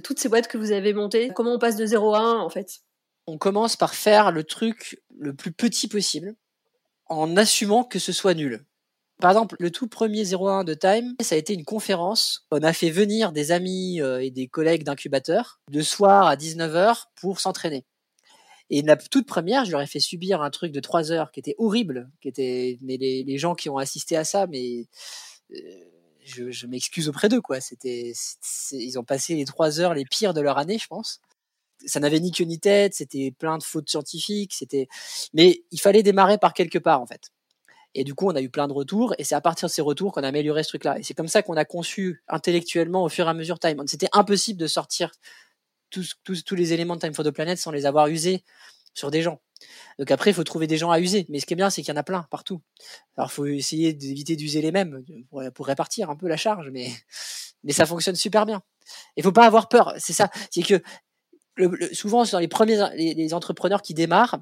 toutes 0.02 0.18
ces 0.18 0.28
boîtes 0.28 0.48
que 0.48 0.58
vous 0.58 0.72
avez 0.72 0.92
montées? 0.92 1.30
Comment 1.34 1.54
on 1.54 1.58
passe 1.58 1.76
de 1.76 1.86
0 1.86 2.14
à 2.14 2.20
1 2.20 2.38
en 2.40 2.50
fait? 2.50 2.80
On 3.26 3.38
commence 3.38 3.76
par 3.76 3.94
faire 3.94 4.32
le 4.32 4.44
truc 4.44 5.00
le 5.16 5.34
plus 5.34 5.52
petit 5.52 5.88
possible 5.88 6.34
en 7.06 7.36
assumant 7.36 7.84
que 7.84 7.98
ce 7.98 8.12
soit 8.12 8.34
nul 8.34 8.64
par 9.22 9.30
exemple, 9.30 9.54
le 9.60 9.70
tout 9.70 9.86
premier 9.86 10.24
01 10.34 10.64
de 10.64 10.74
Time, 10.74 11.14
ça 11.20 11.36
a 11.36 11.38
été 11.38 11.54
une 11.54 11.64
conférence. 11.64 12.44
On 12.50 12.60
a 12.64 12.72
fait 12.72 12.90
venir 12.90 13.30
des 13.30 13.52
amis 13.52 14.00
euh, 14.00 14.18
et 14.20 14.32
des 14.32 14.48
collègues 14.48 14.82
d'incubateur 14.82 15.60
de 15.70 15.80
soir 15.80 16.26
à 16.26 16.34
19h 16.34 17.04
pour 17.20 17.38
s'entraîner. 17.38 17.86
Et 18.68 18.82
la 18.82 18.96
toute 18.96 19.28
première, 19.28 19.64
je 19.64 19.70
leur 19.70 19.80
ai 19.80 19.86
fait 19.86 20.00
subir 20.00 20.42
un 20.42 20.50
truc 20.50 20.72
de 20.72 20.80
3 20.80 21.12
heures 21.12 21.30
qui 21.30 21.38
était 21.38 21.54
horrible, 21.58 22.10
qui 22.20 22.26
était, 22.26 22.78
mais 22.82 22.96
les, 22.96 23.38
gens 23.38 23.54
qui 23.54 23.70
ont 23.70 23.78
assisté 23.78 24.16
à 24.16 24.24
ça, 24.24 24.48
mais 24.48 24.88
euh, 25.52 25.56
je, 26.24 26.66
m'excuse 26.66 27.08
auprès 27.08 27.28
d'eux, 27.28 27.40
quoi. 27.40 27.60
C'était, 27.60 28.12
ils 28.72 28.98
ont 28.98 29.04
passé 29.04 29.34
les 29.34 29.44
3 29.44 29.80
heures 29.80 29.94
les 29.94 30.04
pires 30.04 30.34
de 30.34 30.40
leur 30.40 30.58
année, 30.58 30.78
je 30.78 30.86
pense. 30.86 31.20
Ça 31.84 32.00
n'avait 32.00 32.20
ni 32.20 32.30
queue 32.30 32.44
ni 32.44 32.60
tête, 32.60 32.94
c'était 32.94 33.32
plein 33.36 33.58
de 33.58 33.62
fautes 33.62 33.90
scientifiques, 33.90 34.54
c'était, 34.54 34.86
mais 35.32 35.64
il 35.72 35.80
fallait 35.80 36.02
démarrer 36.02 36.38
par 36.38 36.54
quelque 36.54 36.78
part, 36.78 37.00
en 37.00 37.06
fait. 37.06 37.30
Et 37.94 38.04
du 38.04 38.14
coup, 38.14 38.28
on 38.28 38.34
a 38.34 38.40
eu 38.40 38.48
plein 38.48 38.68
de 38.68 38.72
retours, 38.72 39.14
et 39.18 39.24
c'est 39.24 39.34
à 39.34 39.40
partir 39.40 39.68
de 39.68 39.72
ces 39.72 39.82
retours 39.82 40.12
qu'on 40.12 40.22
a 40.22 40.28
amélioré 40.28 40.62
ce 40.62 40.68
truc-là. 40.68 40.98
Et 40.98 41.02
c'est 41.02 41.14
comme 41.14 41.28
ça 41.28 41.42
qu'on 41.42 41.56
a 41.56 41.64
conçu 41.64 42.22
intellectuellement 42.28 43.04
au 43.04 43.08
fur 43.08 43.26
et 43.26 43.30
à 43.30 43.34
mesure 43.34 43.58
Time. 43.58 43.82
C'était 43.86 44.08
impossible 44.12 44.58
de 44.58 44.66
sortir 44.66 45.10
tous, 45.90 46.14
tous, 46.24 46.44
tous 46.44 46.54
les 46.54 46.72
éléments 46.72 46.96
de 46.96 47.00
Time 47.00 47.14
for 47.14 47.24
the 47.24 47.30
Planet 47.30 47.58
sans 47.58 47.70
les 47.70 47.84
avoir 47.84 48.06
usés 48.06 48.44
sur 48.94 49.10
des 49.10 49.22
gens. 49.22 49.40
Donc 49.98 50.10
après, 50.10 50.30
il 50.30 50.34
faut 50.34 50.44
trouver 50.44 50.66
des 50.66 50.76
gens 50.76 50.90
à 50.90 51.00
user. 51.00 51.26
Mais 51.28 51.40
ce 51.40 51.46
qui 51.46 51.54
est 51.54 51.56
bien, 51.56 51.70
c'est 51.70 51.82
qu'il 51.82 51.92
y 51.92 51.96
en 51.96 52.00
a 52.00 52.02
plein 52.02 52.26
partout. 52.30 52.60
Alors, 53.16 53.30
il 53.30 53.34
faut 53.34 53.46
essayer 53.46 53.92
d'éviter 53.92 54.36
d'user 54.36 54.62
les 54.62 54.72
mêmes 54.72 55.04
pour, 55.54 55.66
répartir 55.66 56.10
un 56.10 56.16
peu 56.16 56.28
la 56.28 56.36
charge, 56.36 56.70
mais, 56.72 56.90
ça 57.72 57.86
fonctionne 57.86 58.16
super 58.16 58.46
bien. 58.46 58.62
Il 59.16 59.22
faut 59.22 59.32
pas 59.32 59.46
avoir 59.46 59.68
peur. 59.68 59.94
C'est 59.98 60.12
ça. 60.12 60.30
C'est 60.50 60.62
que 60.62 60.82
souvent, 61.92 62.24
dans 62.24 62.38
les 62.38 62.48
premiers 62.48 62.78
les 62.96 63.34
entrepreneurs 63.34 63.82
qui 63.82 63.94
démarrent, 63.94 64.38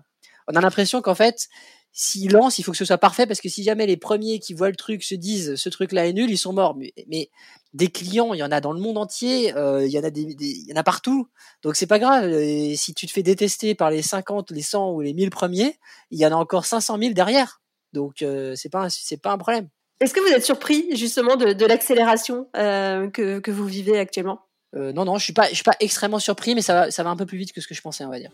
on 0.49 0.57
a 0.57 0.61
l'impression 0.61 1.03
qu'en 1.03 1.15
fait, 1.15 1.49
s'ils 1.93 2.33
lancent, 2.33 2.59
il 2.59 2.63
faut 2.63 2.73
que 2.73 2.79
ce 2.79 2.85
soit 2.85 2.99
parfait 2.99 3.27
parce 3.27 3.41
que 3.41 3.49
si 3.49 3.63
jamais 3.63 3.87
les 3.87 3.97
premiers 3.97 4.39
qui 4.39 4.55
voient 4.55 4.71
le 4.71 4.77
truc 4.77 5.03
se 5.03 5.15
disent 5.15 5.57
ce 5.57 5.69
truc-là 5.69 6.07
est 6.07 6.13
nul, 6.13 6.31
ils 6.31 6.39
sont 6.39 6.53
morts. 6.53 6.77
Mais, 6.77 6.93
mais, 7.09 7.31
des 7.73 7.89
clients, 7.89 8.35
il 8.35 8.39
y 8.39 8.43
en 8.43 8.51
a 8.51 8.61
dans 8.61 8.73
le 8.73 8.81
monde 8.81 8.99
entier, 8.99 9.55
euh, 9.57 9.87
il 9.87 9.93
y 9.93 9.99
en 9.99 10.03
a 10.03 10.11
des, 10.11 10.23
il 10.23 10.69
y 10.69 10.73
en 10.73 10.77
a 10.77 10.83
partout. 10.83 11.29
Donc 11.63 11.77
c'est 11.77 11.87
pas 11.87 12.01
grave. 12.01 12.29
Et 12.33 12.77
si 12.77 12.95
tu 12.95 13.07
te 13.07 13.13
fais 13.13 13.23
détester 13.23 13.75
par 13.75 13.91
les 13.91 14.03
50, 14.03 14.51
les 14.51 14.63
100 14.63 14.93
ou 14.93 15.01
les 15.01 15.13
1000 15.13 15.31
premiers, 15.31 15.79
il 16.11 16.19
y 16.19 16.27
en 16.27 16.33
a 16.33 16.35
encore 16.35 16.65
500 16.67 16.99
000 16.99 17.13
derrière. 17.13 17.61
Donc 17.93 18.23
euh, 18.23 18.55
c'est 18.57 18.71
pas 18.71 18.89
c'est 18.91 19.21
pas 19.21 19.33
un 19.33 19.39
problème. 19.39 19.69
Est-ce 20.01 20.15
que 20.15 20.21
vous 20.21 20.35
êtes 20.35 20.45
surpris 20.45 20.87
justement 20.97 21.37
de, 21.37 21.53
de 21.53 21.67
l'accélération 21.67 22.49
euh, 22.57 23.09
que, 23.11 23.39
que 23.39 23.51
vous 23.51 23.67
vivez 23.67 23.99
actuellement? 23.99 24.41
Euh, 24.75 24.93
Non 24.93 25.05
non, 25.05 25.19
je 25.19 25.25
suis 25.25 25.33
pas 25.33 25.49
je 25.49 25.55
suis 25.55 25.65
pas 25.65 25.77
extrêmement 25.81 26.19
surpris, 26.19 26.55
mais 26.55 26.63
ça 26.63 26.75
va 26.75 26.91
ça 26.91 27.03
va 27.03 27.11
un 27.11 27.17
peu 27.17 27.27
plus 27.27 27.39
vite 27.39 27.53
que 27.53 27.61
ce 27.61 27.69
que 27.69 27.75
je 27.75 27.83
pensais, 27.83 28.05
on 28.05 28.11
va 28.11 28.19
dire. 28.19 28.31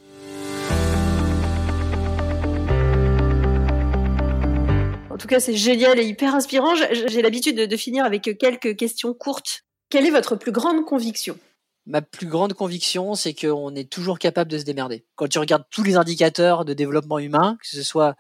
En 5.17 5.19
tout 5.19 5.29
cas, 5.29 5.41
c'est 5.41 5.57
génial 5.57 5.99
et 5.99 6.05
hyper 6.05 6.35
inspirant. 6.35 6.75
J'ai 6.75 7.23
l'habitude 7.23 7.57
de, 7.57 7.77
finir 7.79 8.05
avec 8.05 8.37
quelques 8.39 8.77
questions 8.77 9.15
courtes. 9.15 9.63
Quelle 9.89 10.05
est 10.05 10.11
votre 10.11 10.37
plus 10.37 10.53
grande 10.53 10.85
conviction? 10.85 11.39
Ma 11.87 12.03
plus 12.03 12.27
grande 12.27 12.53
conviction, 12.53 13.15
c'est 13.15 13.33
qu'on 13.33 13.75
est 13.75 13.91
toujours 13.91 14.19
capable 14.19 14.51
de 14.51 14.59
se 14.59 14.65
démerder. 14.65 15.07
Quand 15.15 15.27
tu 15.27 15.39
regardes 15.39 15.65
tous 15.71 15.83
les 15.83 15.97
indicateurs 15.97 16.67
de 16.67 16.75
développement 16.75 17.19
humain, 17.19 17.57
que 17.63 17.67
ce 17.67 17.83
soit 17.83 18.15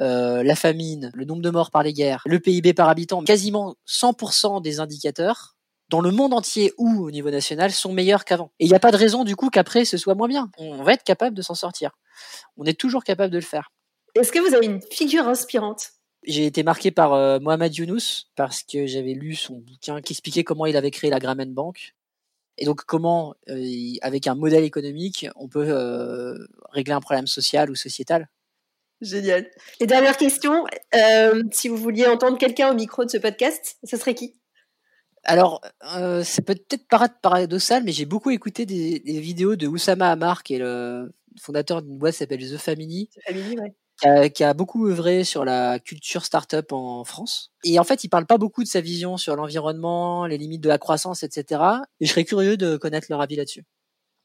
euh, 0.00 0.42
la 0.42 0.56
famine, 0.56 1.12
le 1.14 1.24
nombre 1.24 1.40
de 1.40 1.50
morts 1.50 1.70
par 1.70 1.84
les 1.84 1.92
guerres, 1.92 2.22
le 2.26 2.40
PIB 2.40 2.74
par 2.74 2.88
habitant, 2.88 3.22
quasiment 3.22 3.76
100% 3.86 4.60
des 4.60 4.80
indicateurs 4.80 5.56
dans 5.88 6.00
le 6.00 6.10
monde 6.10 6.34
entier 6.34 6.72
ou 6.78 7.04
au 7.04 7.12
niveau 7.12 7.30
national 7.30 7.70
sont 7.70 7.92
meilleurs 7.92 8.24
qu'avant. 8.24 8.50
Et 8.58 8.64
il 8.64 8.68
n'y 8.70 8.74
a 8.74 8.80
pas 8.80 8.90
de 8.90 8.96
raison 8.96 9.22
du 9.22 9.36
coup 9.36 9.50
qu'après 9.50 9.84
ce 9.84 9.96
soit 9.96 10.16
moins 10.16 10.26
bien. 10.26 10.50
On 10.58 10.82
va 10.82 10.94
être 10.94 11.04
capable 11.04 11.36
de 11.36 11.42
s'en 11.42 11.54
sortir. 11.54 11.92
On 12.56 12.64
est 12.64 12.76
toujours 12.76 13.04
capable 13.04 13.32
de 13.32 13.38
le 13.38 13.44
faire. 13.44 13.70
Est-ce 14.16 14.32
que 14.32 14.40
vous 14.40 14.56
avez 14.56 14.66
une 14.66 14.82
figure 14.90 15.28
inspirante? 15.28 15.92
J'ai 16.24 16.46
été 16.46 16.62
marqué 16.62 16.90
par 16.90 17.14
euh, 17.14 17.38
Mohamed 17.40 17.74
Younous 17.74 18.26
parce 18.36 18.62
que 18.62 18.86
j'avais 18.86 19.14
lu 19.14 19.34
son 19.34 19.58
bouquin 19.58 20.00
qui 20.00 20.12
expliquait 20.12 20.44
comment 20.44 20.66
il 20.66 20.76
avait 20.76 20.90
créé 20.90 21.10
la 21.10 21.18
Grameen 21.18 21.54
Bank. 21.54 21.94
Et 22.58 22.66
donc 22.66 22.84
comment, 22.84 23.34
euh, 23.48 23.94
avec 24.02 24.26
un 24.26 24.34
modèle 24.34 24.64
économique, 24.64 25.26
on 25.36 25.48
peut 25.48 25.68
euh, 25.68 26.36
régler 26.70 26.92
un 26.92 27.00
problème 27.00 27.26
social 27.26 27.70
ou 27.70 27.74
sociétal. 27.74 28.28
Génial. 29.00 29.50
Et 29.80 29.86
dernière 29.86 30.18
question, 30.18 30.66
si 31.52 31.68
vous 31.68 31.78
vouliez 31.78 32.06
entendre 32.06 32.36
quelqu'un 32.36 32.70
au 32.70 32.74
micro 32.74 33.02
de 33.02 33.10
ce 33.10 33.16
podcast, 33.16 33.78
ce 33.82 33.96
serait 33.96 34.14
qui? 34.14 34.38
Alors, 35.24 35.62
ça 35.80 36.42
peut 36.42 36.54
peut-être 36.54 36.86
paradoxal, 37.22 37.82
mais 37.82 37.92
j'ai 37.92 38.04
beaucoup 38.04 38.28
écouté 38.28 38.66
des, 38.66 39.00
des, 39.00 39.20
vidéos 39.20 39.56
de 39.56 39.66
Oussama 39.66 40.10
Amar, 40.10 40.42
qui 40.42 40.56
est 40.56 40.58
le 40.58 41.14
fondateur 41.40 41.80
d'une 41.80 41.96
boîte 41.96 42.12
qui 42.12 42.18
s'appelle 42.18 42.40
The 42.40 42.58
Family. 42.58 43.08
The 43.08 43.22
Family, 43.26 43.58
ouais 43.58 43.74
qui 44.32 44.44
a, 44.44 44.54
beaucoup 44.54 44.86
œuvré 44.86 45.24
sur 45.24 45.44
la 45.44 45.78
culture 45.78 46.24
startup 46.24 46.72
en 46.72 47.04
France. 47.04 47.52
Et 47.64 47.78
en 47.78 47.84
fait, 47.84 48.04
il 48.04 48.08
parle 48.08 48.26
pas 48.26 48.38
beaucoup 48.38 48.62
de 48.62 48.68
sa 48.68 48.80
vision 48.80 49.16
sur 49.16 49.36
l'environnement, 49.36 50.26
les 50.26 50.38
limites 50.38 50.62
de 50.62 50.68
la 50.68 50.78
croissance, 50.78 51.22
etc. 51.22 51.62
Et 52.00 52.06
je 52.06 52.10
serais 52.10 52.24
curieux 52.24 52.56
de 52.56 52.76
connaître 52.76 53.06
leur 53.10 53.20
avis 53.20 53.36
là-dessus. 53.36 53.64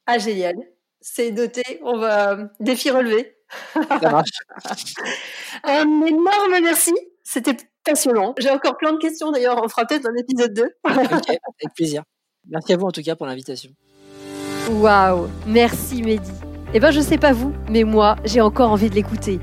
Ah, 0.06 0.18
génial. 0.18 0.56
C'est 1.02 1.32
noté. 1.32 1.64
On 1.84 1.98
va 1.98 2.50
défi 2.60 2.90
relevé. 2.90 3.36
Ça 3.74 4.10
marche. 4.10 4.30
un 5.64 6.06
énorme 6.06 6.62
merci. 6.64 6.94
C'était 7.24 7.58
passionnant. 7.84 8.34
J'ai 8.38 8.50
encore 8.50 8.78
plein 8.78 8.94
de 8.94 8.98
questions 8.98 9.32
d'ailleurs. 9.32 9.62
On 9.64 9.68
fera 9.68 9.86
peut-être 9.86 10.08
un 10.08 10.16
épisode 10.16 10.54
2. 10.54 10.70
avec 10.84 11.74
plaisir. 11.76 12.04
Merci 12.48 12.74
à 12.74 12.78
vous 12.78 12.86
en 12.86 12.92
tout 12.92 13.02
cas 13.02 13.16
pour 13.16 13.26
l'invitation. 13.26 13.72
Waouh, 14.70 15.30
merci 15.46 16.02
Mehdi. 16.02 16.45
Eh 16.78 16.82
ben 16.82 16.92
je 16.92 17.00
sais 17.00 17.18
pas 17.18 17.32
vous, 17.32 17.54
mais 17.70 17.86
moi 17.86 18.18
j'ai 18.26 18.42
encore 18.42 18.70
envie 18.70 18.90
de 18.90 18.96
l'écouter 18.96 19.40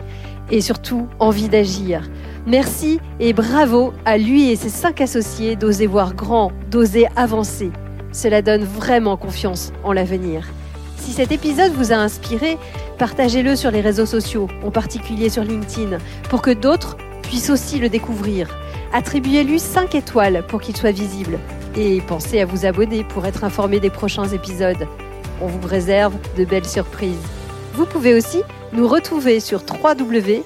et 0.50 0.60
surtout 0.60 1.08
envie 1.18 1.48
d'agir. 1.48 2.10
Merci 2.46 3.00
et 3.20 3.32
bravo 3.32 3.94
à 4.04 4.18
lui 4.18 4.50
et 4.50 4.56
ses 4.56 4.68
cinq 4.68 5.00
associés 5.00 5.56
d'oser 5.56 5.86
voir 5.86 6.12
grand, 6.12 6.52
d'oser 6.70 7.06
avancer. 7.16 7.70
Cela 8.12 8.42
donne 8.42 8.64
vraiment 8.64 9.16
confiance 9.16 9.72
en 9.82 9.94
l'avenir. 9.94 10.46
Si 10.98 11.12
cet 11.12 11.32
épisode 11.32 11.72
vous 11.72 11.90
a 11.90 11.96
inspiré, 11.96 12.58
partagez-le 12.98 13.56
sur 13.56 13.70
les 13.70 13.80
réseaux 13.80 14.04
sociaux, 14.04 14.46
en 14.62 14.70
particulier 14.70 15.30
sur 15.30 15.42
LinkedIn, 15.42 15.96
pour 16.28 16.42
que 16.42 16.50
d'autres 16.50 16.98
puissent 17.22 17.48
aussi 17.48 17.78
le 17.78 17.88
découvrir. 17.88 18.54
Attribuez-lui 18.92 19.58
5 19.58 19.94
étoiles 19.94 20.44
pour 20.48 20.60
qu'il 20.60 20.76
soit 20.76 20.92
visible. 20.92 21.38
Et 21.76 22.02
pensez 22.02 22.42
à 22.42 22.44
vous 22.44 22.66
abonner 22.66 23.04
pour 23.04 23.24
être 23.24 23.42
informé 23.42 23.80
des 23.80 23.88
prochains 23.88 24.28
épisodes. 24.28 24.86
On 25.42 25.48
vous 25.48 25.66
réserve 25.66 26.14
de 26.38 26.44
belles 26.44 26.64
surprises. 26.64 27.18
Vous 27.74 27.84
pouvez 27.84 28.14
aussi 28.14 28.42
nous 28.72 28.86
retrouver 28.86 29.40
sur 29.40 29.60
www.wenow.com. 29.60 30.42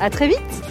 À 0.00 0.08
très 0.10 0.28
vite 0.28 0.69